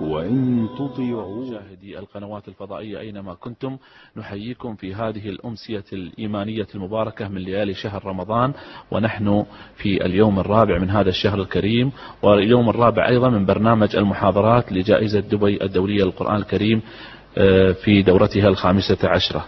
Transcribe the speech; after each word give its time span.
وإن 0.00 0.68
تطيعوا. 0.78 1.46
مشاهدي 1.46 1.98
القنوات 1.98 2.48
الفضائية 2.48 2.98
أينما 2.98 3.34
كنتم 3.34 3.76
نحييكم 4.16 4.74
في 4.74 4.94
هذه 4.94 5.28
الأمسية 5.28 5.84
الإيمانية 5.92 6.66
المباركة 6.74 7.28
من 7.28 7.38
ليالي 7.40 7.74
شهر 7.74 8.06
رمضان. 8.06 8.52
ونحن 8.90 9.44
في 9.76 10.06
اليوم 10.06 10.38
الرابع 10.38 10.78
من 10.78 10.90
هذا 10.90 11.08
الشهر 11.08 11.40
الكريم 11.40 11.92
واليوم 12.22 12.68
الرابع 12.70 13.08
أيضا 13.08 13.28
من 13.28 13.46
برنامج 13.46 13.96
المحاضرات 13.96 14.72
لجائزة 14.72 15.20
دبي 15.20 15.64
الدولية 15.64 16.04
للقرآن 16.04 16.36
الكريم 16.36 16.82
آه، 17.38 17.72
في 17.72 18.02
دورتها 18.02 18.48
الخامسة 18.48 18.98
عشرة. 19.08 19.46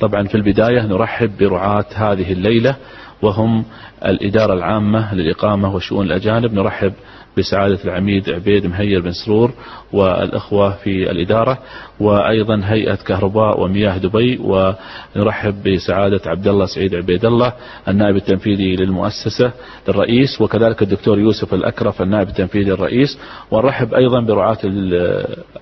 طبعا 0.00 0.26
في 0.26 0.34
البداية 0.34 0.86
نرحب 0.86 1.36
برعاة 1.38 1.86
هذه 1.94 2.32
الليلة 2.32 2.76
وهم 3.22 3.64
الإدارة 4.04 4.52
العامة 4.54 5.14
للإقامة 5.14 5.74
وشؤون 5.74 6.06
الأجانب. 6.06 6.52
نرحب 6.54 6.92
بسعادة 7.38 7.78
العميد 7.84 8.30
عبيد 8.30 8.66
مهير 8.66 9.00
بن 9.00 9.12
سرور 9.12 9.50
والأخوة 9.92 10.70
في 10.70 11.10
الإدارة 11.10 11.58
وأيضا 12.00 12.60
هيئة 12.64 12.94
كهرباء 12.94 13.60
ومياه 13.60 13.98
دبي 13.98 14.38
ونرحب 14.42 15.62
بسعادة 15.68 16.20
عبد 16.26 16.48
الله 16.48 16.66
سعيد 16.66 16.94
عبيد 16.94 17.24
الله 17.24 17.52
النائب 17.88 18.16
التنفيذي 18.16 18.76
للمؤسسة 18.76 19.52
للرئيس 19.88 20.40
وكذلك 20.40 20.82
الدكتور 20.82 21.18
يوسف 21.18 21.54
الأكرف 21.54 22.02
النائب 22.02 22.28
التنفيذي 22.28 22.70
للرئيس 22.70 23.18
ونرحب 23.50 23.94
أيضا 23.94 24.20
برعاة 24.20 24.58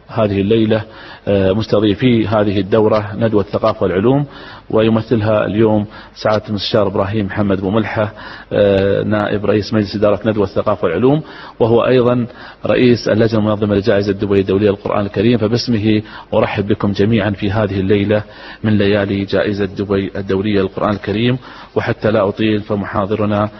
هذه 0.08 0.40
الليلة 0.40 0.82
آه، 1.28 1.52
مستضيفي 1.52 2.26
هذه 2.26 2.60
الدورة 2.60 3.12
ندوة 3.16 3.42
الثقافة 3.42 3.82
والعلوم 3.82 4.26
ويمثلها 4.70 5.46
اليوم 5.46 5.86
سعادة 6.14 6.48
المستشار 6.48 6.86
إبراهيم 6.86 7.26
محمد 7.26 7.60
بو 7.60 7.70
ملحة 7.70 8.12
آه، 8.52 9.02
نائب 9.02 9.46
رئيس 9.46 9.74
مجلس 9.74 9.96
إدارة 9.96 10.20
ندوة 10.28 10.44
الثقافة 10.44 10.84
والعلوم 10.84 11.22
وهو 11.62 11.86
أيضا 11.86 12.26
رئيس 12.66 13.08
اللجنة 13.08 13.40
المنظمة 13.40 13.74
لجائزة 13.74 14.12
دبي 14.12 14.40
الدولية 14.40 14.70
للقرآن 14.70 15.06
الكريم 15.06 15.38
فباسمه 15.38 16.02
أرحب 16.34 16.66
بكم 16.66 16.92
جميعا 16.92 17.30
في 17.30 17.50
هذه 17.50 17.80
الليلة 17.80 18.22
من 18.64 18.78
ليالي 18.78 19.24
جائزة 19.24 19.64
دبي 19.64 20.10
الدولية 20.16 20.60
للقرآن 20.60 20.90
الكريم. 20.90 21.38
وحتى 21.74 22.10
لا 22.10 22.28
أطيل 22.28 22.60
فمحاضرنا 22.60 23.50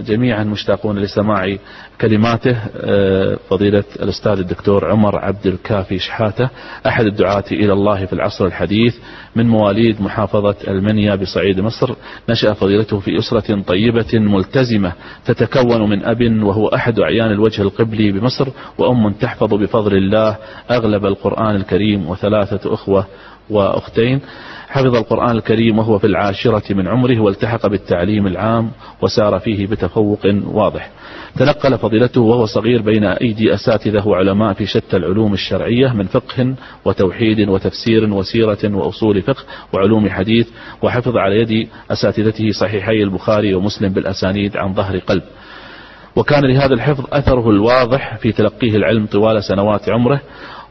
جميعا 0.00 0.44
مشتاقون 0.44 0.98
لسماع 0.98 1.56
كلماته 2.00 2.56
آه، 2.76 3.38
فضيلة 3.50 3.84
الأستاذ 4.02 4.38
الدكتور 4.38 4.90
عمر 4.90 5.18
عبد 5.18 5.46
الكافي 5.46 5.98
شحاتة 5.98 6.48
أحد 6.86 7.06
الدعاة 7.06 7.44
إلى 7.52 7.72
الله 7.72 8.06
في 8.06 8.12
العصر 8.12 8.46
الحديث 8.46 8.94
من 9.36 9.46
مواليد 9.48 10.02
محافظة 10.02 10.56
المنيا 10.68 11.14
بصعيد 11.14 11.60
مصر. 11.60 11.94
نشأ 12.30 12.52
فضيلته 12.52 12.98
في 12.98 13.18
أسرة 13.18 13.62
طيبة 13.62 14.18
ملتزمة 14.18 14.92
تتكون 15.24 15.90
من 15.90 16.04
أب 16.04 16.42
وهو 16.42 16.68
أحد 16.68 16.98
أعيان 16.98 17.30
الوجه 17.30 17.62
القبلي 17.62 18.12
بمصر 18.12 18.48
وأم 18.78 19.12
تحفظ 19.12 19.54
بفضل 19.54 19.96
الله 19.96 20.36
أغلب 20.70 21.06
القرآن 21.06 21.56
الكريم 21.56 22.08
وثلاثة 22.08 22.74
أخوة 22.74 23.06
وأختين. 23.50 24.20
حفظ 24.68 24.96
القرآن 24.96 25.36
الكريم 25.36 25.78
وهو 25.78 25.98
في 25.98 26.06
العاشرة 26.06 26.74
من 26.74 26.88
عمره 26.88 27.20
والتحق 27.20 27.66
بالتعليم 27.66 28.26
العام 28.26 28.70
وسار 29.02 29.38
فيه 29.38 29.66
بتفوق 29.66 30.20
واضح. 30.46 30.90
تنقل 31.36 31.78
فضيلته 31.78 32.20
وهو 32.20 32.46
صغير 32.46 32.82
بين 32.82 33.04
أيدي 33.04 33.54
أساتذة 33.54 34.08
وعلماء 34.08 34.52
في 34.52 34.66
شتى 34.66 34.96
العلوم 34.96 35.32
الشرعية 35.32 35.92
من 35.92 36.04
فقه 36.04 36.54
وتوحيد 36.84 37.48
وتفسير 37.48 38.14
وسيرة 38.14 38.58
وأصول 38.64 39.22
فقه 39.22 39.42
وعلوم 39.72 40.08
حديث 40.08 40.48
وحفظ 40.82 41.16
على 41.16 41.40
يد 41.40 41.68
أساتذته 41.90 42.50
صحيحي 42.50 43.02
البخاري 43.02 43.54
ومسلم 43.54 43.92
بالأسانيد 43.92 44.56
عن 44.56 44.74
ظهر 44.74 44.98
قلب. 44.98 45.22
وكان 46.16 46.44
لهذا 46.44 46.74
الحفظ 46.74 47.04
أثره 47.12 47.50
الواضح 47.50 48.16
في 48.16 48.32
تلقيه 48.32 48.76
العلم 48.76 49.06
طوال 49.06 49.44
سنوات 49.44 49.88
عمره 49.88 50.20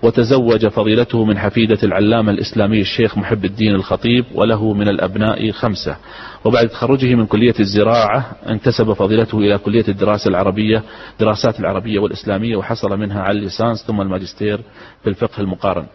وتزوج 0.04 0.68
فضيلته 0.68 1.26
من 1.26 1.38
حفيدة 1.38 1.78
العلامة 1.84 2.32
الإسلامي 2.32 2.80
الشيخ 2.80 3.18
محب 3.18 3.46
الدين 3.46 3.76
الخطيب 3.76 4.26
وله 4.36 4.74
من 4.74 4.88
الأبناء 4.88 5.52
خمسة. 5.52 5.98
وبعد 6.46 6.68
تخرجه 6.70 7.16
من 7.16 7.26
كلية 7.26 7.54
الزراعة 7.60 8.32
انتسب 8.50 8.94
فضيلته 8.94 9.38
إلى 9.40 9.58
كلية 9.58 9.86
الدراسة 9.88 10.30
العربية 10.30 10.84
دراسات 11.20 11.60
العربية 11.60 12.00
والإسلامية 12.00 12.56
وحصل 12.56 13.00
منها 13.00 13.22
على 13.22 13.38
الليسانس 13.38 13.84
ثم 13.88 14.02
الماجستير 14.02 14.60
في 15.04 15.10
الفقه 15.10 15.42
المقارن. 15.42 15.86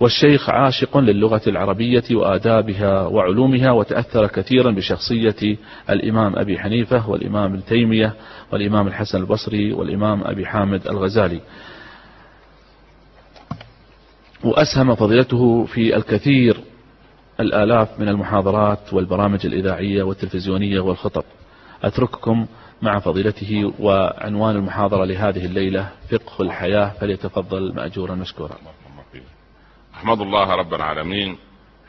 والشيخ 0.00 0.50
عاشق 0.50 0.98
للغة 0.98 1.42
العربية 1.46 2.04
وآدابها 2.10 3.06
وعلومها 3.06 3.70
وتأثر 3.70 4.26
كثيرا 4.26 4.70
بشخصية 4.70 5.56
الإمام 5.90 6.38
أبي 6.38 6.58
حنيفة 6.58 7.10
والإمام 7.10 7.52
ابن 7.52 7.64
تيمية 7.64 8.14
والإمام 8.52 8.86
الحسن 8.86 9.20
البصري 9.20 9.72
والإمام 9.72 10.22
أبي 10.24 10.46
حامد 10.46 10.86
الغزالي. 10.88 11.40
وأسهم 14.44 14.94
فضيلته 14.94 15.64
في 15.64 15.96
الكثير 15.96 16.60
الآلاف 17.40 18.00
من 18.00 18.08
المحاضرات 18.08 18.92
والبرامج 18.92 19.46
الإذاعية 19.46 20.02
والتلفزيونية 20.02 20.80
والخطب. 20.80 21.24
أترككم 21.82 22.46
مع 22.82 22.98
فضيلته 22.98 23.72
وعنوان 23.80 24.56
المحاضرة 24.56 25.04
لهذه 25.04 25.44
الليلة 25.44 25.90
فقه 26.10 26.42
الحياة 26.42 26.92
فليتفضل 27.00 27.74
مأجورا 27.74 28.14
مشكورا. 28.14 28.56
أحمد 29.94 30.20
الله 30.20 30.54
رب 30.54 30.74
العالمين 30.74 31.38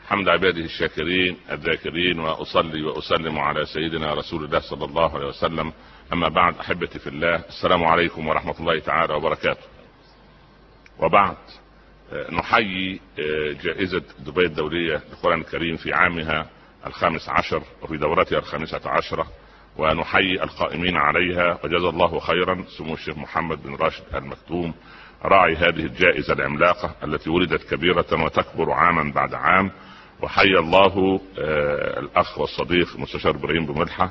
حمد 0.08 0.28
عباده 0.28 0.64
الشاكرين 0.64 1.36
الذاكرين 1.52 2.18
وأصلي 2.18 2.82
وأسلم 2.82 3.38
على 3.38 3.66
سيدنا 3.66 4.14
رسول 4.14 4.44
الله 4.44 4.60
صلى 4.60 4.84
الله 4.84 5.14
عليه 5.14 5.26
وسلم. 5.26 5.72
أما 6.12 6.28
بعد 6.28 6.54
أحبتي 6.58 6.98
في 6.98 7.06
الله 7.06 7.36
السلام 7.36 7.84
عليكم 7.84 8.26
ورحمة 8.26 8.60
الله 8.60 8.78
تعالى 8.78 9.14
وبركاته. 9.14 9.64
وبعد 10.98 11.36
نحيي 12.12 13.00
آه، 13.18 13.52
جائزة 13.52 14.02
دبي 14.18 14.46
الدولية 14.46 15.02
للقرآن 15.10 15.40
الكريم 15.40 15.76
في 15.76 15.92
عامها 15.92 16.46
الخامس 16.86 17.28
عشر 17.28 17.62
وفي 17.82 17.96
دورتها 17.96 18.38
الخامسة 18.38 18.80
عشرة 18.84 19.26
ونحيي 19.76 20.42
القائمين 20.42 20.96
عليها 20.96 21.58
وجزا 21.64 21.88
الله 21.88 22.18
خيرا 22.18 22.64
سمو 22.78 22.94
الشيخ 22.94 23.18
محمد 23.18 23.62
بن 23.62 23.74
راشد 23.74 24.04
المكتوم. 24.14 24.74
راعي 25.24 25.56
هذه 25.56 25.84
الجائزة 25.84 26.32
العملاقة 26.32 26.94
التي 27.04 27.30
ولدت 27.30 27.74
كبيرة 27.74 28.24
وتكبر 28.24 28.72
عاما 28.72 29.12
بعد 29.12 29.34
عام. 29.34 29.70
وحيا 30.22 30.58
الله 30.58 31.20
آه، 31.38 32.00
الأخ 32.00 32.38
والصديق 32.38 32.98
مستشار 32.98 33.36
إبراهيم 33.36 33.66
بملحة 33.66 34.04
آه، 34.04 34.10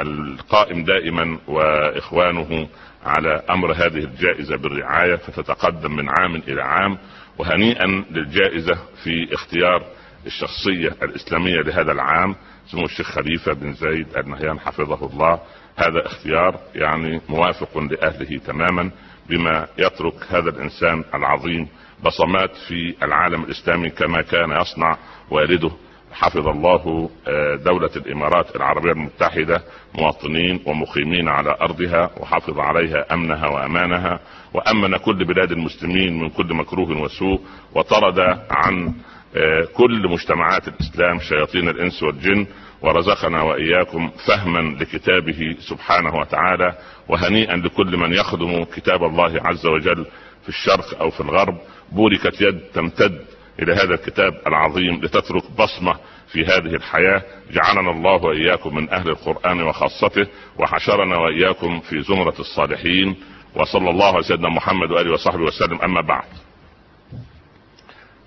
القائم 0.00 0.84
دائما 0.84 1.38
وإخوانه 1.48 2.68
على 3.04 3.42
أمر 3.50 3.72
هذه 3.72 4.04
الجائزة 4.04 4.56
بالرعاية 4.56 5.16
فتتقدم 5.16 5.96
من 5.96 6.08
عام 6.08 6.34
إلى 6.34 6.62
عام 6.62 6.98
وهنيئا 7.38 7.86
للجائزة 8.10 8.74
في 9.04 9.34
اختيار 9.34 9.82
الشخصية 10.26 10.88
الإسلامية 11.02 11.60
لهذا 11.60 11.92
العام 11.92 12.36
سمو 12.66 12.84
الشيخ 12.84 13.10
خليفة 13.10 13.52
بن 13.52 13.72
زايد 13.72 14.06
النهيان 14.16 14.60
حفظه 14.60 15.06
الله. 15.06 15.40
هذا 15.76 16.06
اختيار 16.06 16.60
يعني 16.74 17.20
موافق 17.28 17.78
لأهله 17.78 18.38
تماما 18.38 18.90
بما 19.28 19.66
يترك 19.78 20.14
هذا 20.30 20.50
الإنسان 20.50 21.04
العظيم 21.14 21.68
بصمات 22.04 22.56
في 22.68 22.94
العالم 23.02 23.44
الإسلامي 23.44 23.90
كما 23.90 24.22
كان 24.22 24.50
يصنع 24.60 24.96
والده 25.30 25.70
حفظ 26.18 26.48
الله 26.48 27.10
آه، 27.28 27.54
دولة 27.54 27.90
الإمارات 27.96 28.56
العربية 28.56 28.92
المتحدة 28.92 29.62
مواطنين 29.98 30.60
ومقيمين 30.66 31.28
على 31.28 31.56
أرضها 31.60 32.10
وحفظ 32.20 32.58
عليها 32.58 33.14
أمنها 33.14 33.46
وأمانها 33.48 34.20
وأمن 34.54 34.96
كل 34.96 35.24
بلاد 35.24 35.52
المسلمين 35.52 36.18
من 36.18 36.30
كل 36.30 36.54
مكروه 36.54 37.02
وسوء 37.02 37.40
وطرد 37.74 38.18
عن 38.50 38.94
آه، 39.36 39.64
كل 39.74 40.08
مجتمعات 40.08 40.68
الإسلام 40.68 41.18
شياطين 41.18 41.68
الإنس 41.68 42.02
والجن 42.02 42.46
ورزقنا 42.82 43.42
وإياكم 43.42 44.10
فهما 44.26 44.58
لكتابه 44.80 45.56
سبحانه 45.60 46.14
وتعالى 46.14 46.74
وهنيئا 47.08 47.56
لكل 47.56 47.96
من 47.96 48.12
يخدم 48.12 48.64
كتاب 48.64 49.04
الله 49.04 49.40
عز 49.44 49.66
وجل 49.66 50.06
في 50.42 50.48
الشرق 50.48 51.00
أو 51.00 51.10
في 51.10 51.20
الغرب. 51.20 51.58
بوركت 51.92 52.40
يد 52.40 52.58
تمتد 52.74 53.35
إلى 53.62 53.72
هذا 53.72 53.94
الكتاب 53.94 54.34
العظيم 54.46 55.04
لتترك 55.04 55.50
بصمة 55.50 55.96
في 56.28 56.44
هذه 56.44 56.74
الحياة. 56.74 57.22
جعلنا 57.50 57.90
الله 57.90 58.24
وإياكم 58.24 58.74
من 58.74 58.90
أهل 58.90 59.08
القرآن 59.08 59.62
وخاصته 59.62 60.26
وحشرنا 60.58 61.16
وإياكم 61.16 61.80
في 61.80 62.02
زمرة 62.02 62.34
الصالحين. 62.38 63.16
وصلى 63.54 63.90
الله 63.90 64.14
على 64.14 64.22
سيدنا 64.22 64.48
محمد 64.48 64.90
وآله 64.90 65.12
وصحبه 65.12 65.42
وسلم. 65.42 65.80
أما 65.80 66.00
بعد 66.00 66.28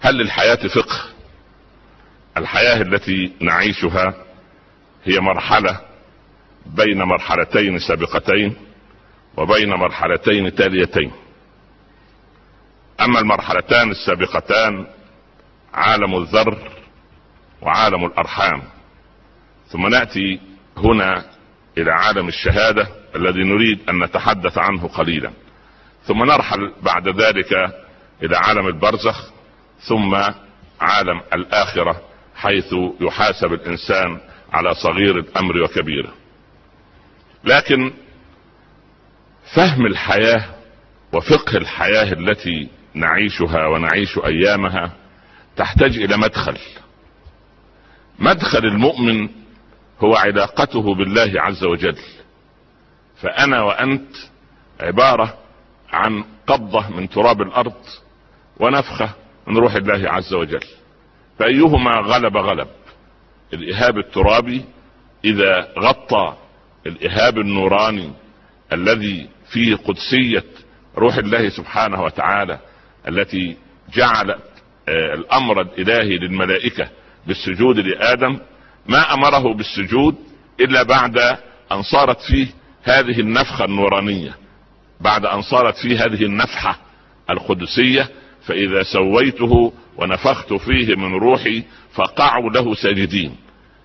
هل 0.02 0.16
للحياة 0.16 0.68
فقه؟ 0.68 1.00
الحياة 2.38 2.82
التي 2.82 3.34
نعيشها 3.42 4.14
هي 5.04 5.20
مرحلة 5.20 5.80
بين 6.66 7.04
مرحلتين 7.04 7.80
سابقتين 7.80 8.56
وبين 9.38 9.70
مرحلتين 9.70 10.56
تاليتين. 10.56 11.12
أما 13.02 13.20
المرحلتان 13.20 13.92
السابقتان 13.92 14.88
عالم 15.74 16.16
الذر 16.16 16.72
وعالم 17.62 18.06
الأرحام. 18.06 18.62
ثم 19.68 19.88
نأتي 19.88 20.40
هنا 20.78 21.26
إلى 21.78 21.92
عالم 21.92 22.28
الشهادة 22.28 22.88
الذي 23.16 23.44
نريد 23.44 23.90
أن 23.90 24.04
نتحدث 24.04 24.58
عنه 24.58 24.88
قليلا. 24.88 25.32
ثم 26.04 26.24
نرحل 26.24 26.74
بعد 26.82 27.08
ذلك 27.08 27.54
إلى 28.24 28.38
عالم 28.38 28.68
البرزخ 28.68 29.32
ثم 29.80 30.16
عالم 30.82 31.22
الآخرة 31.34 32.02
حيث 32.36 32.74
يحاسب 33.02 33.54
الإنسان 33.54 34.20
على 34.54 34.74
صغير 34.74 35.20
الأمر 35.20 35.64
وكبيره. 35.64 36.14
لكن 37.44 37.94
فهم 39.56 39.86
الحياة 39.86 40.46
وفقه 41.14 41.58
الحياة 41.58 42.14
التي 42.14 42.70
نعيشها 42.94 43.68
ونعيش 43.68 44.18
أيامها 44.18 44.92
تحتاج 45.60 45.98
إلى 45.98 46.18
مدخل. 46.18 46.58
مدخل 48.20 48.66
المؤمن 48.66 49.30
هو 50.00 50.16
علاقته 50.16 50.96
بالله 50.96 51.42
عز 51.42 51.64
وجل. 51.64 51.98
فأنا 53.22 53.62
وأنت 53.62 54.16
عبارة 54.82 55.38
عن 55.90 56.24
قبضة 56.48 56.90
من 56.90 57.10
تراب 57.10 57.42
الأرض 57.42 57.84
ونفخة 58.60 59.10
من 59.48 59.58
روح 59.58 59.74
الله 59.74 60.12
عز 60.12 60.34
وجل. 60.34 60.64
فأيهما 61.40 61.92
غلب 61.92 62.38
غلب؟ 62.38 62.68
الإهاب 63.54 63.98
الترابي 63.98 64.66
إذا 65.26 65.74
غطى 65.80 66.38
الإهاب 66.88 67.38
النوراني 67.38 68.12
الذي 68.74 69.30
فيه 69.50 69.76
قدسية 69.76 70.46
روح 70.98 71.16
الله 71.16 71.50
سبحانه 71.50 72.04
وتعالى 72.04 72.60
التي 73.08 73.58
جعلت 73.94 74.49
الأمر 75.14 75.62
الإلهي 75.62 76.18
للملائكة 76.18 76.90
بالسجود 77.28 77.80
لآدم 77.80 78.40
ما 78.88 79.14
أمره 79.14 79.54
بالسجود 79.54 80.16
إلا 80.60 80.84
بعد 80.84 81.18
أن 81.72 81.82
صارت 81.82 82.22
فيه 82.22 82.48
هذه 82.84 83.20
النفخة 83.20 83.66
النورانية. 83.66 84.36
بعد 85.02 85.26
أن 85.26 85.42
صارت 85.42 85.78
فيه 85.78 86.06
هذه 86.06 86.24
النفحة 86.24 86.80
القدسية 87.30 88.10
فإذا 88.46 88.84
سويته 88.84 89.74
ونفخت 89.98 90.54
فيه 90.54 90.96
من 90.96 91.16
روحي 91.16 91.64
فقعوا 91.94 92.50
له 92.50 92.76
ساجدين. 92.76 93.36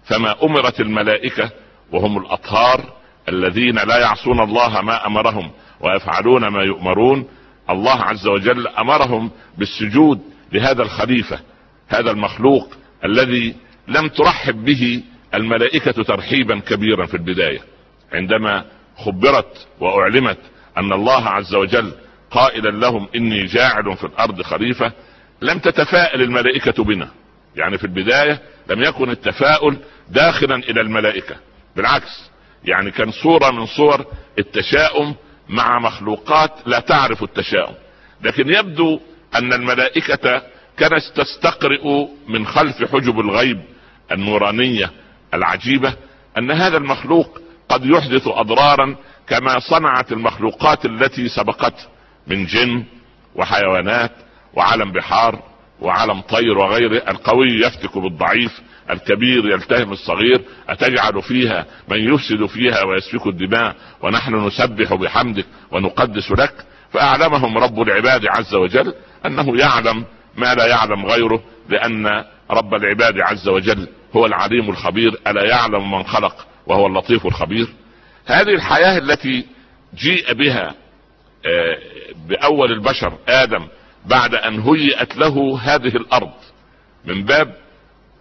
فما 0.05 0.45
أمرت 0.45 0.81
الملائكة 0.81 1.51
وهم 1.93 2.19
الأطهار 2.19 2.81
الذين 3.29 3.75
لا 3.75 3.99
يعصون 3.99 4.41
الله 4.41 4.81
ما 4.81 5.07
أمرهم 5.07 5.51
ويفعلون 5.81 6.47
ما 6.49 6.63
يؤمرون 6.63 7.27
الله 7.71 8.03
عز 8.03 8.27
وجل 8.27 8.69
أمرهم 8.69 9.31
بالسجود 9.59 10.21
لهذا 10.55 10.83
الخليفة 10.83 11.41
هذا 11.89 12.11
المخلوق 12.11 12.75
الذي 13.05 13.55
لم 13.89 14.09
ترحب 14.09 14.65
به 14.65 15.03
الملائكة 15.35 16.03
ترحيبا 16.03 16.59
كبيرا 16.59 17.07
في 17.07 17.15
البداية. 17.15 17.61
عندما 18.13 18.65
خبرت 18.97 19.67
وأعلمت 19.81 20.39
أن 20.79 20.93
الله 20.93 21.29
عز 21.29 21.55
وجل 21.55 21.93
قائلا 22.31 22.71
لهم 22.71 23.09
إني 23.17 23.45
جاعل 23.45 23.97
في 23.97 24.05
الأرض 24.05 24.43
خليفة 24.43 24.93
لم 25.43 25.59
تتفائل 25.59 26.23
الملائكة 26.23 26.85
بنا. 26.85 27.09
يعني 27.57 27.79
في 27.79 27.85
البداية 27.85 28.41
لم 28.71 28.83
يكن 28.83 29.11
التفاؤل 29.11 29.77
داخلا 30.11 30.57
إلى 30.57 30.81
الملائكة. 30.81 31.37
بالعكس 31.77 32.31
يعني 32.65 32.91
كان 32.91 33.11
صورة 33.11 33.51
من 33.51 33.67
صور 33.67 34.05
التشاؤم 34.39 35.15
مع 35.49 35.79
مخلوقات 35.79 36.51
لا 36.67 36.81
تعرف 36.81 37.23
التشاؤم. 37.23 37.75
لكن 38.23 38.51
يبدو 38.51 39.01
أن 39.35 39.53
الملائكة 39.53 40.43
كانت 40.77 41.03
تستقرئ 41.15 42.07
من 42.29 42.47
خلف 42.47 42.93
حجب 42.93 43.21
الغيب 43.21 43.61
النورانية 44.13 44.91
العجيبة 45.35 45.95
أن 46.39 46.51
هذا 46.51 46.77
المخلوق 46.77 47.41
قد 47.69 47.87
يحدث 47.87 48.29
أضرارا 48.29 48.97
كما 49.29 49.59
صنعت 49.59 50.13
المخلوقات 50.13 50.85
التي 50.87 51.29
سبقته 51.29 51.85
من 52.27 52.47
جن 52.47 52.85
وحيوانات 53.35 54.11
وعالم 54.55 54.93
بحار 54.93 55.43
وعالم 55.81 56.21
طير 56.21 56.59
وغيره 56.59 57.03
القوي 57.09 57.49
يفتك 57.49 57.99
بالضعيف 57.99 58.61
الكبير 58.91 59.51
يلتهم 59.51 59.93
الصغير 59.93 60.41
أتجعل 60.69 61.23
فيها 61.23 61.67
من 61.89 62.15
يفسد 62.15 62.47
فيها 62.47 62.85
ويسفك 62.85 63.27
الدماء 63.27 63.77
ونحن 64.03 64.47
نسبح 64.47 64.95
بحمدك 64.95 65.47
ونقدس 65.71 66.31
لك 66.31 66.55
فأعلمهم 66.93 67.59
رب 67.59 67.83
العباد 67.83 68.27
عز 68.27 68.55
وجل 68.55 68.95
أنه 69.27 69.59
يعلم 69.59 70.05
ما 70.37 70.55
لا 70.55 70.67
يعلم 70.67 71.07
غيره 71.07 71.43
لأن 71.69 72.25
رب 72.51 72.75
العباد 72.75 73.21
عز 73.21 73.49
وجل 73.49 73.89
هو 74.17 74.27
العليم 74.27 74.71
الخبير 74.71 75.21
ألا 75.27 75.45
يعلم 75.45 75.91
من 75.91 76.03
خلق 76.03 76.47
وهو 76.67 76.87
اللطيف 76.87 77.27
الخبير. 77.27 77.69
هذه 78.27 78.55
الحياة 78.55 78.99
التي 78.99 79.47
جيء 79.95 80.33
بها 80.33 80.75
آه، 81.47 81.79
بأول 82.29 82.73
البشر 82.73 83.19
آدم 83.29 83.67
بعد 84.07 84.35
أن 84.35 84.61
هيئت 84.61 85.17
له 85.17 85.61
هذه 85.63 85.97
الأرض 85.97 86.33
من 87.05 87.25
باب 87.25 87.55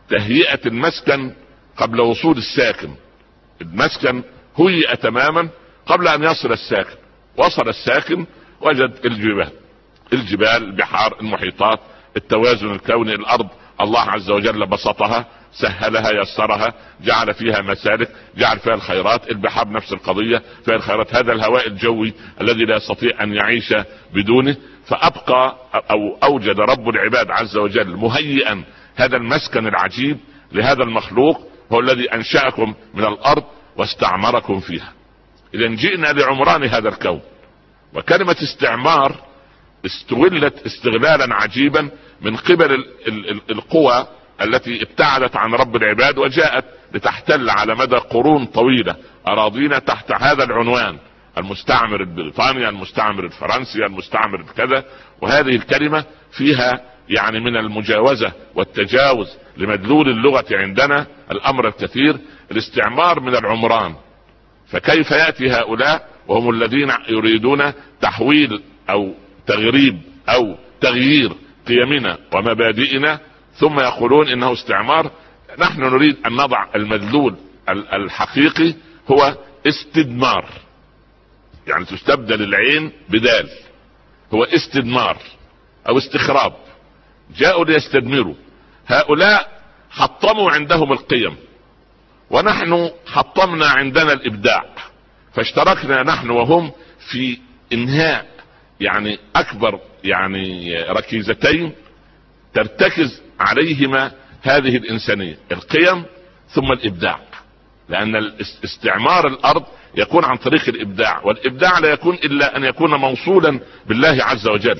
تهيئة 0.10 0.60
المسكن 0.66 1.34
قبل 1.78 2.02
وصول 2.02 2.38
الساكن. 2.38 2.96
المسكن 3.62 4.24
هيئ 4.58 4.96
تماما 4.96 5.50
قبل 5.86 6.08
أن 6.08 6.24
يصل 6.24 6.52
الساكن. 6.52 6.96
وصل 7.38 7.70
الساكن 7.70 8.26
وجد 8.62 8.94
الجبال. 9.06 9.52
الجبال 10.14 10.64
البحار 10.64 11.18
المحيطات 11.22 11.80
التوازن 12.18 12.72
الكوني 12.72 13.14
الأرض. 13.14 13.48
الله 13.82 14.02
عز 14.02 14.32
وجل 14.32 14.66
بسطها 14.66 15.26
سهلها 15.54 16.12
يسرها 16.12 16.74
جعل 17.02 17.34
فيها 17.34 17.62
مسالك 17.62 18.10
جعل 18.38 18.60
فيها 18.60 18.74
الخيرات. 18.74 19.32
البحار 19.32 19.72
نفس 19.72 19.94
القضية 19.94 20.42
فيها 20.66 20.76
الخيرات. 20.76 21.16
هذا 21.16 21.34
الهواء 21.34 21.68
الجوي 21.68 22.14
الذي 22.42 22.66
لا 22.66 22.76
يستطيع 22.76 23.24
أن 23.24 23.34
يعيش 23.34 23.74
بدونه. 24.14 24.56
فأبقى 24.86 25.56
أو 25.92 26.18
أوجد 26.24 26.60
رب 26.60 26.90
العباد 26.90 27.32
عز 27.32 27.58
وجل 27.58 27.96
مهيئا 27.96 28.64
هذا 28.96 29.18
المسكن 29.18 29.68
العجيب 29.68 30.18
لهذا 30.52 30.84
المخلوق 30.84 31.48
هو 31.72 31.80
الذي 31.80 32.14
أنشأكم 32.14 32.74
من 32.94 33.06
الأرض 33.06 33.44
واستعمركم 33.78 34.60
فيها. 34.60 34.94
اذا 35.54 35.68
جئنا 35.68 36.08
لعمران 36.08 36.64
هذا 36.64 36.90
الكون. 36.90 37.22
وكلمة 37.94 38.36
استعمار 38.44 39.16
استغلت 39.86 40.66
استغلالا 40.66 41.36
عجيبا 41.36 41.90
من 42.22 42.36
قبل 42.36 42.86
القوى 43.52 44.08
التي 44.42 44.82
ابتعدت 44.82 45.36
عن 45.36 45.54
رب 45.54 45.76
العباد 45.76 46.18
وجاءت 46.18 46.66
لتحتل 46.94 47.50
على 47.50 47.76
مدى 47.76 47.96
قرون 47.96 48.46
طويلة. 48.46 48.96
أراضينا 49.28 49.80
تحت 49.80 50.12
هذا 50.12 50.44
العنوان. 50.44 50.98
المستعمر 51.38 52.02
البريطاني 52.02 52.70
المستعمر 52.70 53.26
الفرنسي 53.26 53.86
المستعمر 53.86 54.40
الكذا. 54.40 54.84
وهذه 55.22 55.56
الكلمة 55.56 56.06
فيها 56.32 56.82
يعني 57.10 57.40
من 57.40 57.58
المجاوزة 57.58 58.32
والتجاوز 58.56 59.28
لمدلول 59.58 60.10
اللغة 60.10 60.46
عندنا 60.52 61.08
الأمر 61.32 61.68
الكثير 61.68 62.18
الاستعمار 62.52 63.20
من 63.20 63.36
العمران. 63.36 63.96
فكيف 64.68 65.12
يأتي 65.12 65.52
هؤلاء؟ 65.52 66.14
وهم 66.28 66.50
الذين 66.50 66.92
يريدون 67.10 67.74
تحويل 68.02 68.62
أو 68.90 69.14
تغريب 69.48 70.02
أو 70.30 70.58
تغيير 70.82 71.34
قيمنا 71.68 72.18
ومبادئنا 72.34 73.20
ثم 73.56 73.80
يقولون 73.80 74.28
إنه 74.28 74.54
استعمار. 74.54 75.12
نحن 75.60 75.82
نريد 75.82 76.18
أن 76.26 76.32
نضع 76.32 76.66
المدلول 76.76 77.36
الحقيقي 77.70 78.74
هو 79.12 79.38
استدمار. 79.68 80.46
يعني 81.68 81.86
تستبدل 81.86 82.42
العين 82.44 82.92
بدال. 83.10 83.50
هو 84.34 84.44
استدمار 84.44 85.18
أو 85.90 85.98
استخراب. 85.98 86.54
جاءوا 87.38 87.66
ليستدمروا. 87.66 88.36
هؤلاء 88.88 89.62
حطموا 89.90 90.52
عندهم 90.52 90.92
القيم. 90.92 91.36
ونحن 92.30 92.92
حطمنا 93.08 93.68
عندنا 93.68 94.14
الإبداع. 94.14 94.66
فاشتركنا 95.34 96.04
نحن 96.04 96.30
وهم 96.30 96.72
في 97.12 97.38
إنهاء 97.74 98.33
يعني 98.84 99.20
أكبر 99.36 99.80
يعني 100.04 100.76
ركيزتين 100.90 101.72
ترتكز 102.54 103.22
عليهما 103.40 104.12
هذه 104.42 104.78
الإنسانية 104.78 105.38
القيم 105.52 106.04
ثم 106.50 106.72
الإبداع. 106.72 107.20
لأن 107.90 108.32
استعمار 108.64 109.28
الأرض 109.28 109.64
يكون 109.98 110.26
عن 110.26 110.38
طريق 110.38 110.68
الإبداع 110.68 111.22
والإبداع 111.24 111.80
لا 111.80 111.90
يكون 111.90 112.16
إلا 112.16 112.58
أن 112.58 112.64
يكون 112.64 112.96
موصولا 112.96 113.60
بالله 113.88 114.18
عز 114.24 114.48
وجل. 114.48 114.80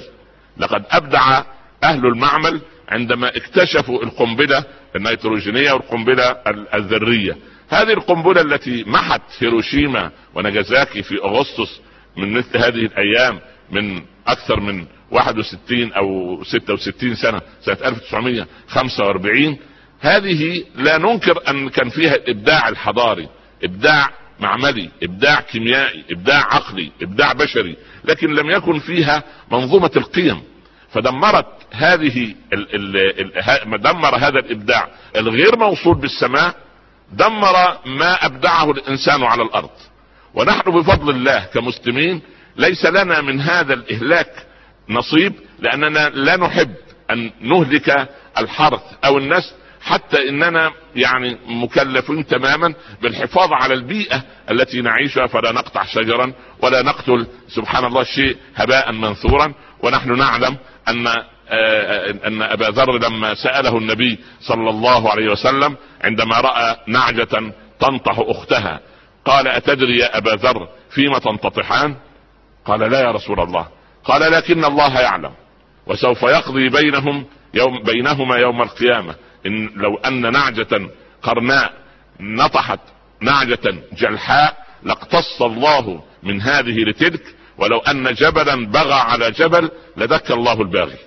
لقد 0.58 0.84
أبدع 0.92 1.44
أهل 1.84 2.06
المعمل 2.06 2.62
عندما 2.90 3.28
اكتشفوا 3.38 4.04
القنبلة 4.04 4.66
النيتروجينية 4.96 5.72
والقنبلة 5.72 6.36
الذرية. 6.74 7.38
هذه 7.70 7.94
القنبلة 7.94 8.42
التي 8.42 8.84
محت 8.88 9.22
هيروشيما 9.40 10.12
وناجازاكي 10.36 11.04
في 11.04 11.24
أغسطس 11.24 11.82
من 12.18 12.34
مثل 12.34 12.58
هذه 12.58 12.86
الأيام 12.86 13.40
من 13.74 14.02
أكثر 14.28 14.60
من 14.60 14.86
61 15.12 15.94
أو 15.94 16.40
66 16.44 17.16
سنة 17.16 17.42
سنة 17.62 17.78
1945 17.86 19.58
هذه 20.00 20.64
لا 20.76 20.98
ننكر 20.98 21.50
أن 21.50 21.70
كان 21.70 21.90
فيها 21.90 22.16
الابداع 22.16 22.70
الحضاري 22.70 23.30
إبداع 23.64 24.10
معملي 24.40 24.90
إبداع 25.04 25.42
كيميائي 25.42 26.04
إبداع 26.12 26.40
عقلي 26.40 26.92
إبداع 27.02 27.34
بشري 27.34 27.78
لكن 28.06 28.34
لم 28.36 28.50
يكن 28.50 28.80
فيها 28.80 29.24
منظومة 29.52 29.92
القيم. 29.96 30.42
فدمرت 30.90 31.48
هذه 31.72 32.36
ال 32.54 32.76
ال 32.76 32.98
ال 33.76 33.82
دمر 33.82 34.16
هذا 34.16 34.40
الإبداع 34.40 34.88
الغير 35.16 35.58
موصول 35.58 35.96
بالسماء 35.98 36.56
دمر 37.12 37.78
ما 37.86 38.26
أبدعه 38.26 38.72
الإنسان 38.72 39.24
على 39.24 39.42
الأرض. 39.44 39.70
ونحن 40.34 40.72
بفضل 40.72 41.10
الله 41.10 41.40
كمسلمين 41.54 42.22
ليس 42.58 42.86
لنا 42.86 43.22
من 43.22 43.42
هذا 43.42 43.74
الإهلاك 43.74 44.48
نصيب 44.90 45.34
لأننا 45.60 46.10
لا 46.10 46.38
نحب 46.38 46.74
أن 47.12 47.32
نهلك 47.42 48.10
الحرث 48.38 48.82
أو 49.06 49.18
النسل 49.18 49.52
حتى 49.82 50.30
إننا 50.30 50.72
يعني 50.96 51.38
مكلفين 51.46 52.28
تماما 52.28 52.74
بالحفاظ 53.02 53.54
على 53.54 53.74
البيئة 53.74 54.24
التي 54.52 54.82
نعيشها 54.82 55.28
فلا 55.28 55.52
نقطع 55.52 55.84
شجرا 55.86 56.34
ولا 56.62 56.82
نقتل 56.82 57.28
سبحان 57.50 57.86
الله 57.86 58.02
الشيء 58.02 58.38
هباء 58.56 58.92
منثورا. 58.92 59.54
ونحن 59.84 60.18
نعلم 60.18 60.58
أن 60.88 61.08
آه، 61.50 62.16
أن 62.28 62.42
أبا 62.42 62.66
ذر 62.66 62.98
لما 62.98 63.34
سأله 63.34 63.78
النبي 63.78 64.20
صلى 64.42 64.70
الله 64.70 65.12
عليه 65.12 65.32
وسلم 65.32 65.76
عندما 66.04 66.40
رأى 66.40 66.76
نعجة 66.88 67.54
تنطح 67.80 68.20
أختها 68.20 68.80
قال 69.26 69.48
أتدري 69.48 69.98
يا 69.98 70.18
أبا 70.18 70.30
ذر 70.30 70.68
فيما 70.90 71.20
تنتطحان 71.20 71.96
قال 72.66 72.80
لا 72.80 73.00
يا 73.00 73.12
رسول 73.12 73.40
الله. 73.40 73.68
قال 74.06 74.32
لكن 74.32 74.66
الله 74.66 75.00
يعلم. 75.02 75.32
وسوف 75.88 76.24
يقضي 76.24 76.70
بينهم 76.70 77.26
يوم 77.54 77.84
بينهما 77.84 78.36
يوم 78.36 78.62
القيامة. 78.62 79.16
إن 79.46 79.70
لو 79.76 79.98
أن 79.98 80.32
نعجة 80.32 80.90
قرناء 81.24 81.74
نطحت 82.20 82.80
نعجة 83.22 83.76
جلحاء 83.94 84.58
لاقتص 84.84 85.42
الله 85.42 86.04
من 86.24 86.42
هذه 86.42 86.84
لتلك. 86.84 87.36
ولو 87.58 87.78
أن 87.80 88.14
جبلا 88.14 88.66
بغى 88.66 88.94
على 88.94 89.32
جبل 89.32 89.72
لدك 89.98 90.32
الله 90.32 90.62
الباغي. 90.62 90.98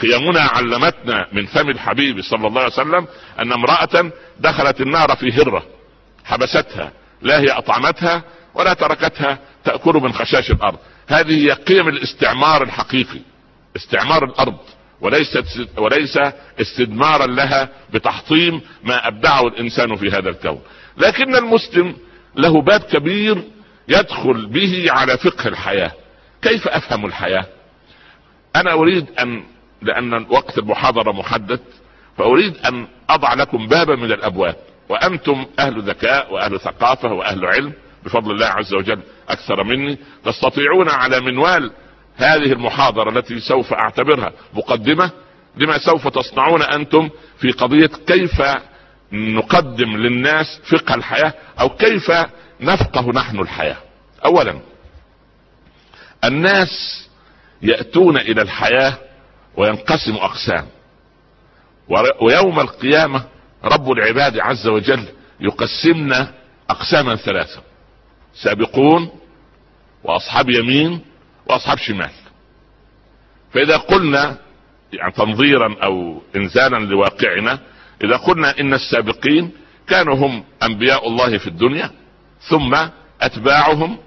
قيمنا 0.00 0.40
علمتنا 0.40 1.26
من 1.32 1.46
فم 1.46 1.70
الحبيب 1.70 2.20
صلى 2.20 2.46
الله 2.46 2.60
عليه 2.60 2.72
وسلم 2.72 3.06
أن 3.38 3.52
امرأة 3.52 4.10
دخلت 4.40 4.80
النار 4.80 5.16
في 5.16 5.32
هرة 5.32 5.62
حبستها 6.24 6.92
لا 7.22 7.40
هي 7.40 7.50
أطعمتها 7.50 8.22
ولا 8.54 8.74
تركتها 8.74 9.38
تأكل 9.66 9.94
من 9.94 10.12
خشاش 10.12 10.50
الأرض. 10.50 10.78
هذه 11.06 11.46
هي 11.46 11.50
قيم 11.50 11.88
الاستعمار 11.88 12.62
الحقيقي 12.62 13.20
استعمار 13.76 14.24
الأرض 14.24 14.58
وليس 15.00 15.38
وليس 15.78 16.18
استدمارا 16.60 17.26
لها 17.26 17.68
بتحطيم 17.92 18.60
ما 18.84 19.08
أبدعه 19.08 19.46
الإنسان 19.46 19.96
في 19.96 20.10
هذا 20.10 20.30
الكون. 20.30 20.60
لكن 20.98 21.36
المسلم 21.36 21.96
له 22.36 22.62
باب 22.62 22.80
كبير 22.80 23.42
يدخل 23.88 24.46
به 24.46 24.86
على 24.88 25.18
فقه 25.18 25.48
الحياة. 25.48 25.92
كيف 26.42 26.68
أفهم 26.68 27.06
الحياة؟ 27.06 27.44
أنا 28.56 28.72
أريد 28.72 29.06
أن 29.20 29.44
لأن 29.82 30.26
وقت 30.30 30.58
المحاضرة 30.58 31.12
محدد 31.12 31.60
فأريد 32.18 32.56
أن 32.56 32.86
أضع 33.10 33.34
لكم 33.34 33.68
بابا 33.68 33.96
من 33.96 34.12
الأبواب 34.12 34.56
وأنتم 34.88 35.46
أهل 35.58 35.82
ذكاء 35.82 36.34
وأهل 36.34 36.60
ثقافة 36.60 37.12
وأهل 37.12 37.44
علم. 37.44 37.72
بفضل 38.06 38.30
الله 38.30 38.46
عز 38.46 38.74
وجل 38.74 39.00
أكثر 39.28 39.64
مني 39.64 39.98
تستطيعون 40.24 40.88
على 40.88 41.20
منوال 41.20 41.72
هذه 42.16 42.52
المحاضرة 42.52 43.18
التي 43.18 43.40
سوف 43.40 43.72
أعتبرها 43.72 44.32
مقدمة 44.54 45.10
لما 45.56 45.78
سوف 45.78 46.08
تصنعون 46.08 46.62
أنتم 46.62 47.10
في 47.38 47.50
قضية 47.50 47.90
كيف 48.06 48.42
نقدم 49.12 49.96
للناس 49.96 50.60
فقه 50.64 50.94
الحياة 50.94 51.34
أو 51.60 51.68
كيف 51.68 52.12
نفقه 52.60 53.12
نحن 53.12 53.40
الحياة. 53.40 53.76
اولا 54.24 54.60
الناس 56.24 56.70
يأتون 57.62 58.16
إلى 58.16 58.42
الحياة 58.42 58.98
وينقسم 59.56 60.14
أقسام. 60.14 60.66
ويوم 62.22 62.60
القيامة 62.60 63.24
رب 63.64 63.90
العباد 63.92 64.38
عز 64.38 64.66
وجل 64.66 65.04
يقسمنا 65.40 66.32
اقساما 66.70 67.16
ثلاثة. 67.16 67.62
سابقون 68.42 69.10
وأصحاب 70.04 70.50
يمين 70.50 71.00
وأصحاب 71.46 71.78
شمال. 71.78 72.10
فإذا 73.52 73.76
قلنا 73.76 74.36
يعني 74.92 75.12
تنظيرا 75.12 75.76
أو 75.82 76.22
انزالا 76.36 76.76
لواقعنا 76.76 77.58
إذا 78.04 78.16
قلنا 78.16 78.60
إن 78.60 78.74
السابقين 78.74 79.50
كانوا 79.88 80.14
هم 80.14 80.44
أنبياء 80.62 81.08
الله 81.08 81.38
في 81.38 81.46
الدنيا 81.46 81.90
ثم 82.40 82.76
أتباعهم 83.20 83.98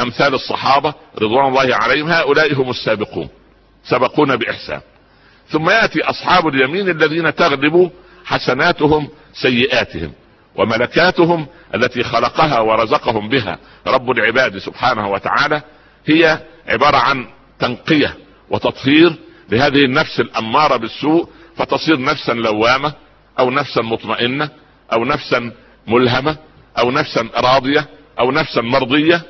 أمثال 0.00 0.34
الصحابة 0.34 0.94
رضوان 1.22 1.48
الله 1.48 1.74
عليهم 1.74 2.08
هؤلاء 2.08 2.54
هم 2.54 2.70
السابقون 2.70 3.28
سبقونا 3.84 4.34
بإحسان. 4.36 4.80
ثم 5.48 5.70
يأتي 5.70 6.02
أصحاب 6.02 6.48
اليمين 6.48 6.88
الذين 6.88 7.34
تغلب 7.34 7.90
حسناتهم 8.24 9.08
سيئاتهم. 9.32 10.12
وملكاتهم 10.56 11.46
التي 11.74 12.02
خلقها 12.02 12.60
ورزقهم 12.60 13.28
بها. 13.28 13.58
رب 13.86 14.10
العباد 14.10 14.58
سبحانه 14.58 15.08
وتعالى 15.08 15.62
هي 16.06 16.38
عبارة 16.68 16.96
عن 16.96 17.26
تنقية 17.58 18.16
وتطهير 18.50 19.14
لهذه 19.50 19.84
النفس 19.84 20.20
الأمارة 20.20 20.76
بالسوء 20.76 21.28
فتصير 21.56 22.00
نفسا 22.00 22.32
لوامة 22.32 22.92
أو 23.38 23.50
نفسا 23.50 23.82
مطمئنة 23.82 24.50
أو 24.92 25.04
نفسا 25.04 25.52
ملهمة 25.86 26.36
أو 26.78 26.90
نفسا 26.90 27.28
راضية 27.34 27.86
أو 28.18 28.30
نفسا 28.30 28.60
مرضية 28.60 29.22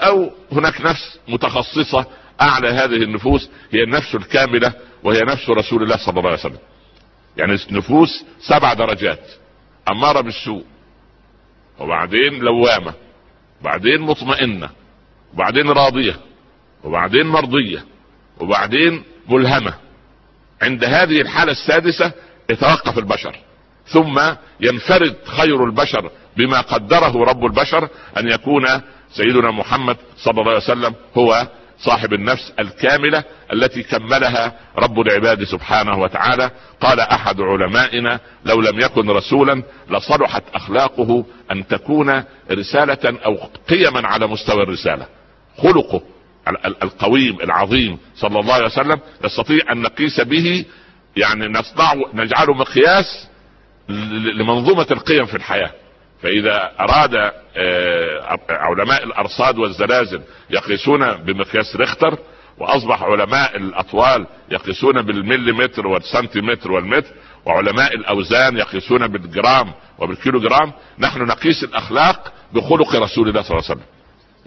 أو 0.00 0.30
هناك 0.52 0.80
نفس 0.80 1.18
متخصصة 1.28 2.06
أعلى 2.40 2.68
هذه 2.68 3.02
النفوس 3.02 3.50
هي 3.72 3.82
النفس 3.82 4.14
الكاملة 4.14 4.72
وهي 5.02 5.20
نفس 5.20 5.50
رسول 5.50 5.82
الله 5.82 5.96
صلى 5.96 6.18
الله 6.18 6.30
عليه 6.30 6.38
وسلم. 6.38 6.58
يعني 7.36 7.58
نفوس 7.70 8.24
سبع 8.40 8.74
درجات. 8.74 9.20
أمارة 9.88 10.20
بالسوء. 10.20 10.64
وبعدين 11.78 12.38
لوامة. 12.38 12.94
وبعدين 13.60 14.00
مطمئنة. 14.00 14.68
وبعدين 15.34 15.68
راضية. 15.68 16.16
وبعدين 16.84 17.26
مرضية. 17.26 17.84
وبعدين 18.40 19.02
ملهمة. 19.28 19.74
عند 20.62 20.84
هذه 20.84 21.20
الحالة 21.20 21.52
السادسة 21.52 22.12
يتوقف 22.50 22.98
البشر. 22.98 23.36
ثم 23.86 24.20
ينفرد 24.60 25.16
خير 25.24 25.64
البشر 25.64 26.10
بما 26.36 26.60
قدره 26.60 27.24
رب 27.24 27.44
البشر 27.44 27.88
أن 28.18 28.28
يكون 28.28 28.66
سيدنا 29.12 29.50
محمد 29.50 29.96
صلى 30.16 30.40
الله 30.40 30.52
عليه 30.52 30.62
وسلم 30.62 30.94
هو 31.18 31.48
صاحب 31.78 32.12
النفس 32.12 32.52
الكاملة 32.58 33.24
التي 33.52 33.82
كملها 33.82 34.52
رب 34.78 35.00
العباد 35.00 35.44
سبحانه 35.44 35.98
وتعالى. 35.98 36.50
قال 36.80 37.00
أحد 37.00 37.40
علمائنا 37.40 38.20
لو 38.44 38.60
لم 38.60 38.80
يكن 38.80 39.10
رسولا 39.10 39.62
لصلحت 39.90 40.42
أخلاقه 40.54 41.24
أن 41.50 41.66
تكون 41.66 42.24
رسالة 42.50 43.18
أو 43.24 43.36
قيما 43.68 44.08
على 44.08 44.26
مستوى 44.26 44.62
الرسالة. 44.62 45.06
خلقه 45.58 46.02
القويم 46.82 47.40
العظيم 47.40 47.98
صلى 48.16 48.40
الله 48.40 48.54
عليه 48.54 48.66
وسلم 48.66 49.00
نستطيع 49.24 49.72
أن 49.72 49.82
نقيس 49.82 50.20
به 50.20 50.64
يعني 51.16 51.48
نصنع 51.48 51.94
نجعله 52.14 52.54
مقياس 52.54 53.28
لمنظومة 54.38 54.86
القيم 54.90 55.26
في 55.26 55.34
الحياة. 55.36 55.70
فإذا 56.24 56.70
أراد 56.80 57.14
آه، 57.56 58.38
علماء 58.50 59.04
الأرصاد 59.04 59.58
والزلازل 59.58 60.20
يقيسون 60.50 61.12
بمقياس 61.12 61.76
ريختر 61.76 62.18
وأصبح 62.58 63.02
علماء 63.02 63.56
الأطوال 63.56 64.26
يقيسون 64.50 65.02
بالمليمتر 65.02 65.86
والسنتيمتر 65.86 66.72
والمتر 66.72 67.10
وعلماء 67.46 67.94
الأوزان 67.94 68.56
يقيسون 68.56 69.06
بالجرام 69.06 69.72
وبالكيلو 69.98 70.40
جرام 70.40 70.72
نحن 70.98 71.22
نقيس 71.22 71.64
الأخلاق 71.64 72.32
بخلق 72.52 72.96
رسول 72.96 73.28
الله 73.28 73.42
صلى 73.42 73.58
الله 73.58 73.70
عليه 73.70 73.80
وسلم. 73.80 73.93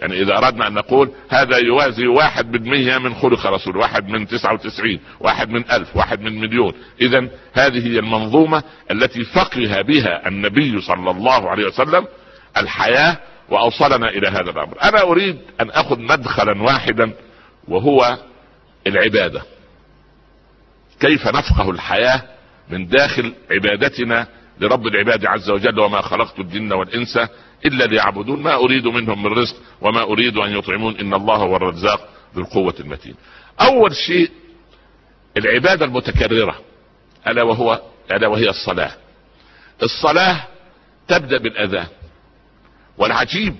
يعني 0.00 0.22
إذا 0.22 0.38
أردنا 0.38 0.66
أن 0.66 0.74
نقول 0.74 1.10
هذا 1.28 1.56
يوازي 1.56 2.06
واحد 2.06 2.52
بالمية 2.52 2.98
من 2.98 3.14
خلق 3.14 3.46
رسول 3.46 3.76
واحد 3.76 4.08
من 4.08 4.26
تسعة 4.26 4.52
وتسعين 4.52 5.00
واحد 5.20 5.50
من 5.50 5.70
ألف 5.70 5.96
واحد 5.96 6.20
من 6.20 6.40
مليون. 6.40 6.72
اذا 7.00 7.28
هذه 7.52 7.86
هي 7.86 7.98
المنظومة 7.98 8.62
التي 8.90 9.24
فقه 9.24 9.82
بها 9.82 10.28
النبي 10.28 10.80
صلى 10.80 11.10
الله 11.10 11.50
عليه 11.50 11.66
وسلم 11.66 12.06
الحياة 12.56 13.18
وأوصلنا 13.48 14.08
إلى 14.08 14.28
هذا 14.28 14.50
الأمر. 14.50 14.82
أنا 14.82 15.02
أريد 15.02 15.38
أن 15.60 15.70
أخذ 15.70 15.98
مدخلا 15.98 16.62
واحدا 16.62 17.12
وهو 17.68 18.18
العبادة. 18.86 19.42
كيف 21.00 21.28
نفقه 21.28 21.70
الحياة 21.70 22.22
من 22.70 22.86
داخل 22.86 23.34
عبادتنا 23.50 24.26
لرب 24.60 24.86
العباد 24.86 25.26
عز 25.26 25.50
وجل 25.50 25.80
وما 25.80 26.00
خلقت 26.00 26.38
الجن 26.38 26.72
والإنس 26.72 27.18
إلا 27.66 27.84
ليعبدون. 27.84 28.42
ما 28.42 28.54
أريد 28.54 28.86
منهم 28.86 29.22
من 29.22 29.32
رزق 29.32 29.56
وما 29.80 30.02
أريد 30.02 30.36
أن 30.36 30.58
يطعمون. 30.58 30.96
إن 30.96 31.14
الله 31.14 31.36
هو 31.36 31.56
الرزاق 31.56 32.08
ذو 32.34 32.42
القوة 32.42 32.74
المتين. 32.80 33.14
أول 33.60 33.96
شيء 33.96 34.30
العبادة 35.36 35.84
المتكررة 35.84 36.60
ألا 37.26 37.42
وهو 37.42 37.82
ألا 38.12 38.26
وهي 38.26 38.48
الصلاة. 38.48 38.92
الصلاة 39.82 40.46
تبدأ 41.08 41.38
بالأذان. 41.38 41.86
والعجيب 42.98 43.56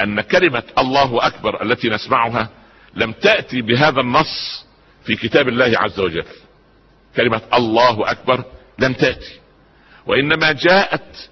أن 0.00 0.20
كلمة 0.20 0.62
الله 0.78 1.26
أكبر 1.26 1.62
التي 1.62 1.88
نسمعها 1.88 2.48
لم 2.94 3.12
تأتي 3.12 3.62
بهذا 3.62 4.00
النص 4.00 4.66
في 5.04 5.16
كتاب 5.16 5.48
الله 5.48 5.72
عز 5.76 6.00
وجل. 6.00 6.24
كلمة 7.16 7.40
الله 7.54 8.10
أكبر 8.10 8.44
لم 8.78 8.92
تأتي. 8.92 9.40
وإنما 10.08 10.52
جاءت 10.52 11.28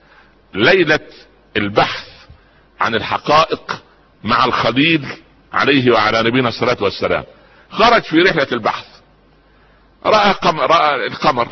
ليلة 0.54 1.08
البحث 1.56 2.06
عن 2.80 2.94
الحقائق 2.94 3.82
مع 4.24 4.44
الخليل 4.44 5.06
عليه 5.52 5.90
وعلى 5.92 6.22
نبينا 6.22 6.48
الصلاة 6.48 6.76
والسلام. 6.80 7.24
خرج 7.70 8.02
في 8.02 8.16
رحلة 8.16 8.48
البحث 8.52 8.86
رأى 10.06 10.32
قمر 10.32 10.70
رأى 10.70 11.06
القمر 11.06 11.48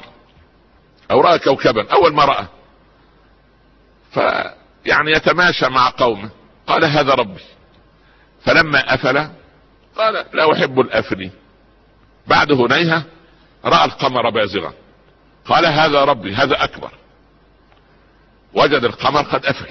أو 1.10 1.20
رأى 1.20 1.38
كوكبا 1.38 1.92
أول 1.92 2.14
ما 2.14 2.24
رأى. 2.24 2.46
فيعني 4.12 5.10
يتماشى 5.10 5.68
مع 5.68 5.90
قومه. 5.90 6.30
قال 6.66 6.84
هذا 6.84 7.14
ربي. 7.14 7.42
فلما 8.44 8.94
أفل 8.94 9.28
قال 9.96 10.26
لا 10.32 10.52
أحب 10.52 10.80
الأفل. 10.80 11.30
بعد 12.26 12.52
هنيهة 12.52 13.04
رأى 13.64 13.84
القمر 13.84 14.30
بازغا. 14.30 14.72
قال 15.44 15.66
هذا 15.66 16.04
ربي 16.04 16.34
هذا 16.34 16.64
أكبر. 16.64 16.90
وجد 18.54 18.84
القمر 18.84 19.22
قد 19.22 19.46
أفل. 19.46 19.68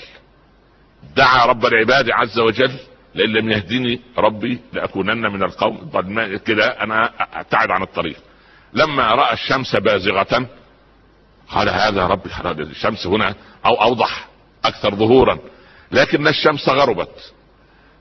دعا 1.16 1.46
رب 1.46 1.66
العباد 1.66 2.10
عز 2.10 2.40
وجل 2.40 2.72
لئن 3.16 3.30
لم 3.30 3.52
يهدني 3.52 4.02
ربي 4.18 4.60
لأكونن 4.74 5.32
من 5.32 5.44
القوم. 5.44 5.90
كده 6.46 6.66
أنا 6.66 7.12
أبتعد 7.34 7.72
عن 7.72 7.82
الطريق. 7.82 8.18
لما 8.74 9.04
رأى 9.08 9.34
الشمس 9.34 9.76
بازغة 9.76 10.48
قال 11.50 11.70
هذا 11.70 12.08
ربي 12.08 12.30
الشمس 12.64 13.08
هنا 13.08 13.36
أو 13.66 13.82
أوضح 13.82 14.28
أكثر 14.66 14.96
ظهورا. 14.96 15.40
لكن 15.92 16.28
الشمس 16.28 16.70
غربت. 16.70 17.34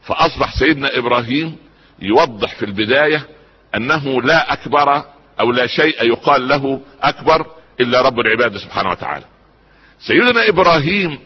فأصبح 0.02 0.58
سيدنا 0.58 0.98
إبراهيم 0.98 1.56
يوضح 1.98 2.54
في 2.54 2.64
البداية 2.64 3.28
أنه 3.74 4.22
لا 4.22 4.52
أكبر 4.52 5.04
أو 5.40 5.52
لا 5.52 5.66
شيء 5.66 6.04
يقال 6.04 6.48
له 6.48 6.80
أكبر 7.02 7.46
إلا 7.80 8.00
رب 8.00 8.20
العباد 8.20 8.56
سبحانه 8.56 8.90
وتعالى. 8.90 9.24
سيدنا 10.06 10.48
إبراهيم 10.48 11.18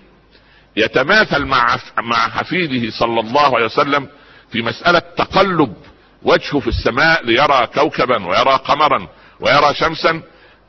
يتماثل 0.76 1.45
مع 1.45 1.76
مع 2.02 2.16
حفيده 2.16 2.90
صلى 2.90 3.21
الله 3.21 3.56
عليه 3.56 3.64
وسلم 3.64 4.09
في 4.52 4.62
مسألة 4.62 4.99
تقلب 4.99 5.76
وجهه 6.23 6.61
في 6.61 6.68
السماء 6.68 7.26
ليرى 7.26 7.66
كوكبا 7.75 8.26
ويرى 8.26 8.54
قمرا 8.64 9.09
ويرى 9.40 9.75
شمسا 9.75 10.23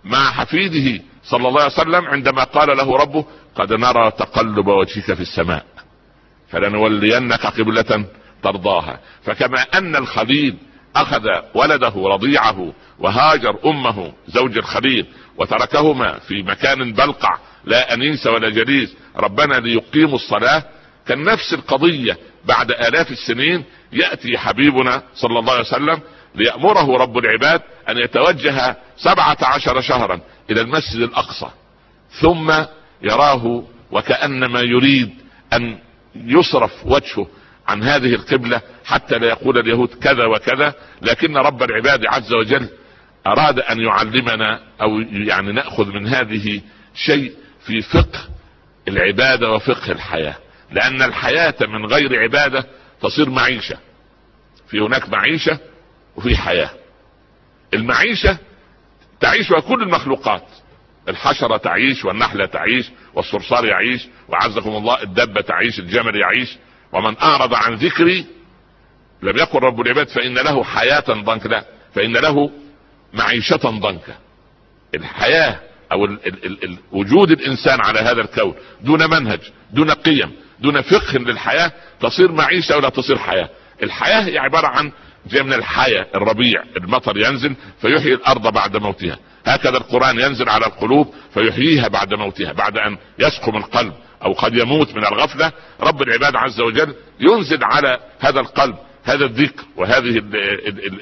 مع 0.04 0.32
حفيده 0.32 1.04
صلى 1.24 1.48
الله 1.48 1.62
عليه 1.62 1.72
وسلم 1.74 2.06
عندما 2.06 2.44
قال 2.44 2.78
له 2.78 2.98
ربه 2.98 3.26
قد 3.56 3.74
نرى 3.74 4.12
تقلب 4.12 4.68
وجهك 4.68 5.14
في 5.14 5.22
السماء 5.22 5.66
فلنولينك 6.50 7.46
قبلة 7.46 8.06
ترضاها. 8.44 9.00
فكما 9.24 9.62
أن 9.74 9.96
الخليل 9.96 10.58
أخذ 10.96 11.28
ولده 11.54 11.94
رضيعه 11.96 12.74
وهاجر 13.00 13.56
أمه 13.66 14.14
زوج 14.28 14.58
الخليل 14.58 15.06
وتركهما 15.38 16.20
في 16.20 16.44
مكان 16.44 16.94
بلقع 16.94 17.38
لا 17.68 17.94
أنيس 17.94 18.28
ولا 18.28 18.50
جليس 18.50 18.96
ربنا 19.16 19.56
ليقيموا 19.56 20.16
الصلاة. 20.16 20.64
كان 21.08 21.24
نفس 21.24 21.54
القضية 21.54 22.18
بعد 22.46 22.72
آلاف 22.72 23.12
السنين 23.12 23.64
يأتي 23.94 24.38
حبيبنا 24.38 25.04
صلى 25.16 25.40
الله 25.40 25.52
عليه 25.52 25.62
وسلم 25.62 26.00
ليأمره 26.36 26.98
رب 26.98 27.18
العباد 27.18 27.62
أن 27.90 27.98
يتوجه 27.98 28.78
سبعة 28.98 29.38
عشر 29.42 29.82
شهرا 29.82 30.20
إلى 30.52 30.62
المسجد 30.62 31.02
الأقصى. 31.02 31.50
ثم 32.22 32.54
يراه 33.02 33.64
وكأنما 33.92 34.62
يريد 34.62 35.10
أن 35.54 35.78
يصرف 36.16 36.86
وجهه 36.86 37.28
عن 37.68 37.84
هذه 37.84 38.14
القبلة 38.14 38.62
حتى 38.86 39.18
لا 39.18 39.28
يقول 39.28 39.58
اليهود 39.58 39.90
كذا 39.90 40.26
وكذا. 40.26 40.74
لكن 41.02 41.38
رب 41.38 41.64
العباد 41.64 42.06
عز 42.06 42.34
وجل 42.34 42.70
أراد 43.28 43.60
أن 43.60 43.80
يعلمنا 43.80 44.60
أو 44.82 45.00
يعني 45.00 45.52
نأخذ 45.52 45.88
من 45.88 46.08
هذه 46.08 46.62
شيء 46.96 47.32
في 47.68 47.82
فقه 47.82 48.30
العبادة 48.88 49.52
وفقه 49.52 49.92
الحياة. 49.92 50.36
لأن 50.72 51.02
الحياة 51.02 51.56
من 51.62 51.86
غير 51.86 52.20
عبادة 52.24 52.66
تصير 53.02 53.30
معيشة. 53.30 53.78
في 54.70 54.80
هناك 54.80 55.10
معيشة 55.10 55.60
وفي 56.16 56.38
حياة. 56.38 56.70
المعيشة 57.74 58.38
تعيشها 59.20 59.60
كل 59.60 59.84
المخلوقات. 59.84 60.44
الحشرة 61.10 61.58
تعيش 61.58 62.06
والنحلة 62.06 62.46
تعيش 62.46 62.90
والصرصار 63.14 63.66
يعيش 63.66 64.08
وعزكم 64.30 64.70
الله 64.70 65.04
الدبة 65.04 65.42
تعيش 65.42 65.80
الجمل 65.80 66.16
يعيش 66.16 66.58
ومن 66.92 67.18
أعرض 67.18 67.54
عن 67.54 67.74
ذكري 67.76 68.26
لم 69.22 69.38
يقل 69.38 69.60
رب 69.60 69.82
العباد 69.82 70.08
فإن 70.08 70.34
له 70.34 70.64
حياة 70.64 71.04
ضنك 71.10 71.46
لا 71.46 71.66
فإن 71.96 72.18
له 72.18 72.52
معيشة 73.14 73.56
ضنكا. 73.56 74.18
الحياة 74.96 75.60
أو 75.92 76.06
ال 76.06 76.28
ال 76.28 76.46
ال 76.46 76.64
ال 76.64 76.78
وجود 76.92 77.32
الإنسان 77.32 77.80
على 77.82 78.00
هذا 78.00 78.22
الكون 78.22 78.54
دون 78.82 79.10
منهج 79.10 79.40
دون 79.72 79.92
قيم 79.92 80.32
دون 80.60 80.82
فقه 80.82 81.18
للحياة 81.18 81.72
تصير 82.00 82.32
معيشة 82.32 82.78
ولا 82.78 82.90
تصير 82.90 83.18
حياة. 83.18 83.50
الحياة 83.84 84.22
هي 84.22 84.38
عبارة 84.38 84.68
عن 84.68 84.92
زي 85.28 85.44
من 85.44 85.54
الحياة 85.54 86.08
الربيع 86.16 86.64
المطر 86.78 87.18
ينزل 87.18 87.56
فيحيي 87.82 88.14
الأرض 88.14 88.54
بعد 88.54 88.78
موتها. 88.78 89.18
هكذا 89.46 89.78
القرآن 89.78 90.20
ينزل 90.20 90.50
على 90.50 90.66
القلوب 90.66 91.14
فيحييها 91.34 91.88
بعد 91.88 92.14
موتها 92.14 92.52
بعد 92.52 92.78
أن 92.78 92.98
يسقم 93.20 93.58
القلب 93.58 93.94
أو 94.24 94.34
قد 94.34 94.56
يموت 94.56 94.96
من 94.96 95.06
الغفلة. 95.06 95.52
رب 95.82 96.02
العباد 96.02 96.36
عز 96.36 96.62
وجل 96.62 96.96
ينزل 97.20 97.64
على 97.64 98.00
هذا 98.20 98.40
القلب 98.40 98.76
هذا 99.04 99.26
الذكر 99.26 99.64
وهذه 99.76 100.24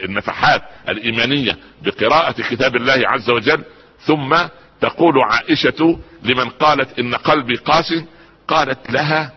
النفحات 0.03 0.61
الإيمانية 0.89 1.57
بقراءة 1.81 2.41
كتاب 2.41 2.75
الله 2.75 3.01
عز 3.05 3.29
وجل 3.29 3.63
ثم 3.99 4.35
تقول 4.81 5.13
عائشة 5.21 5.99
لمن 6.23 6.49
قالت 6.49 6.99
إن 6.99 7.15
قلبي 7.15 7.55
قاسي 7.55 8.05
قالت 8.47 8.91
لها 8.91 9.31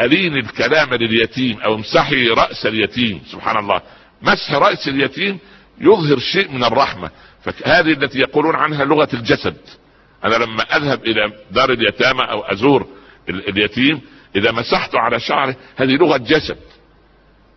ألين 0.00 0.36
الكلام 0.36 0.94
لليتيم 0.94 1.60
أو 1.60 1.74
امسحي 1.74 2.28
رأس 2.28 2.66
اليتيم. 2.66 3.22
سبحان 3.32 3.56
الله. 3.56 3.82
مسح 4.22 4.52
رأس 4.52 4.88
اليتيم 4.88 5.38
يظهر 5.80 6.18
شيء 6.18 6.52
من 6.52 6.64
الرحمة. 6.64 7.10
فهذه 7.42 7.92
التي 7.92 8.18
يقولون 8.18 8.54
عنها 8.54 8.84
لغة 8.84 9.08
الجسد. 9.14 9.56
أنا 10.24 10.34
لما 10.34 10.62
أذهب 10.62 11.04
إلى 11.04 11.32
دار 11.50 11.72
اليتامى 11.72 12.22
أو 12.30 12.40
أزور 12.40 12.86
اليتيم 13.28 14.00
إذا 14.36 14.52
مسحت 14.52 14.94
على 14.94 15.20
شعره 15.20 15.56
هذه 15.76 15.96
لغة 15.96 16.16
جسد. 16.16 16.58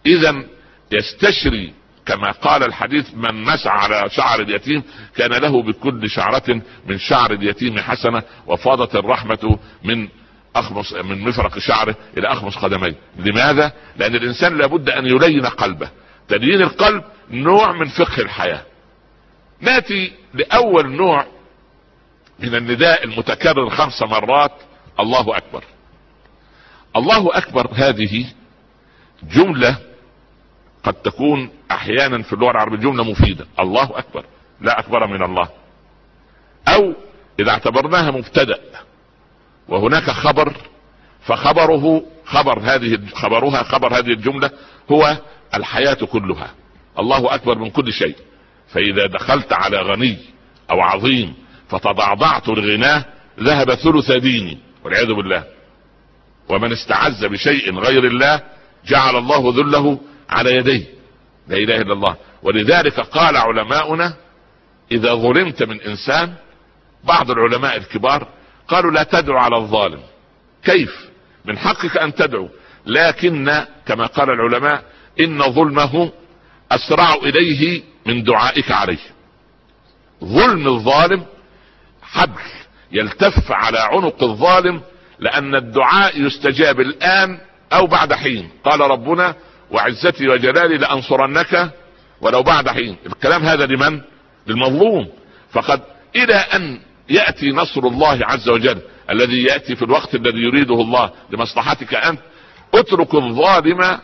اذا 0.06 0.44
يستشري 0.92 1.74
كما 2.06 2.32
قال 2.32 2.64
الحديث 2.64 3.14
من 3.14 3.44
مسع 3.44 3.72
على 3.72 4.10
شعر 4.10 4.42
اليتيم 4.42 4.84
كان 5.16 5.32
له 5.32 5.64
بكل 5.64 6.10
شعرة 6.10 6.62
من 6.88 6.98
شعر 6.98 7.32
اليتيم 7.32 7.80
حسنة 7.80 8.24
وفاضت 8.48 8.96
الرحمة 8.96 9.60
من 9.84 10.08
أخمص 10.56 10.94
من 10.94 11.22
مفرق 11.22 11.60
شعره 11.60 11.96
إلى 12.18 12.28
أخمص 12.28 12.58
قدميه. 12.58 12.96
لماذا؟ 13.20 13.72
لأن 13.98 14.16
الإنسان 14.16 14.58
لابد 14.58 14.90
أن 14.90 15.06
يلين 15.06 15.46
قلبه. 15.46 15.90
تليين 16.28 16.62
القلب 16.62 17.04
نوع 17.32 17.72
من 17.72 17.88
فقه 17.88 18.22
الحياة. 18.22 18.62
نأتي 19.62 20.12
لأول 20.34 20.92
نوع 20.92 21.26
من 22.40 22.56
النداء 22.56 23.04
المتكرر 23.04 23.70
خمس 23.70 24.02
مرات 24.02 24.52
الله 25.00 25.38
أكبر. 25.38 25.64
الله 26.96 27.38
أكبر 27.38 27.68
هذه 27.74 28.26
جملة 29.24 29.78
قد 30.84 30.94
تكون 30.94 31.50
أحيانا 31.72 32.22
في 32.22 32.34
اللغة 32.34 32.52
العربية 32.52 32.78
جملة 32.78 33.04
مفيدة. 33.04 33.46
الله 33.60 33.84
أكبر. 33.84 34.26
لا 34.62 34.80
أكبر 34.80 35.08
من 35.08 35.24
الله. 35.24 35.50
أو 36.68 36.94
إذا 37.40 37.52
اعتبرناها 37.52 38.12
مبتدأ 38.12 38.60
وهناك 39.68 40.10
خبر 40.10 40.54
فخبره 41.26 42.04
خبر 42.26 42.60
هذه 42.60 43.00
خبرها 43.14 43.64
خبر 43.64 43.98
هذه 43.98 44.08
الجملة 44.08 44.52
هو 44.92 45.18
الحياة 45.56 45.94
كلها. 45.94 46.52
الله 47.00 47.36
أكبر 47.36 47.58
من 47.58 47.70
كل 47.70 47.94
شيء. 47.94 48.16
فإذا 48.68 49.06
دخلت 49.06 49.54
على 49.54 49.82
غني 49.82 50.18
أو 50.72 50.82
عظيم 50.82 51.34
فتضعضعت 51.70 52.48
لغناه 52.48 53.06
ذهب 53.40 53.74
ثلث 53.74 54.12
ديني. 54.12 54.58
والعياذ 54.84 55.14
بالله. 55.14 55.44
ومن 56.50 56.72
استعز 56.72 57.26
بشيء 57.26 57.80
غير 57.80 58.04
الله 58.04 58.42
جعل 58.86 59.16
الله 59.16 59.54
ذله 59.56 60.00
على 60.32 60.56
يديه. 60.56 60.84
لا 61.48 61.58
إله 61.58 61.76
إلا 61.76 61.94
الله. 61.94 62.16
ولذلك 62.44 63.00
قال 63.00 63.38
علماؤنا 63.38 64.14
إذا 64.92 65.14
ظلمت 65.14 65.64
من 65.64 65.82
إنسان 65.82 66.34
بعض 67.04 67.32
العلماء 67.32 67.78
الكبار 67.78 68.28
قالوا 68.68 68.92
لا 68.92 69.04
تدعو 69.04 69.38
على 69.38 69.58
الظالم. 69.58 70.00
كيف؟ 70.64 71.10
من 71.46 71.58
حقك 71.58 71.98
أن 71.98 72.16
تدعو. 72.16 72.50
لكن 72.86 73.66
كما 73.86 74.06
قال 74.06 74.30
العلماء 74.30 74.84
إن 75.20 75.40
ظلمه 75.42 76.12
أسرع 76.72 77.14
إليه 77.14 77.82
من 78.06 78.24
دعائك 78.24 78.72
عليه. 78.72 79.12
ظلم 80.24 80.68
الظالم 80.68 81.26
حبل 82.02 82.42
يلتف 82.92 83.52
على 83.52 83.80
عنق 83.80 84.24
الظالم 84.24 84.82
لأن 85.20 85.56
الدعاء 85.56 86.22
يستجاب 86.22 86.80
الآن 86.80 87.40
أو 87.74 87.88
بعد 87.88 88.14
حين. 88.14 88.50
قال 88.64 88.80
ربنا 88.80 89.36
وعزتي 89.72 90.28
وجلالي 90.28 90.78
لأنصرنك 90.78 91.72
ولو 92.22 92.44
بعد 92.44 92.70
حين. 92.70 92.98
الكلام 93.06 93.44
هذا 93.44 93.66
لمن؟ 93.66 94.02
للمظلوم. 94.48 95.08
فقد 95.52 95.82
إلى 96.16 96.36
أن 96.36 96.80
يأتي 97.10 97.52
نصر 97.52 97.82
الله 97.82 98.20
عز 98.22 98.50
وجل 98.50 98.82
الذي 99.10 99.44
يأتي 99.44 99.76
في 99.76 99.86
الوقت 99.86 100.16
الذي 100.16 100.40
يريده 100.40 100.76
الله 100.76 101.12
لمصلحتك 101.30 101.94
أنت 101.96 102.20
اترك 102.74 103.16
الظالم 103.16 104.00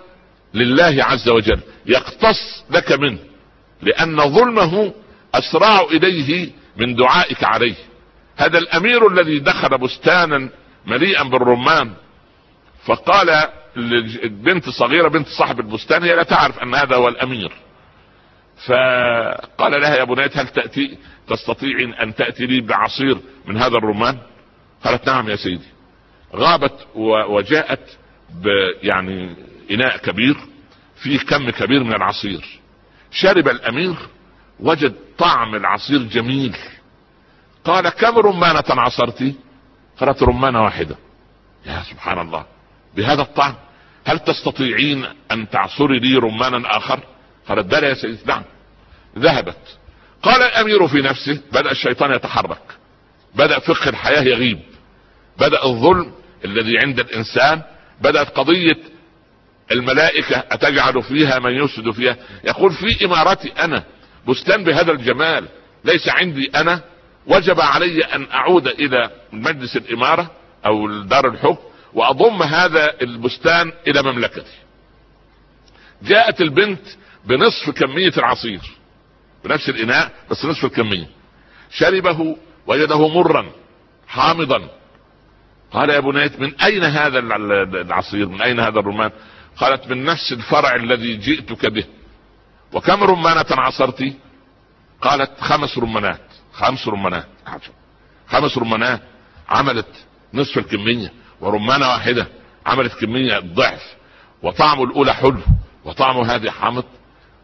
لله 0.54 1.04
عز 1.04 1.30
وجل. 1.30 1.60
يقتص 1.86 2.64
لك 2.70 2.92
منه 2.92 3.20
لأن 3.82 4.30
ظلمه 4.30 4.94
أسرع 5.36 5.82
إليه 5.82 6.52
من 6.78 6.96
دعائك 6.96 7.44
عليه. 7.44 7.76
هذا 8.38 8.58
الأمير 8.58 9.08
الذي 9.08 9.40
دخل 9.40 9.78
بستانا 9.78 10.50
مليئا 10.86 11.24
بالرمان 11.24 11.94
فقال 12.86 13.48
بنت 14.24 14.70
صغيرة 14.70 15.08
بنت 15.08 15.28
صاحب 15.28 15.60
البستان 15.60 16.04
هي 16.04 16.16
لا 16.16 16.24
تعرف 16.24 16.60
أن 16.60 16.76
هذا 16.76 16.96
هو 16.96 17.08
الأمير. 17.08 17.52
فقال 18.66 19.82
لها 19.82 19.96
يا 19.96 20.04
بنيت 20.04 20.38
هل 20.38 20.48
تأتي؟ 20.48 20.98
تستطيع 21.28 22.04
أن 22.04 22.16
تأتي 22.16 22.46
لي 22.46 22.62
بعصير 22.62 23.18
من 23.46 23.58
هذا 23.58 23.78
الرمان؟ 23.78 24.18
قالت 24.84 25.08
نعم 25.08 25.30
يا 25.30 25.36
سيدي. 25.36 25.68
غابت 26.36 26.88
وجاءت 27.30 27.98
يعني 28.84 29.36
إناء 29.72 29.98
كبير 29.98 30.38
فيه 30.96 31.20
كم 31.20 31.50
كبير 31.50 31.84
من 31.84 31.96
العصير. 31.96 32.60
شرب 33.12 33.48
الأمير 33.48 33.96
وجد 34.60 34.96
طعم 35.18 35.56
العصير 35.56 36.04
جميل. 36.04 36.58
قال 37.66 37.90
كم 37.90 38.18
رمانة 38.18 38.64
عصرتي؟ 38.70 39.36
قالت 40.00 40.24
رمانة 40.24 40.64
واحدة. 40.64 40.96
يا 41.66 41.84
سبحان 41.90 42.20
الله 42.20 42.46
بهذا 42.96 43.22
الطعم 43.22 43.56
هل 44.08 44.20
تستطيعين 44.20 45.06
أن 45.32 45.50
تعصري 45.50 46.00
لي 46.00 46.16
رمانا 46.16 46.78
آخر؟ 46.78 47.00
قالت 47.48 47.66
بلى 47.66 47.88
يا 47.88 47.94
سيدي 47.94 48.20
نعم. 48.26 48.44
ذهبت. 49.20 49.78
قال 50.24 50.42
الأمير 50.42 50.88
في 50.88 51.02
نفسه 51.02 51.42
بدأ 51.52 51.72
الشيطان 51.72 52.12
يتحرك. 52.12 52.62
بدأ 53.36 53.60
فقه 53.60 53.90
الحياة 53.90 54.22
يغيب. 54.22 54.60
بدأ 55.40 55.66
الظلم 55.66 56.12
الذي 56.46 56.78
عند 56.78 57.00
الإنسان. 57.00 57.62
بدأت 58.02 58.30
قضية 58.30 58.78
الملائكة 59.72 60.44
أتجعل 60.52 61.04
فيها 61.04 61.40
من 61.40 61.52
يفسد 61.52 61.92
فيها؟ 61.92 62.18
يقول 62.44 62.72
في 62.72 63.06
إمارتي 63.06 63.52
أنا 63.60 63.84
بستان 64.28 64.64
بهذا 64.64 64.92
الجمال. 64.92 65.48
ليس 65.86 66.10
عندي 66.10 66.52
أنا. 66.56 66.82
وجب 67.26 67.62
علي 67.62 68.04
أن 68.04 68.28
أعود 68.34 68.68
إلى 68.68 69.10
مجلس 69.32 69.78
الإمارة 69.78 70.32
أو 70.66 71.02
دار 71.04 71.28
الحكم. 71.28 71.68
وأضم 71.98 72.44
هذا 72.44 73.02
البستان 73.02 73.74
إلى 73.88 74.04
مملكتي. 74.04 74.58
جاءت 76.02 76.42
البنت 76.42 76.82
بنصف 77.26 77.70
كمية 77.70 78.14
العصير 78.18 78.62
بنفس 79.44 79.70
الإناء 79.70 80.14
بس 80.32 80.46
نصف 80.46 80.66
الكمية. 80.66 81.10
شربه 81.70 82.38
وجده 82.68 83.08
مرا 83.08 83.52
حامضا. 84.08 84.70
قال 85.72 85.90
يا 85.90 86.00
بنيت 86.00 86.40
من 86.40 86.62
أين 86.62 86.84
هذا 86.84 87.20
العصير؟ 87.20 88.28
من 88.28 88.42
أين 88.42 88.60
هذا 88.60 88.80
الرمان؟ 88.80 89.12
قالت 89.58 89.88
من 89.88 90.04
نفس 90.04 90.34
الفرع 90.34 90.76
الذي 90.76 91.18
جئتك 91.18 91.66
به. 91.66 91.86
وكم 92.74 93.04
رمانة 93.04 93.46
عصرتي 93.52 94.14
قالت 95.02 95.32
خمس 95.40 95.78
رمانات. 95.78 96.22
خمس 96.54 96.88
رمانات 96.88 97.28
خمس 98.28 98.58
رمانات 98.58 99.02
عملت 99.50 100.06
نصف 100.34 100.58
الكمية. 100.58 101.12
ورمانة 101.42 101.88
واحدة 101.88 102.28
عملت 102.66 102.94
كمية 102.94 103.40
ضعف 103.40 103.82
وطعم 104.44 104.84
الأولى 104.84 105.14
حلو 105.14 105.40
وطعم 105.86 106.18
هذه 106.22 106.50
حامض. 106.50 106.84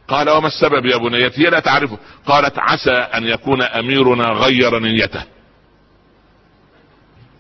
قال 0.08 0.30
وما 0.30 0.48
السبب 0.48 0.86
يا 0.86 0.98
بنيتي 0.98 1.46
هي 1.46 1.50
لا 1.50 1.60
تعرفه. 1.60 1.98
قالت 2.26 2.60
عسى 2.60 2.92
أن 2.92 3.24
يكون 3.24 3.62
أميرنا 3.62 4.24
غير 4.24 4.80
نيته. 4.80 5.24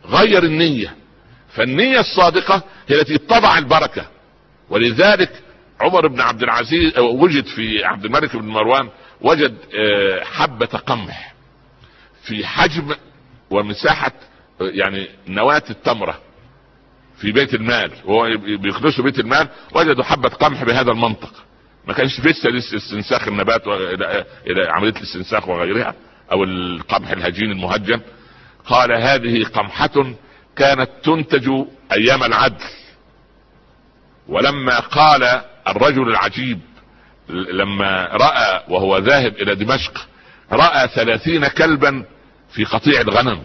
غير 0.05 0.43
النية. 0.43 0.95
فالنية 1.49 1.99
الصادقة 1.99 2.63
هي 2.87 3.01
التي 3.01 3.17
تضع 3.17 3.57
البركة. 3.57 4.05
ولذلك 4.69 5.43
عمر 5.81 6.07
بن 6.07 6.21
عبد 6.21 6.43
العزيز 6.43 6.99
وجد 6.99 7.45
في 7.45 7.85
عبد 7.85 8.05
الملك 8.05 8.35
بن 8.35 8.47
مروان 8.47 8.89
وجد 9.21 9.57
آه، 9.75 10.23
حبة 10.23 10.65
قمح 10.65 11.33
في 12.23 12.45
حجم 12.45 12.95
ومساحة 13.49 14.11
يعني 14.61 15.07
نواة 15.27 15.63
التمرة. 15.69 16.19
في 17.17 17.31
بيت 17.31 17.53
المال. 17.53 17.91
وهو 18.05 18.37
بيخلصوا 18.37 19.03
بيت 19.03 19.19
المال 19.19 19.47
وجدوا 19.75 20.03
حبة 20.03 20.29
قمح 20.29 20.63
بهذا 20.63 20.91
المنطق. 20.91 21.33
ما 21.87 21.93
كانش 21.93 22.19
لسه 22.19 22.77
استنساخ 22.77 23.27
النبات 23.27 23.67
إلى 24.47 24.67
عملية 24.69 24.95
الاستنساخ 24.95 25.47
وغيرها 25.47 25.95
أو 26.31 26.43
القمح 26.43 27.09
الهجين 27.11 27.51
المهجن. 27.51 28.01
قال 28.65 28.91
هذه 28.91 29.43
قمحة 29.43 30.13
كانت 30.55 30.89
تنتج 31.03 31.49
أيام 31.91 32.23
العدل. 32.23 32.63
ولما 34.27 34.79
قال 34.79 35.41
الرجل 35.67 36.09
العجيب 36.09 36.59
لما 37.29 38.09
رأى 38.11 38.63
وهو 38.69 38.97
ذاهب 38.97 39.33
إلى 39.33 39.55
دمشق 39.55 40.07
رأى 40.51 40.87
ثلاثين 40.87 41.47
كلبا 41.47 42.05
في 42.53 42.63
قطيع 42.63 43.01
الغنم. 43.01 43.43